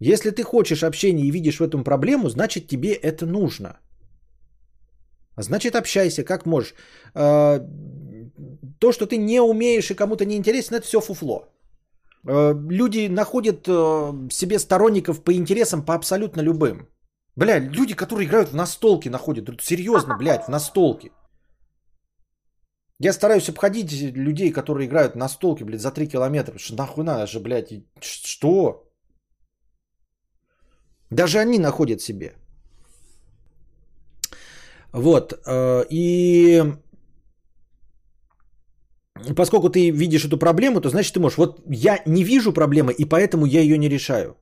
[0.00, 3.78] Если ты хочешь общения и видишь в этом проблему, значит тебе это нужно.
[5.36, 6.74] Значит общайся как можешь.
[7.14, 7.60] А,
[8.78, 11.46] то, что ты не умеешь и кому-то не интересен, это все фуфло.
[12.26, 16.88] А, люди находят а, себе сторонников по интересам по абсолютно любым.
[17.36, 19.60] Бля, люди, которые играют в настолки, находят.
[19.60, 21.10] Серьезно, блядь, в настолки.
[23.00, 26.58] Я стараюсь обходить людей, которые играют в настолки, блядь, за 3 километра.
[26.58, 28.88] Что нахуй надо же, блядь, что?
[31.10, 32.34] Даже они находят себе.
[34.92, 35.32] Вот.
[35.46, 36.62] Э, и
[39.36, 41.38] поскольку ты видишь эту проблему, то значит ты можешь.
[41.38, 44.36] Вот я не вижу проблемы, и поэтому я ее не решаю.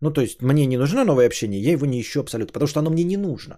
[0.00, 2.80] Ну, то есть мне не нужно новое общение, я его не ищу абсолютно, потому что
[2.80, 3.56] оно мне не нужно.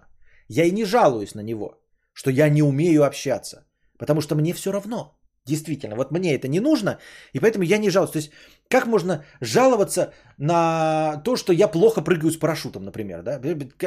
[0.49, 1.77] Я и не жалуюсь на него,
[2.13, 3.65] что я не умею общаться,
[3.97, 5.17] потому что мне все равно.
[5.45, 6.99] Действительно, вот мне это не нужно,
[7.33, 8.11] и поэтому я не жалуюсь.
[8.11, 8.31] То есть,
[8.69, 13.41] как можно жаловаться на то, что я плохо прыгаю с парашютом, например, да?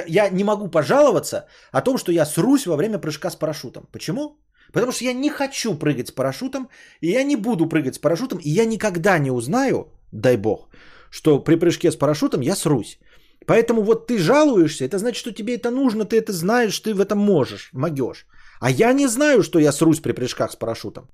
[0.07, 3.89] Я не могу пожаловаться о том, что я срусь во время прыжка с парашютом.
[3.91, 4.39] Почему?
[4.73, 6.69] Потому что я не хочу прыгать с парашютом,
[7.01, 10.69] и я не буду прыгать с парашютом, и я никогда не узнаю, дай бог,
[11.11, 12.99] что при прыжке с парашютом я срусь.
[13.47, 17.01] Поэтому вот ты жалуешься, это значит, что тебе это нужно, ты это знаешь, ты в
[17.01, 18.27] этом можешь, могешь.
[18.61, 21.09] А я не знаю, что я срусь при прыжках с парашютом.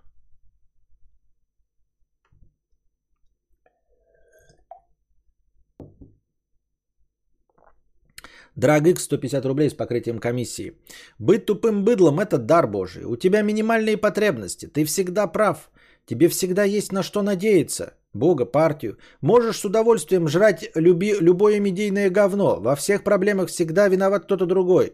[8.56, 10.72] Драгик 150 рублей с покрытием комиссии.
[11.18, 13.04] Быть тупым быдлом– это дар божий.
[13.04, 14.66] У тебя минимальные потребности.
[14.66, 15.70] Ты всегда прав.
[16.06, 17.94] Тебе всегда есть на что надеяться.
[18.12, 18.98] Бога, партию.
[19.22, 22.60] Можешь с удовольствием жрать люби, любое медийное говно.
[22.60, 24.92] Во всех проблемах всегда виноват кто-то другой.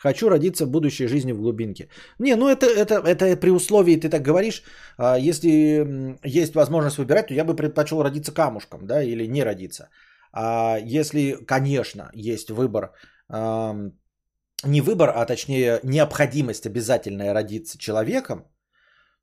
[0.00, 1.88] Хочу родиться в будущей жизни в глубинке.
[2.18, 4.62] Не, ну это, это, это при условии, ты так говоришь,
[4.96, 9.88] а, если есть возможность выбирать, то я бы предпочел родиться камушком, да, или не родиться.
[10.32, 12.92] А если, конечно, есть выбор,
[13.28, 18.46] не выбор, а точнее необходимость обязательная родиться человеком,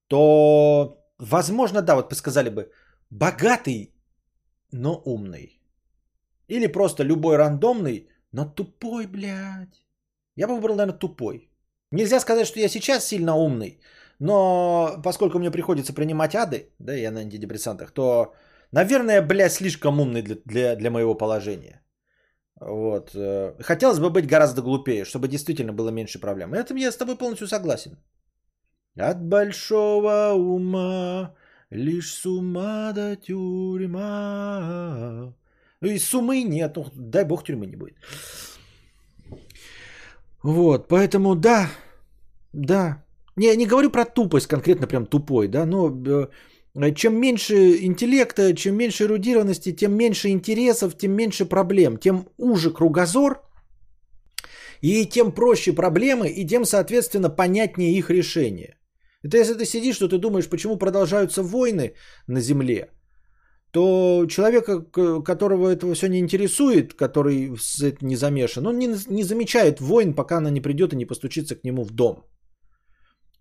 [0.07, 2.71] то, возможно, да, вот сказали бы,
[3.09, 3.93] богатый,
[4.71, 5.61] но умный.
[6.47, 9.85] Или просто любой рандомный, но тупой, блядь.
[10.35, 11.49] Я бы выбрал, наверное, тупой.
[11.91, 13.79] Нельзя сказать, что я сейчас сильно умный,
[14.19, 18.35] но поскольку мне приходится принимать ады, да, я на антидепрессантах, то
[18.75, 21.81] Наверное, блядь, слишком умный для, для, для моего положения.
[22.59, 23.11] Вот.
[23.15, 26.53] Э, хотелось бы быть гораздо глупее, чтобы действительно было меньше проблем.
[26.53, 27.97] И этом я с тобой полностью согласен.
[28.99, 31.35] От большого ума
[31.69, 34.03] лишь с ума до тюрьма.
[35.81, 37.95] И сумы нет, ну дай бог тюрьмы не будет.
[40.43, 41.69] Вот, поэтому да,
[42.53, 43.03] да.
[43.37, 46.27] Не, я не говорю про тупость конкретно прям тупой, да, но Э,
[46.95, 47.53] чем меньше
[47.85, 53.41] интеллекта, чем меньше эрудированности, тем меньше интересов, тем меньше проблем, тем уже кругозор,
[54.81, 58.77] и тем проще проблемы, и тем, соответственно, понятнее их решение.
[59.23, 61.93] Это если ты сидишь, что ты думаешь, почему продолжаются войны
[62.27, 62.89] на Земле,
[63.71, 64.81] то человека,
[65.23, 67.51] которого этого все не интересует, который
[68.01, 71.63] не замешан, он не, не замечает войн, пока она не придет и не постучится к
[71.63, 72.25] нему в дом.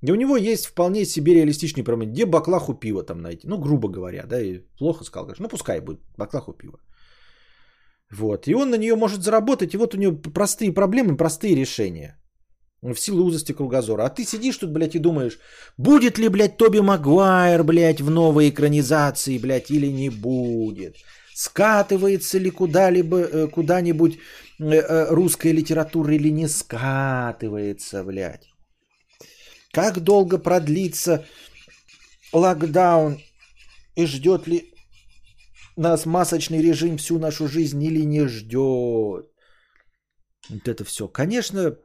[0.07, 2.13] И у него есть вполне себе реалистичный проблемы.
[2.13, 3.49] Где баклаху пива там найти?
[3.49, 5.43] Ну, грубо говоря, да, и плохо сказал, конечно.
[5.43, 6.79] Ну, пускай будет баклаху пива.
[8.13, 8.47] Вот.
[8.47, 9.73] И он на нее может заработать.
[9.75, 12.21] И вот у него простые проблемы, простые решения.
[12.83, 14.05] В силу узости кругозора.
[14.05, 15.39] А ты сидишь тут, блядь, и думаешь,
[15.79, 20.97] будет ли, блядь, Тоби Магуайр, блядь, в новой экранизации, блядь, или не будет.
[21.35, 24.19] Скатывается ли куда-либо, э, куда-нибудь
[24.61, 28.54] э, э, русская литература или не скатывается, блядь.
[29.75, 31.25] Как долго продлится
[32.33, 33.19] локдаун
[33.97, 34.73] и ждет ли
[35.77, 39.27] нас масочный режим всю нашу жизнь или не ждет?
[40.49, 41.09] Вот это все.
[41.09, 41.77] Конечно,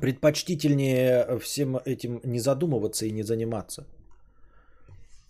[0.00, 3.86] предпочтительнее всем этим не задумываться и не заниматься.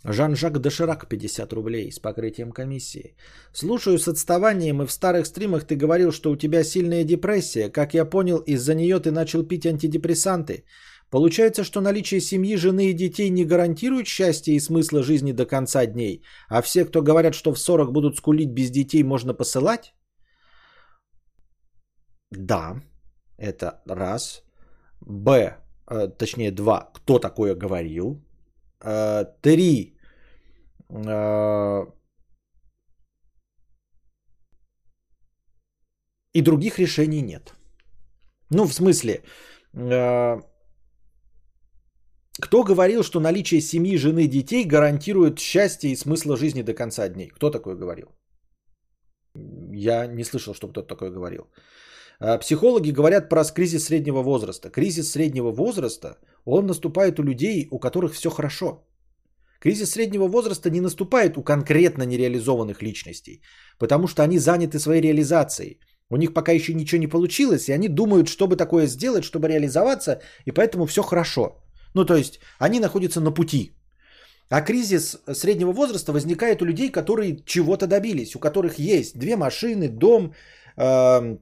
[0.05, 3.17] Жан-Жак Доширак, 50 рублей с покрытием комиссии.
[3.53, 7.69] Слушаю с отставанием, и в старых стримах ты говорил, что у тебя сильная депрессия.
[7.69, 10.65] Как я понял, из-за нее ты начал пить антидепрессанты.
[11.11, 15.87] Получается, что наличие семьи, жены и детей не гарантирует счастья и смысла жизни до конца
[15.87, 19.95] дней, а все, кто говорят, что в 40 будут скулить без детей, можно посылать?
[22.31, 22.83] Да,
[23.39, 24.43] это раз.
[25.01, 25.57] Б,
[25.91, 28.23] э, точнее два, кто такое говорил.
[28.85, 29.97] Э, три,
[30.91, 31.87] э,
[36.35, 37.55] и других решений нет.
[38.51, 39.23] Ну, в смысле,
[42.41, 47.29] кто говорил, что наличие семьи, жены, детей гарантирует счастье и смысла жизни до конца дней?
[47.29, 48.09] Кто такое говорил?
[49.73, 51.49] Я не слышал, что кто-то такое говорил.
[52.21, 54.71] А, психологи говорят про кризис среднего возраста.
[54.71, 58.85] Кризис среднего возраста, он наступает у людей, у которых все хорошо.
[59.61, 63.43] Кризис среднего возраста не наступает у конкретно нереализованных личностей,
[63.79, 65.81] потому что они заняты своей реализацией.
[66.11, 70.21] У них пока еще ничего не получилось, и они думают, чтобы такое сделать, чтобы реализоваться,
[70.45, 71.68] и поэтому все хорошо.
[71.95, 73.73] Ну, то есть они находятся на пути.
[74.51, 79.89] А кризис среднего возраста возникает у людей, которые чего-то добились, у которых есть две машины,
[79.89, 80.33] дом,
[80.77, 81.37] э,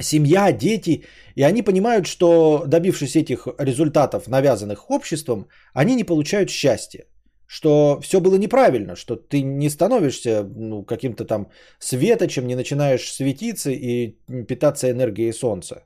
[0.00, 1.04] семья, дети,
[1.36, 7.06] и они понимают, что добившись этих результатов, навязанных обществом, они не получают счастья.
[7.46, 13.70] Что все было неправильно, что ты не становишься ну, каким-то там светочем, не начинаешь светиться
[13.70, 14.16] и
[14.48, 15.84] питаться энергией солнца.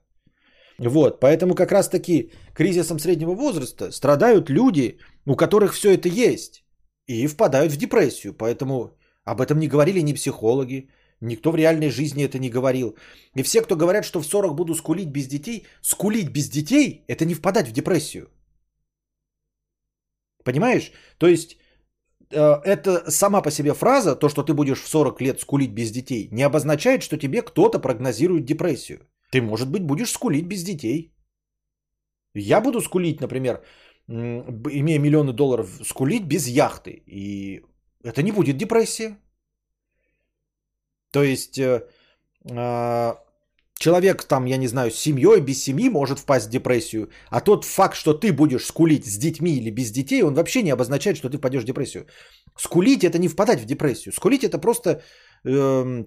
[0.78, 6.64] Вот, поэтому как раз таки кризисом среднего возраста страдают люди, у которых все это есть,
[7.06, 8.34] и впадают в депрессию.
[8.34, 8.90] Поэтому
[9.24, 10.90] об этом не говорили ни психологи,
[11.20, 12.96] никто в реальной жизни это не говорил.
[13.34, 17.24] И все, кто говорят, что в 40 буду скулить без детей, скулить без детей– это
[17.24, 18.28] не впадать в депрессию.
[20.44, 20.92] Понимаешь?
[21.18, 21.56] То есть
[22.30, 25.90] э, это сама по себе фраза, то, что ты будешь в 40 лет скулить без
[25.90, 29.00] детей, не обозначает, что тебе кто-то прогнозирует депрессию.
[29.30, 31.12] Ты, может быть, будешь скулить без детей.
[32.34, 33.62] Я буду скулить, например,
[34.08, 37.02] имея миллионы долларов, скулить без яхты.
[37.06, 37.62] И
[38.04, 39.18] это не будет депрессия.
[41.12, 41.88] То есть э,
[42.50, 43.16] а,
[43.78, 47.08] человек там, я не знаю, с семьей, без семьи может впасть в депрессию.
[47.30, 50.72] А тот факт, что ты будешь скулить с детьми или без детей, он вообще не
[50.72, 52.06] обозначает, что ты впадешь в депрессию.
[52.56, 54.12] Скулить это не впадать в депрессию.
[54.12, 55.02] Скулить это просто
[55.44, 56.04] э,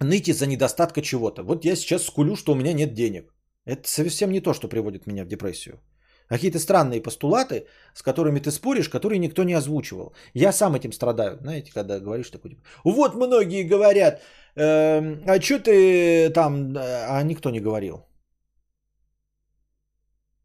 [0.00, 1.42] ныть из-за недостатка чего-то.
[1.42, 3.34] Вот я сейчас скулю, что у меня нет денег.
[3.66, 5.80] Это совсем не то, что приводит меня в депрессию.
[6.28, 10.14] Какие-то странные постулаты, с которыми ты споришь, которые никто не озвучивал.
[10.34, 11.38] Я сам этим страдаю.
[11.40, 14.22] Знаете, когда говоришь такой, типа, вот многие говорят,
[14.56, 18.06] э, а что ты там, а никто не говорил.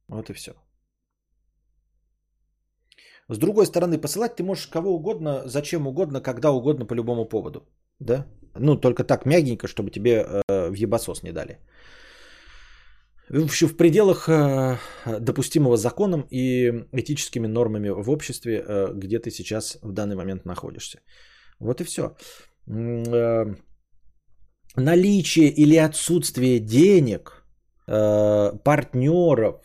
[0.09, 0.51] Вот и все.
[3.30, 7.59] С другой стороны, посылать ты можешь кого угодно, зачем угодно, когда угодно, по любому поводу.
[7.99, 8.26] Да?
[8.60, 11.60] Ну, только так мягенько, чтобы тебе э, в ебасос не дали.
[13.30, 14.77] Вообще в пределах э,
[15.19, 20.99] допустимого законом и этическими нормами в обществе, э, где ты сейчас в данный момент находишься.
[21.60, 22.15] Вот и все.
[22.68, 23.45] Э,
[24.76, 27.45] наличие или отсутствие денег,
[28.64, 29.56] партнеров,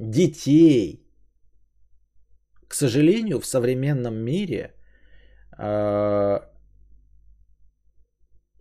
[0.00, 1.06] детей,
[2.68, 4.74] к сожалению, в современном мире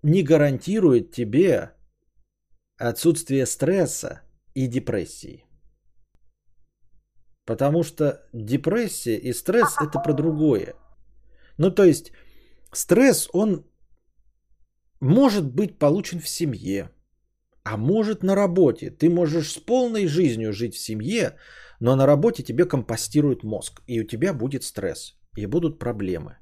[0.04, 1.72] не гарантирует тебе
[2.78, 4.22] отсутствие стресса
[4.54, 5.46] и депрессии.
[7.46, 10.76] Потому что депрессия и стресс это про другое.
[11.58, 12.12] Ну то есть
[12.74, 13.66] стресс, он
[15.00, 16.92] может быть получен в семье,
[17.64, 18.92] а может на работе.
[18.92, 21.38] Ты можешь с полной жизнью жить в семье,
[21.80, 26.38] но на работе тебе компостирует мозг, и у тебя будет стресс, и будут проблемы.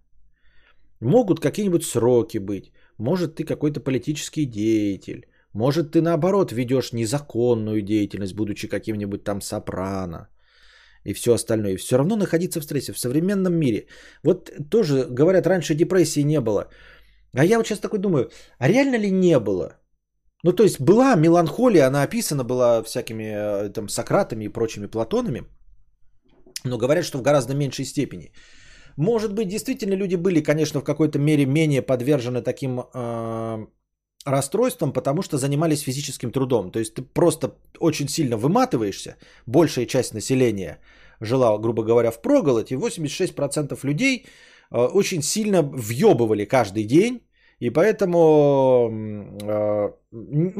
[0.99, 8.35] Могут какие-нибудь сроки быть, может ты какой-то политический деятель, может, ты наоборот ведешь незаконную деятельность,
[8.35, 10.27] будучи каким-нибудь там сопрано
[11.05, 11.73] и все остальное.
[11.73, 13.87] И все равно находиться в стрессе в современном мире.
[14.23, 16.69] Вот тоже, говорят, раньше депрессии не было.
[17.33, 19.77] А я вот сейчас такой думаю, а реально ли не было?
[20.43, 25.43] Ну, то есть была меланхолия, она описана была всякими э, там Сократами и прочими Платонами,
[26.63, 28.31] но говорят, что в гораздо меньшей степени.
[28.97, 33.65] Может быть, действительно люди были, конечно, в какой-то мере менее подвержены таким э,
[34.25, 36.71] расстройством, потому что занимались физическим трудом.
[36.71, 40.79] То есть ты просто очень сильно выматываешься, большая часть населения
[41.19, 44.25] жила, грубо говоря, в проголоде, 86% людей
[44.71, 47.21] э, очень сильно въебывали каждый день,
[47.65, 48.89] и поэтому
[49.41, 49.91] э,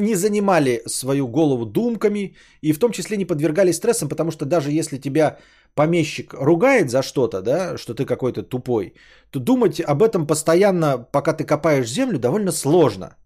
[0.06, 4.72] не занимали свою голову думками, и в том числе не подвергали стрессам, потому что даже
[4.72, 5.38] если тебя
[5.74, 8.94] помещик ругает за что-то, да, что ты какой-то тупой,
[9.30, 13.16] то думать об этом постоянно, пока ты копаешь землю, довольно сложно.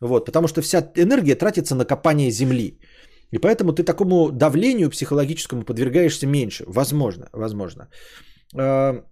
[0.00, 2.80] Вот, потому что вся энергия тратится на копание земли.
[3.30, 6.64] И поэтому ты такому давлению психологическому подвергаешься меньше.
[6.66, 7.88] Возможно, возможно.
[8.54, 9.02] А,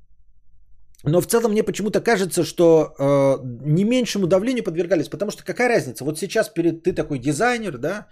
[1.06, 5.68] но в целом мне почему-то кажется, что э, не меньшему давлению подвергались, потому что какая
[5.68, 6.04] разница?
[6.04, 8.08] Вот сейчас перед ты такой дизайнер, да,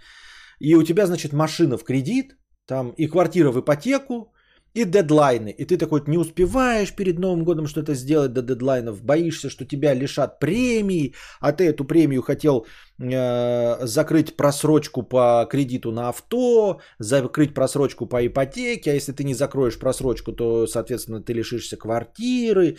[0.59, 2.35] и у тебя, значит, машина в кредит,
[2.67, 4.33] там и квартира в ипотеку,
[4.73, 5.49] и дедлайны.
[5.49, 9.93] И ты такой не успеваешь перед Новым годом что-то сделать до дедлайнов, боишься, что тебя
[9.93, 12.65] лишат премии, а ты эту премию хотел
[12.99, 19.35] э, закрыть просрочку по кредиту на авто, закрыть просрочку по ипотеке, а если ты не
[19.35, 22.77] закроешь просрочку, то, соответственно, ты лишишься квартиры.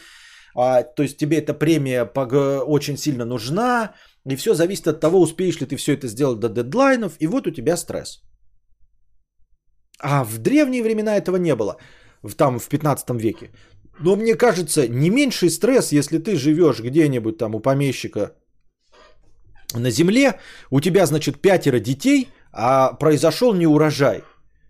[0.57, 3.95] А, то есть тебе эта премия очень сильно нужна,
[4.25, 7.47] и все зависит от того, успеешь ли ты все это сделать до дедлайнов, и вот
[7.47, 8.23] у тебя стресс.
[10.05, 11.77] А в древние времена этого не было,
[12.37, 13.51] там в 15 веке.
[14.01, 18.33] Но мне кажется, не меньший стресс, если ты живешь где-нибудь там у помещика
[19.75, 20.39] на земле,
[20.71, 24.23] у тебя, значит, пятеро детей, а произошел неурожай.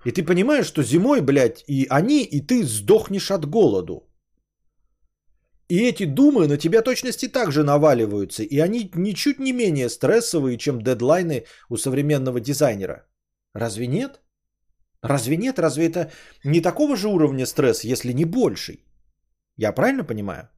[0.05, 4.09] И ты понимаешь, что зимой, блядь, и они, и ты сдохнешь от голоду.
[5.69, 10.81] И эти думы на тебя точности также наваливаются, и они ничуть не менее стрессовые, чем
[10.81, 13.06] дедлайны у современного дизайнера.
[13.55, 14.20] Разве нет?
[15.05, 15.59] Разве нет?
[15.59, 16.10] Разве это
[16.44, 18.86] не такого же уровня стресс, если не больший?
[19.56, 20.48] Я правильно понимаю?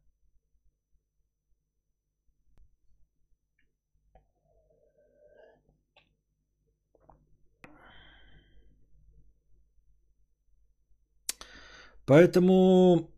[12.06, 13.10] Поэтому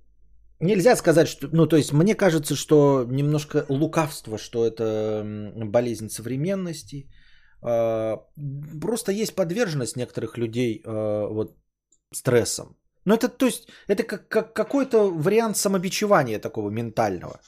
[0.61, 5.23] нельзя сказать, что, ну, то есть мне кажется, что немножко лукавство, что это
[5.57, 7.11] болезнь современности,
[7.61, 11.57] просто есть подверженность некоторых людей а, вот
[12.13, 12.77] стрессом.
[13.05, 17.41] Ну это, то есть, это как, как какой-то вариант самобичевания такого ментального.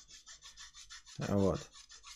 [1.29, 1.61] Вот.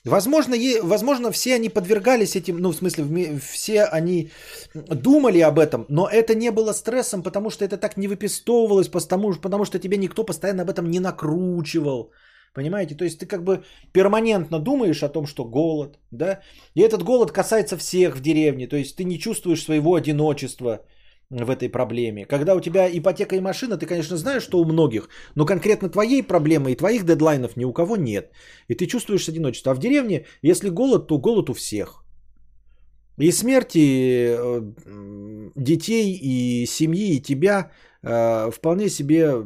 [0.05, 4.31] Возможно, е, возможно, все они подвергались этим, ну, в смысле, все они
[4.75, 9.35] думали об этом, но это не было стрессом, потому что это так не выпистовывалось, потому,
[9.35, 12.13] потому что тебе никто постоянно об этом не накручивал.
[12.55, 12.95] Понимаете?
[12.95, 16.41] То есть ты как бы перманентно думаешь о том, что голод, да?
[16.75, 18.69] И этот голод касается всех в деревне.
[18.69, 20.79] То есть ты не чувствуешь своего одиночества
[21.31, 22.27] в этой проблеме.
[22.27, 26.23] Когда у тебя ипотека и машина, ты, конечно, знаешь, что у многих, но конкретно твоей
[26.23, 28.31] проблемы и твоих дедлайнов ни у кого нет.
[28.69, 29.73] И ты чувствуешь одиночество.
[29.73, 32.05] А в деревне, если голод, то голод у всех.
[33.19, 34.73] И смерти э,
[35.57, 37.71] детей и семьи, и тебя
[38.03, 39.45] э, вполне себе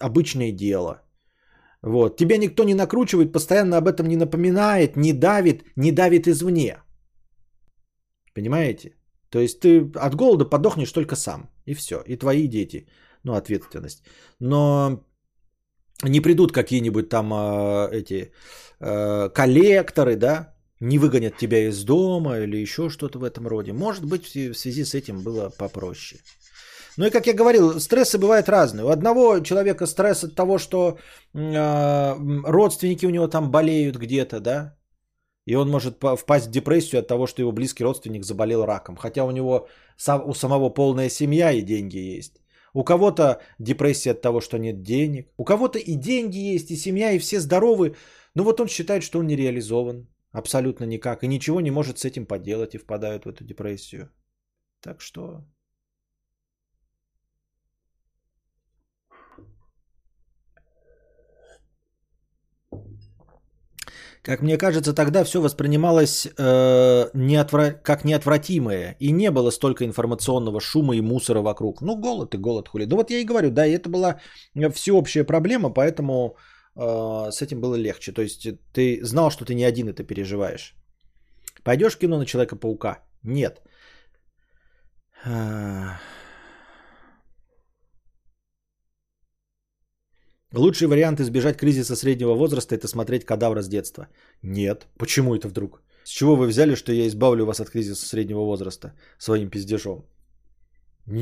[0.00, 1.02] обычное дело.
[1.82, 2.16] Вот.
[2.16, 6.76] Тебя никто не накручивает, постоянно об этом не напоминает, не давит, не давит извне.
[8.34, 8.96] Понимаете?
[9.30, 11.50] То есть ты от голода подохнешь только сам.
[11.66, 12.02] И все.
[12.06, 12.86] И твои дети.
[13.24, 14.02] Ну, ответственность.
[14.40, 15.04] Но
[16.04, 18.32] не придут какие-нибудь там э, эти
[18.80, 23.72] э, коллекторы, да, не выгонят тебя из дома или еще что-то в этом роде.
[23.72, 26.20] Может быть, в связи с этим было попроще.
[26.98, 28.84] Ну и как я говорил, стрессы бывают разные.
[28.84, 30.98] У одного человека стресс от того, что
[31.32, 32.14] э,
[32.44, 34.76] родственники у него там болеют где-то, да,
[35.46, 38.96] и он может впасть в депрессию от того, что его близкий родственник заболел раком.
[38.96, 39.68] Хотя у него
[40.26, 42.42] у самого полная семья и деньги есть.
[42.74, 45.30] У кого-то депрессия от того, что нет денег.
[45.36, 47.94] У кого-то и деньги есть, и семья, и все здоровы.
[48.34, 50.08] Но вот он считает, что он не реализован.
[50.32, 51.22] Абсолютно никак.
[51.22, 54.10] И ничего не может с этим поделать и впадает в эту депрессию.
[54.80, 55.44] Так что
[64.22, 67.70] Как мне кажется, тогда все воспринималось э, неотвра...
[67.82, 68.96] как неотвратимое.
[69.00, 71.80] И не было столько информационного шума и мусора вокруг.
[71.82, 72.84] Ну, голод и голод хули.
[72.84, 74.20] Да вот я и говорю, да, и это была
[74.72, 76.36] всеобщая проблема, поэтому
[76.76, 78.12] э, с этим было легче.
[78.12, 80.74] То есть ты знал, что ты не один это переживаешь.
[81.62, 82.98] Пойдешь в кино на Человека-паука?
[83.22, 83.62] Нет.
[90.54, 94.08] Лучший вариант избежать кризиса среднего возраста– это смотреть кадавра с детства.
[94.42, 94.86] Нет.
[94.96, 95.82] Почему это вдруг?
[96.04, 100.06] С чего вы взяли, что я избавлю вас от кризиса среднего возраста своим пиздежом?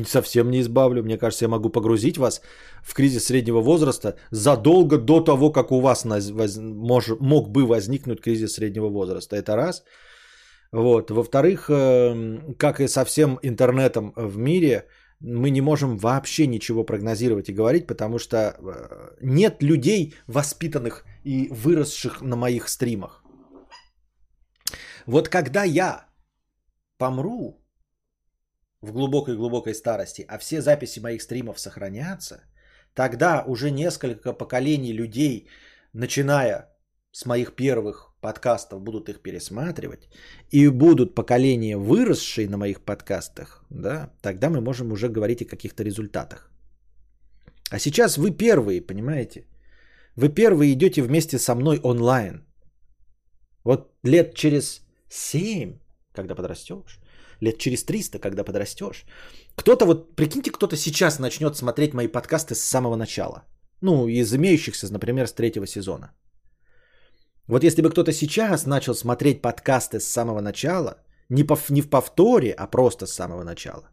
[0.07, 1.03] Совсем не избавлю.
[1.03, 2.41] Мне кажется, я могу погрузить вас
[2.81, 8.87] в кризис среднего возраста задолго до того, как у вас мог бы возникнуть кризис среднего
[8.87, 9.35] возраста.
[9.35, 9.83] Это раз.
[10.71, 11.11] Вот.
[11.11, 14.87] Во-вторых, эм, как и со всем интернетом в мире,
[15.19, 21.49] мы не можем вообще ничего прогнозировать и говорить, потому что э, нет людей, воспитанных и
[21.51, 23.23] выросших на моих стримах.
[25.05, 26.05] Вот когда я
[26.97, 27.63] помру
[28.81, 32.43] в глубокой-глубокой старости, а все записи моих стримов сохранятся,
[32.93, 35.49] тогда уже несколько поколений людей,
[35.93, 36.69] начиная
[37.11, 40.09] с моих первых подкастов будут их пересматривать,
[40.51, 45.83] и будут поколения, выросшие на моих подкастах, да, тогда мы можем уже говорить о каких-то
[45.83, 46.51] результатах.
[47.69, 49.45] А сейчас вы первые, понимаете?
[50.15, 52.45] Вы первые идете вместе со мной онлайн.
[53.63, 55.79] Вот лет через 7,
[56.13, 56.99] когда подрастешь,
[57.41, 59.05] лет через 300, когда подрастешь,
[59.55, 63.43] кто-то вот, прикиньте, кто-то сейчас начнет смотреть мои подкасты с самого начала.
[63.81, 66.13] Ну, из имеющихся, например, с третьего сезона.
[67.47, 70.97] Вот если бы кто-то сейчас начал смотреть подкасты с самого начала,
[71.29, 73.89] не, по, не в повторе, а просто с самого начала,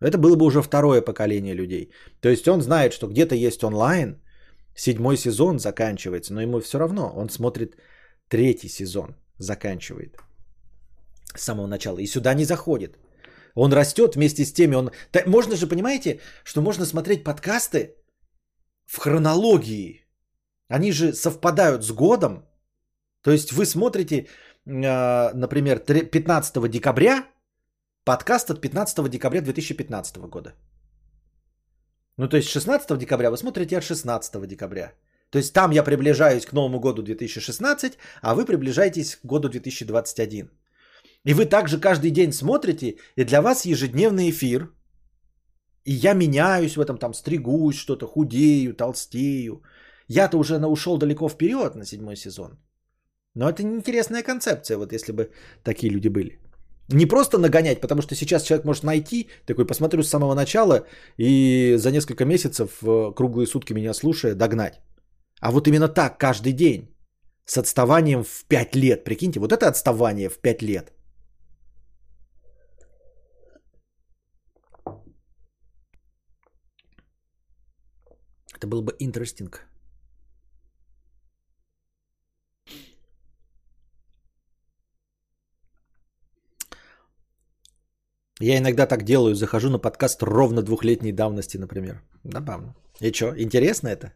[0.00, 1.92] это было бы уже второе поколение людей.
[2.20, 4.20] То есть он знает, что где-то есть онлайн,
[4.76, 7.76] седьмой сезон заканчивается, но ему все равно, он смотрит
[8.28, 10.16] третий сезон, заканчивает
[11.36, 12.98] с самого начала, и сюда не заходит.
[13.54, 14.90] Он растет вместе с теми, он...
[15.26, 17.96] Можно же, понимаете, что можно смотреть подкасты
[18.86, 20.06] в хронологии.
[20.68, 22.46] Они же совпадают с годом,
[23.22, 24.26] то есть вы смотрите,
[24.66, 27.24] а, например, 15 декабря,
[28.04, 30.54] подкаст от 15 декабря 2015 года.
[32.18, 34.92] Ну, то есть 16 декабря вы смотрите от 16 декабря.
[35.30, 40.50] То есть там я приближаюсь к Новому году 2016, а вы приближаетесь к году 2021.
[41.24, 44.68] И вы также каждый день смотрите, и для вас ежедневный эфир.
[45.84, 49.62] И я меняюсь в этом, там стригусь что-то, худею, толстею.
[50.08, 52.58] Я-то уже ушел далеко вперед на седьмой сезон.
[53.34, 55.30] Но это интересная концепция, вот если бы
[55.64, 56.38] такие люди были.
[56.88, 60.86] Не просто нагонять, потому что сейчас человек может найти, такой посмотрю с самого начала
[61.16, 64.80] и за несколько месяцев э, круглые сутки меня слушая догнать.
[65.40, 66.94] А вот именно так каждый день
[67.46, 69.04] с отставанием в 5 лет.
[69.04, 70.92] Прикиньте, вот это отставание в 5 лет.
[78.54, 79.71] Это был бы interesting.
[88.40, 92.02] Я иногда так делаю, захожу на подкаст ровно двухлетней давности, например.
[92.24, 92.74] Забавно.
[93.00, 94.12] И что, интересно это?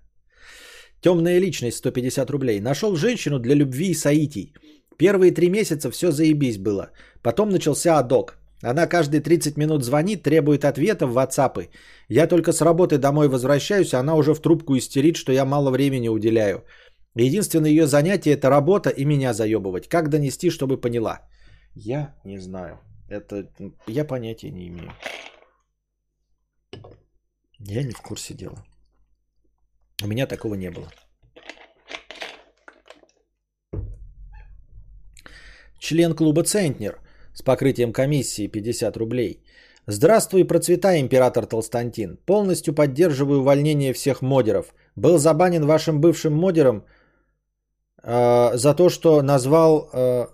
[1.00, 2.60] Темная личность, 150 рублей.
[2.60, 4.54] Нашел женщину для любви и соитий.
[4.98, 6.90] Первые три месяца все заебись было.
[7.22, 8.38] Потом начался адок.
[8.62, 11.68] Она каждые 30 минут звонит, требует ответа в WhatsApp.
[12.08, 15.70] Я только с работы домой возвращаюсь, а она уже в трубку истерит, что я мало
[15.70, 16.64] времени уделяю.
[17.14, 19.88] Единственное ее занятие это работа и меня заебывать.
[19.88, 21.20] Как донести, чтобы поняла?
[21.74, 22.80] Я не знаю.
[23.08, 23.48] Это
[23.86, 24.92] я понятия не имею.
[27.58, 28.64] Я не в курсе дела.
[30.02, 30.88] У меня такого не было.
[35.78, 37.00] Член клуба Центнер
[37.32, 39.42] с покрытием комиссии 50 рублей.
[39.86, 42.16] Здравствуй, процветай, император Толстантин.
[42.26, 44.74] Полностью поддерживаю увольнение всех модеров.
[44.96, 46.84] Был забанен вашим бывшим модером
[48.02, 50.26] э, за то, что назвал э,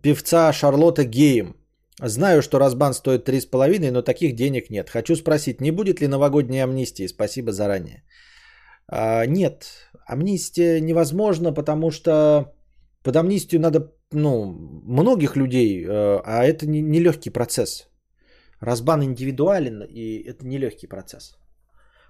[0.00, 1.56] певца Шарлотта геем.
[2.02, 4.90] Знаю, что разбан стоит 3,5, но таких денег нет.
[4.90, 7.06] Хочу спросить, не будет ли новогодней амнистии?
[7.06, 8.02] Спасибо заранее.
[8.88, 9.66] А, нет,
[10.06, 12.52] амнистия невозможно, потому что
[13.02, 14.44] под амнистию надо ну,
[14.84, 17.88] многих людей, э, а это не, не процесс.
[18.60, 21.36] Разбан индивидуален, и это не легкий процесс.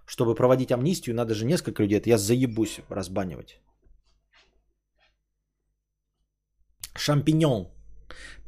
[0.06, 1.98] Чтобы проводить амнистию, надо же несколько людей.
[1.98, 3.58] Это я заебусь разбанивать.
[6.96, 7.73] Шампиньон.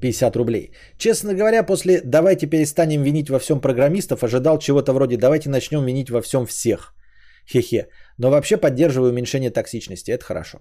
[0.01, 0.72] 50 рублей.
[0.98, 6.10] Честно говоря, после «давайте перестанем винить во всем программистов» ожидал чего-то вроде «давайте начнем винить
[6.10, 6.94] во всем всех».
[7.47, 7.88] Хе-хе.
[8.18, 10.10] Но вообще поддерживаю уменьшение токсичности.
[10.10, 10.59] Это хорошо.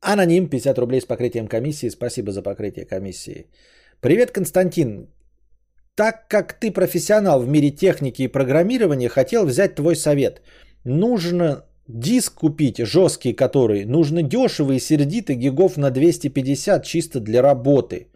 [0.00, 1.90] Аноним, 50 рублей с покрытием комиссии.
[1.90, 3.46] Спасибо за покрытие комиссии.
[4.00, 5.08] Привет, Константин.
[5.94, 10.42] Так как ты профессионал в мире техники и программирования, хотел взять твой совет.
[10.84, 13.84] Нужно диск купить, жесткий который.
[13.84, 14.80] Нужно дешево и
[15.34, 18.10] гигов на 250 чисто для работы.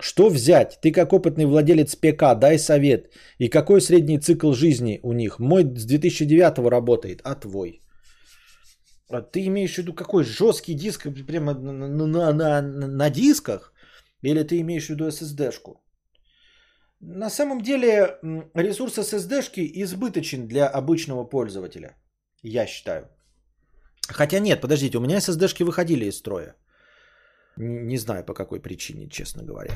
[0.00, 0.80] Что взять?
[0.82, 3.10] Ты как опытный владелец ПК, дай совет.
[3.38, 5.38] И какой средний цикл жизни у них?
[5.38, 7.80] Мой с 2009 работает, а твой?
[9.10, 13.72] А ты имеешь в виду какой жесткий диск прямо на, на, на, на дисках?
[14.22, 15.76] Или ты имеешь в виду SSD-шку?
[17.00, 18.18] На самом деле
[18.54, 21.96] ресурс SSD-шки избыточен для обычного пользователя.
[22.42, 23.08] Я считаю.
[24.08, 26.54] Хотя нет, подождите, у меня SSD-шки выходили из строя.
[27.56, 29.70] Не знаю по какой причине, честно говоря.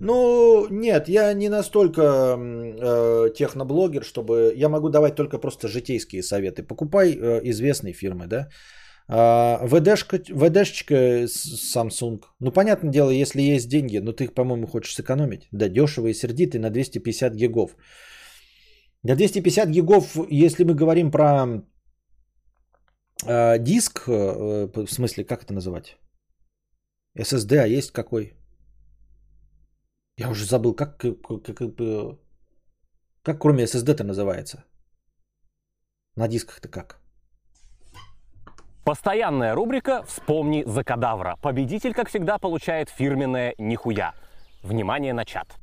[0.00, 4.52] Ну, нет, я не настолько э, техноблогер, чтобы...
[4.56, 6.64] Я могу давать только просто житейские советы.
[6.64, 8.48] Покупай э, известной фирмы, да.
[9.08, 12.20] А, ВДшка, ВДшечка Samsung.
[12.40, 15.48] Ну, понятное дело, если есть деньги, но ты их, по-моему, хочешь сэкономить.
[15.52, 17.76] Да, дешево и сердитый на 250 гигов.
[19.04, 21.62] На 250 гигов, если мы говорим про э,
[23.58, 25.96] диск, э, в смысле, как это называть?
[27.16, 28.34] SSD, а есть какой?
[30.16, 31.76] Я уже забыл, как, как, как, как,
[33.22, 34.64] как кроме SSD-то называется?
[36.16, 36.98] На дисках-то как?
[38.84, 41.36] Постоянная рубрика «Вспомни за кадавра».
[41.40, 44.12] Победитель, как всегда, получает фирменное «Нихуя».
[44.62, 45.61] Внимание на чат.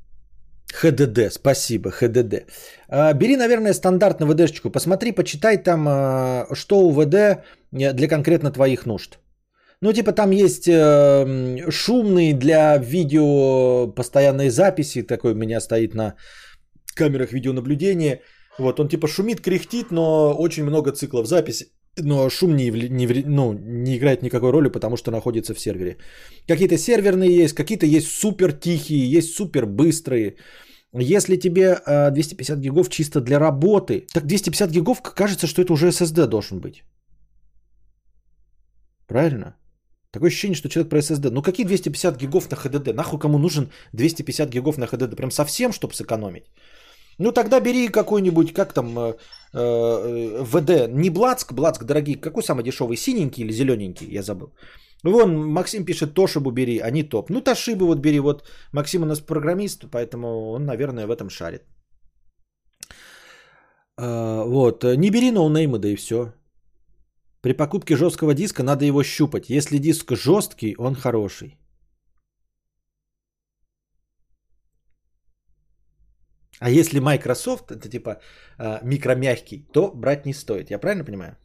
[0.74, 2.46] ХДД, спасибо, ХДД.
[2.88, 8.52] А, бери, наверное, стандартно ВДшечку, посмотри, почитай там, а, что у ВД э, для конкретно
[8.52, 9.20] твоих нужд.
[9.82, 16.16] Ну, типа там есть э, шумный для видео постоянной записи, такой у меня стоит на
[16.96, 18.20] камерах видеонаблюдения.
[18.58, 21.72] Вот, он типа шумит, кряхтит, но очень много циклов записи.
[22.02, 25.98] Но шум не, не, ну, не играет никакой роли, потому что находится в сервере.
[26.48, 30.36] Какие-то серверные есть, какие-то есть супер тихие, есть супер быстрые.
[30.94, 35.88] Если тебе э, 250 гигов чисто для работы, так 250 гигов кажется, что это уже
[35.90, 36.84] SSD должен быть.
[39.08, 39.56] Правильно?
[40.12, 41.30] Такое ощущение, что человек про SSD.
[41.30, 42.94] Ну какие 250 гигов на HDD?
[42.94, 45.16] Нахуй кому нужен 250 гигов на HDD?
[45.16, 46.46] Прям совсем, чтобы сэкономить?
[47.20, 49.14] Ну тогда бери какой-нибудь, как там, э,
[49.54, 54.54] э, ВД, не Блацк, Блацк дорогие, какой самый дешевый, синенький или зелененький, я забыл.
[55.04, 57.30] Вон, Максим пишет, Тошибу бери, они топ.
[57.30, 58.44] Ну, Тошибу вот бери, вот
[58.74, 61.64] Максим у нас программист, поэтому он, наверное, в этом шарит.
[63.98, 66.34] Э, вот, не бери ноунеймы, да и все.
[67.42, 69.50] При покупке жесткого диска надо его щупать.
[69.50, 71.58] Если диск жесткий, он хороший.
[76.60, 78.20] А если Microsoft, это типа
[78.58, 80.72] э, микромягкий, то брать не стоит.
[80.72, 81.38] Я правильно понимаю?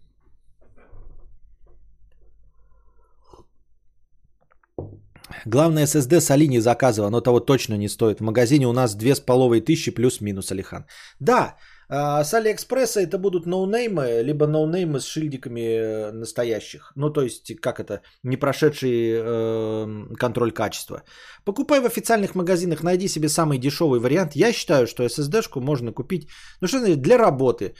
[5.46, 8.20] Главное SSD с Алини заказывал, но того точно не стоит.
[8.20, 10.86] В магазине у нас две с половой тысячи плюс-минус, Алихан.
[11.20, 11.56] Да,
[11.96, 16.92] А с Алиэкспресса это будут ноунеймы, либо ноунеймы с шильдиками э, настоящих.
[16.96, 21.02] Ну, то есть, как это, не прошедший э, контроль качества.
[21.44, 24.32] Покупай в официальных магазинах, найди себе самый дешевый вариант.
[24.34, 26.28] Я считаю, что SSD-шку можно купить,
[26.60, 27.74] ну что значит, для работы.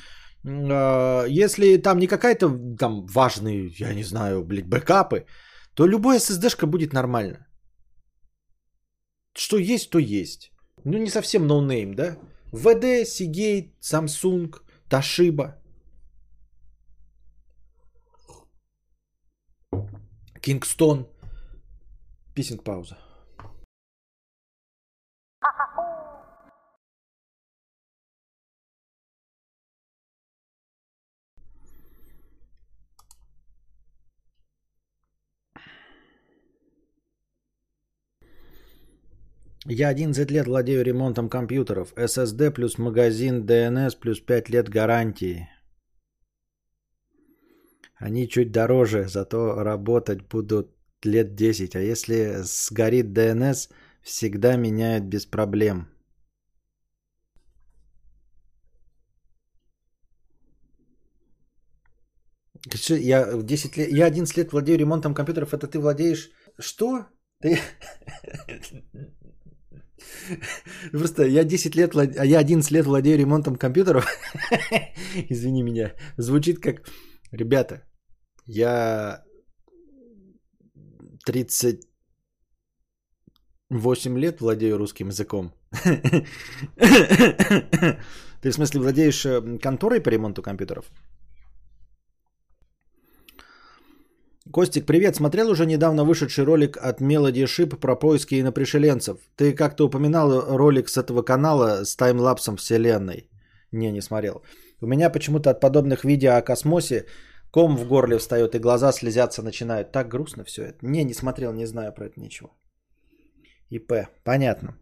[0.45, 5.27] Э, если там не какая-то там важные, я не знаю, блядь, бэкапы,
[5.74, 7.47] то любая SSD-шка будет нормально.
[9.36, 10.53] Что есть, то есть.
[10.85, 12.16] Ну, не совсем no name, да?
[12.55, 14.55] WD, Seagate, Samsung,
[14.89, 15.59] Toshiba.
[20.40, 21.06] Kingston.
[22.35, 22.97] Писинг пауза.
[39.66, 41.95] Я 11 лет владею ремонтом компьютеров.
[41.97, 45.49] SSD плюс магазин DNS плюс 5 лет гарантии.
[47.97, 50.70] Они чуть дороже, зато работать будут
[51.03, 51.77] лет 10.
[51.77, 53.70] А если сгорит DNS,
[54.03, 55.89] всегда меняют без проблем.
[62.89, 66.31] Я, 10 лет, я 11 лет владею ремонтом компьютеров, это ты владеешь...
[66.59, 67.07] Что?
[67.41, 67.59] Ты...
[70.93, 74.06] Просто я 10 лет, а я 11 лет владею ремонтом компьютеров.
[75.31, 75.94] Извини меня.
[76.18, 76.89] Звучит как,
[77.32, 77.82] ребята,
[78.47, 79.24] я
[81.26, 85.52] 38 лет владею русским языком.
[88.43, 90.93] Ты в смысле владеешь э, конторой по ремонту компьютеров?
[94.52, 95.16] Костик, привет.
[95.16, 99.16] Смотрел уже недавно вышедший ролик от Melody Ship про поиски инопришеленцев.
[99.36, 103.30] Ты как-то упоминал ролик с этого канала с таймлапсом вселенной.
[103.72, 104.42] Не, не смотрел.
[104.82, 107.06] У меня почему-то от подобных видео о космосе
[107.50, 109.92] ком в горле встает и глаза слезятся начинают.
[109.92, 110.86] Так грустно все это.
[110.86, 112.50] Не, не смотрел, не знаю про это ничего.
[113.70, 114.08] ИП.
[114.24, 114.76] Понятно.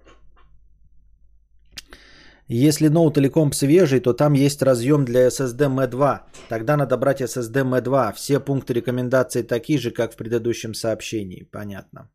[2.54, 6.20] Если ноут или свежий, то там есть разъем для SSD M2.
[6.50, 8.12] Тогда надо брать SSD M2.
[8.12, 11.48] Все пункты рекомендаций такие же, как в предыдущем сообщении.
[11.50, 12.10] Понятно.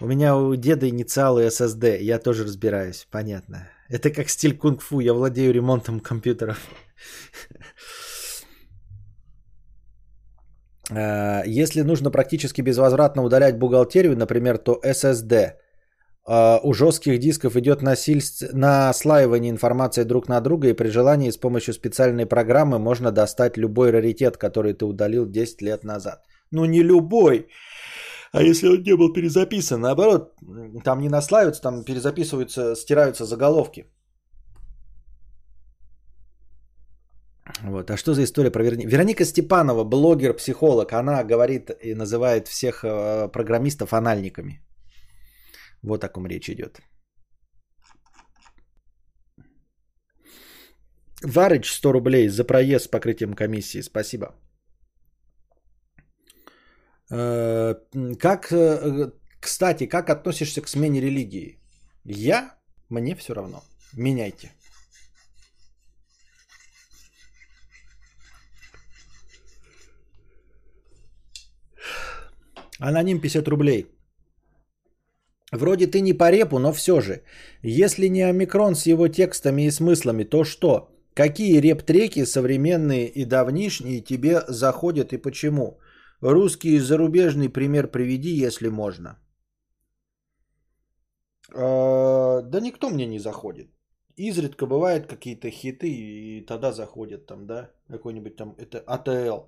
[0.00, 1.98] У меня у деда инициалы SSD.
[2.02, 3.08] Я тоже разбираюсь.
[3.10, 3.68] Понятно.
[3.88, 5.00] Это как стиль кунг-фу.
[5.00, 6.58] Я владею ремонтом компьютеров.
[10.90, 15.69] Э, если нужно практически безвозвратно удалять бухгалтерию, например, то SSD– а,
[16.26, 18.52] у жестких дисков идет насильств...
[18.52, 23.90] наслаивание информации друг на друга, и при желании с помощью специальной программы можно достать любой
[23.90, 26.24] раритет, который ты удалил 10 лет назад.
[26.50, 27.46] Ну не любой.
[28.32, 30.34] А если он не был перезаписан, наоборот,
[30.84, 33.86] там не наслаиваются, там перезаписываются, стираются заголовки.
[37.62, 37.90] Вот.
[37.90, 38.88] А что за история про Вероника?
[38.88, 44.60] Вероника Степанова, блогер, психолог, она говорит и называет всех э, программистов анальниками.
[45.82, 46.80] Вот о ком речь идет.
[51.22, 53.82] Варыч 100 рублей за проезд с покрытием комиссии.
[53.82, 54.34] Спасибо.
[57.10, 57.74] Э,
[58.18, 61.58] как, э, кстати, как относишься к смене религии?
[62.04, 62.58] Я?
[62.88, 63.62] Мне все равно.
[63.92, 64.52] Меняйте.
[72.78, 73.99] Аноним 50 рублей.
[75.52, 77.22] Вроде ты не по репу, но все же.
[77.62, 80.90] Если не омикрон с его текстами и смыслами, то что?
[81.14, 85.80] Какие реп-треки современные и давнишние тебе заходят и почему?
[86.20, 89.18] Русский и зарубежный пример приведи, если можно.
[91.52, 93.68] А, да никто мне не заходит.
[94.16, 99.46] Изредка бывают какие-то хиты, и тогда заходят там, да, какой-нибудь там, это АТЛ.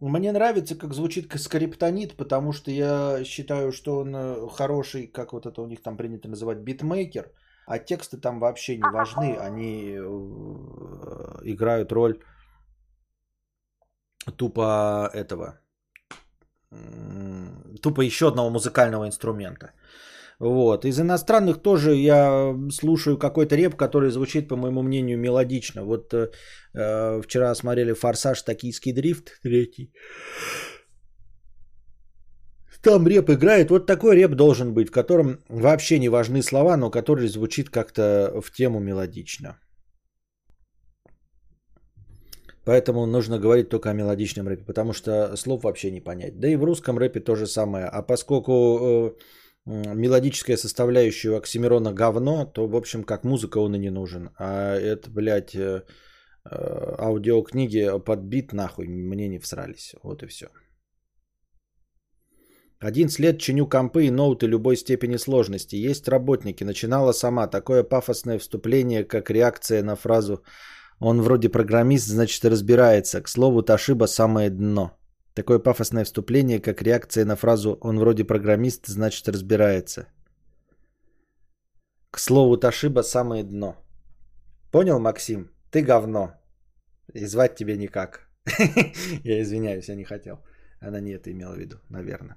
[0.00, 5.46] Мне нравится, как звучит скриптонит, потому что я считаю, что он э, хороший, как вот
[5.46, 7.32] это у них там принято называть, битмейкер,
[7.66, 12.20] а тексты там вообще не важны, они э, играют роль
[14.36, 15.60] тупо этого,
[17.80, 19.72] тупо еще одного музыкального инструмента.
[20.40, 20.84] Вот.
[20.84, 25.84] Из иностранных тоже я слушаю какой-то реп, который звучит, по моему мнению, мелодично.
[25.84, 26.30] Вот э,
[26.74, 28.42] э вчера смотрели «Форсаж.
[28.42, 29.92] Токийский дрифт» третий.
[32.82, 33.70] Там реп играет.
[33.70, 38.40] Вот такой реп должен быть, в котором вообще не важны слова, но который звучит как-то
[38.40, 39.58] в тему мелодично.
[42.64, 46.38] Поэтому нужно говорить только о мелодичном рэпе, потому что слов вообще не понять.
[46.40, 47.86] Да и в русском рэпе то же самое.
[47.86, 49.10] А поскольку э,
[49.66, 54.30] мелодическая составляющая у Оксимирона говно, то, в общем, как музыка он и не нужен.
[54.38, 55.82] А это, блядь, э,
[56.44, 59.94] э, аудиокниги подбит нахуй, мне не всрались.
[60.02, 60.46] Вот и все.
[62.78, 65.76] 11 лет чиню компы и ноуты любой степени сложности.
[65.76, 66.64] Есть работники.
[66.64, 67.46] Начинала сама.
[67.48, 70.42] Такое пафосное вступление, как реакция на фразу
[71.00, 73.22] «Он вроде программист, значит разбирается».
[73.22, 74.95] К слову, Ташиба самое дно.
[75.36, 80.06] Такое пафосное вступление, как реакция на фразу «Он вроде программист, значит разбирается».
[82.10, 83.76] К слову, Ташиба самое дно.
[84.72, 85.50] Понял, Максим?
[85.70, 86.32] Ты говно.
[87.12, 88.30] И звать тебя никак.
[89.24, 90.38] Я извиняюсь, я не хотел.
[90.80, 92.36] Она не это имела в виду, наверное.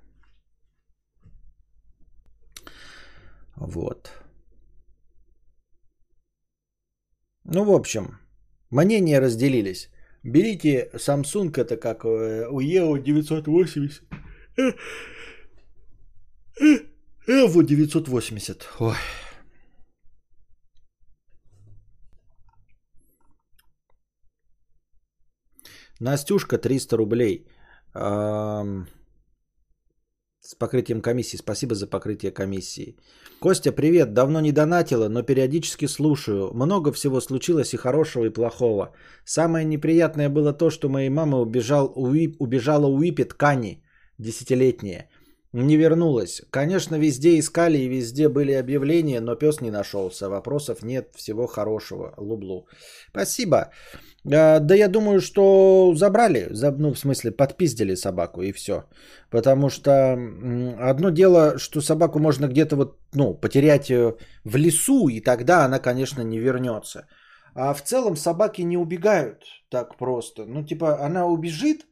[3.56, 4.12] Вот.
[7.46, 8.20] Ну, в общем,
[8.72, 9.90] мнения разделились.
[10.24, 14.04] Берите Samsung, это как э, у EO 980.
[17.28, 18.68] Evo 980.
[18.80, 18.96] Ой.
[26.00, 27.48] Настюшка 300 рублей.
[30.50, 31.38] С покрытием комиссии.
[31.38, 32.96] Спасибо за покрытие комиссии.
[33.40, 34.14] Костя, привет.
[34.14, 36.52] Давно не донатила, но периодически слушаю.
[36.56, 38.96] Много всего случилось и хорошего, и плохого.
[39.26, 43.84] Самое неприятное было то, что моей мама убежал, уип, убежала Уипет Кани,
[44.18, 45.08] десятилетняя.
[45.54, 46.42] Не вернулась.
[46.52, 50.30] Конечно, везде искали и везде были объявления, но пес не нашелся.
[50.30, 51.10] Вопросов нет.
[51.16, 52.14] Всего хорошего.
[52.18, 52.68] Лублу.
[53.10, 53.72] Спасибо.
[54.32, 58.84] А, да я думаю, что забрали, ну, в смысле, подпиздили собаку и все.
[59.32, 60.14] Потому что
[60.78, 65.80] одно дело, что собаку можно где-то вот, ну, потерять э, в лесу, и тогда она,
[65.80, 67.08] конечно, не вернется.
[67.56, 70.46] А в целом собаки не убегают так просто.
[70.46, 71.86] Ну, типа, она убежит,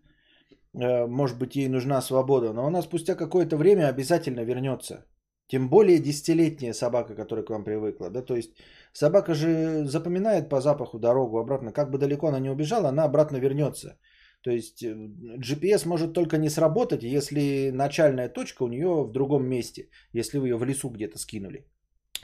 [1.07, 5.05] может быть, ей нужна свобода, но она спустя какое-то время обязательно вернется.
[5.47, 8.09] Тем более десятилетняя собака, которая к вам привыкла.
[8.09, 8.21] Да?
[8.21, 8.51] То есть
[8.93, 11.71] собака же запоминает по запаху дорогу обратно.
[11.71, 13.97] Как бы далеко она не убежала, она обратно вернется.
[14.41, 14.93] То есть э,
[15.39, 19.89] GPS может только не сработать, если начальная точка у нее в другом месте.
[20.13, 21.65] Если вы ее в лесу где-то скинули,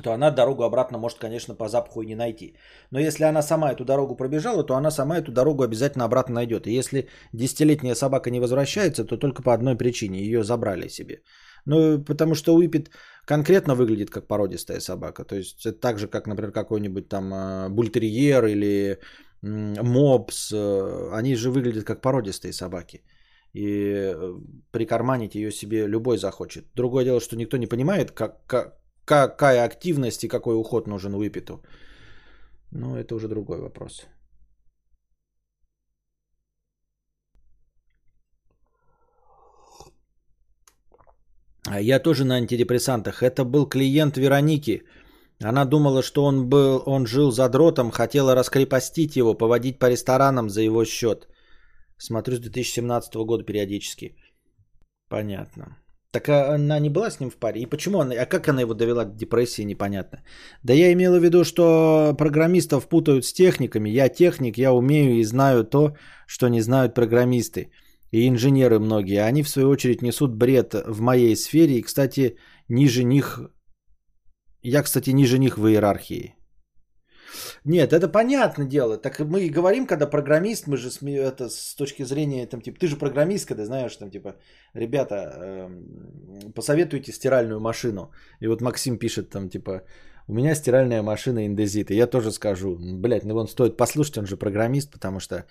[0.01, 2.55] то она дорогу обратно может, конечно, по запаху и не найти.
[2.91, 6.67] Но если она сама эту дорогу пробежала, то она сама эту дорогу обязательно обратно найдет.
[6.67, 10.19] И если десятилетняя собака не возвращается, то только по одной причине.
[10.19, 11.21] Ее забрали себе.
[11.65, 12.89] Ну, потому что Уипет
[13.25, 15.25] конкретно выглядит как породистая собака.
[15.25, 18.99] То есть это так же, как, например, какой-нибудь там э, бультерьер или
[19.41, 20.51] мопс.
[20.51, 23.03] Э, они же выглядят как породистые собаки.
[23.53, 24.33] И э,
[24.71, 26.65] прикарманить ее себе любой захочет.
[26.75, 31.61] Другое дело, что никто не понимает, как, как, какая активность и какой уход нужен выпиту.
[32.71, 34.07] Но это уже другой вопрос.
[41.65, 43.23] А я тоже на антидепрессантах.
[43.23, 44.83] Это был клиент Вероники.
[45.41, 50.49] Она думала, что он, был, он жил за дротом, хотела раскрепостить его, поводить по ресторанам
[50.49, 51.27] за его счет.
[51.97, 54.15] Смотрю с 2017 года периодически.
[55.09, 55.82] Понятно.
[56.13, 57.61] Так а она не была с ним в паре?
[57.61, 60.17] И почему она, а как она его довела до депрессии, непонятно.
[60.63, 63.89] Да я имела в виду, что программистов путают с техниками.
[63.89, 65.95] Я техник, я умею и знаю то,
[66.27, 67.71] что не знают программисты
[68.11, 71.79] и инженеры многие, они в свою очередь несут бред в моей сфере.
[71.79, 72.37] И, кстати,
[72.69, 73.39] ниже них...
[74.61, 76.35] Я, кстати, ниже них в иерархии.
[77.65, 78.97] Нет, это понятное дело.
[78.97, 82.87] Так мы и говорим, когда программист, мы же это с точки зрения, там, типа, ты
[82.87, 84.35] же программист, когда знаешь, там, типа,
[84.73, 85.69] ребята, э,
[86.55, 88.11] посоветуйте стиральную машину.
[88.41, 89.83] И вот Максим пишет там, типа,
[90.27, 91.91] у меня стиральная машина индезит.
[91.91, 95.45] И я тоже скажу, блядь, ну он стоит послушать, он же программист, потому что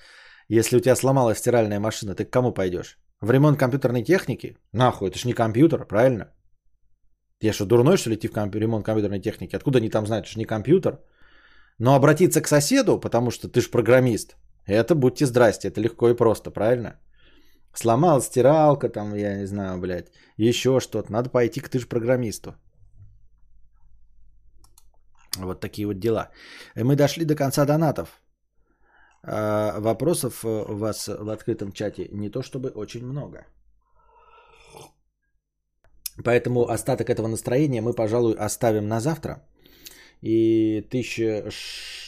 [0.48, 2.98] если у тебя сломалась стиральная машина, ты к кому пойдешь?
[3.20, 4.56] В ремонт компьютерной техники?
[4.72, 6.26] Нахуй, это ж не компьютер, правильно?
[7.40, 9.56] Я что, дурной, что ли, идти в комп- ремонт компьютерной техники?
[9.56, 10.98] Откуда они там знают, что не компьютер?
[11.78, 14.36] Но обратиться к соседу, потому что ты же программист,
[14.66, 17.00] это будьте здрасте, это легко и просто, правильно?
[17.74, 21.12] Сломал стиралка, там, я не знаю, блядь, еще что-то.
[21.12, 22.54] Надо пойти к ты же программисту.
[25.38, 26.30] Вот такие вот дела.
[26.76, 28.22] И мы дошли до конца донатов.
[29.22, 33.46] А вопросов э, у вас в открытом чате не то чтобы очень много.
[36.24, 39.42] Поэтому остаток этого настроения мы, пожалуй, оставим на завтра.
[40.22, 41.50] И тысяча,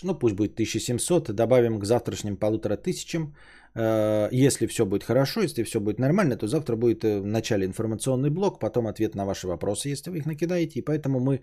[0.03, 3.35] ну пусть будет 1700, добавим к завтрашним полутора тысячам.
[3.75, 7.67] Э, если все будет хорошо, если все будет нормально, то завтра будет э, в начале
[7.67, 10.79] информационный блок, потом ответ на ваши вопросы, если вы их накидаете.
[10.79, 11.41] И поэтому мы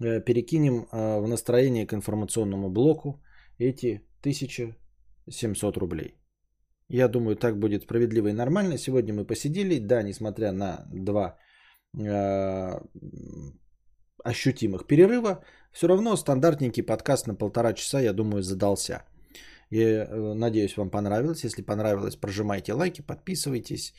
[0.00, 3.20] перекинем в настроение к информационному блоку
[3.58, 4.76] эти 1000
[5.30, 6.14] 700 рублей.
[6.88, 8.78] Я думаю, так будет справедливо и нормально.
[8.78, 9.78] Сегодня мы посидели.
[9.78, 11.36] Да, несмотря на два
[11.98, 12.80] э,
[14.24, 15.42] ощутимых перерыва,
[15.72, 19.02] все равно стандартненький подкаст на полтора часа, я думаю, задался.
[19.70, 21.44] И э, надеюсь, вам понравилось.
[21.44, 23.94] Если понравилось, прожимайте лайки, подписывайтесь,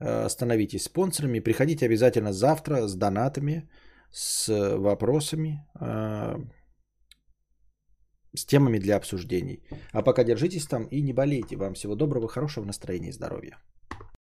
[0.00, 1.40] э, становитесь спонсорами.
[1.40, 3.68] Приходите обязательно завтра с донатами,
[4.10, 6.36] с вопросами, э,
[8.36, 9.62] с темами для обсуждений.
[9.92, 11.56] А пока держитесь там и не болейте.
[11.56, 13.58] Вам всего доброго, хорошего настроения и здоровья.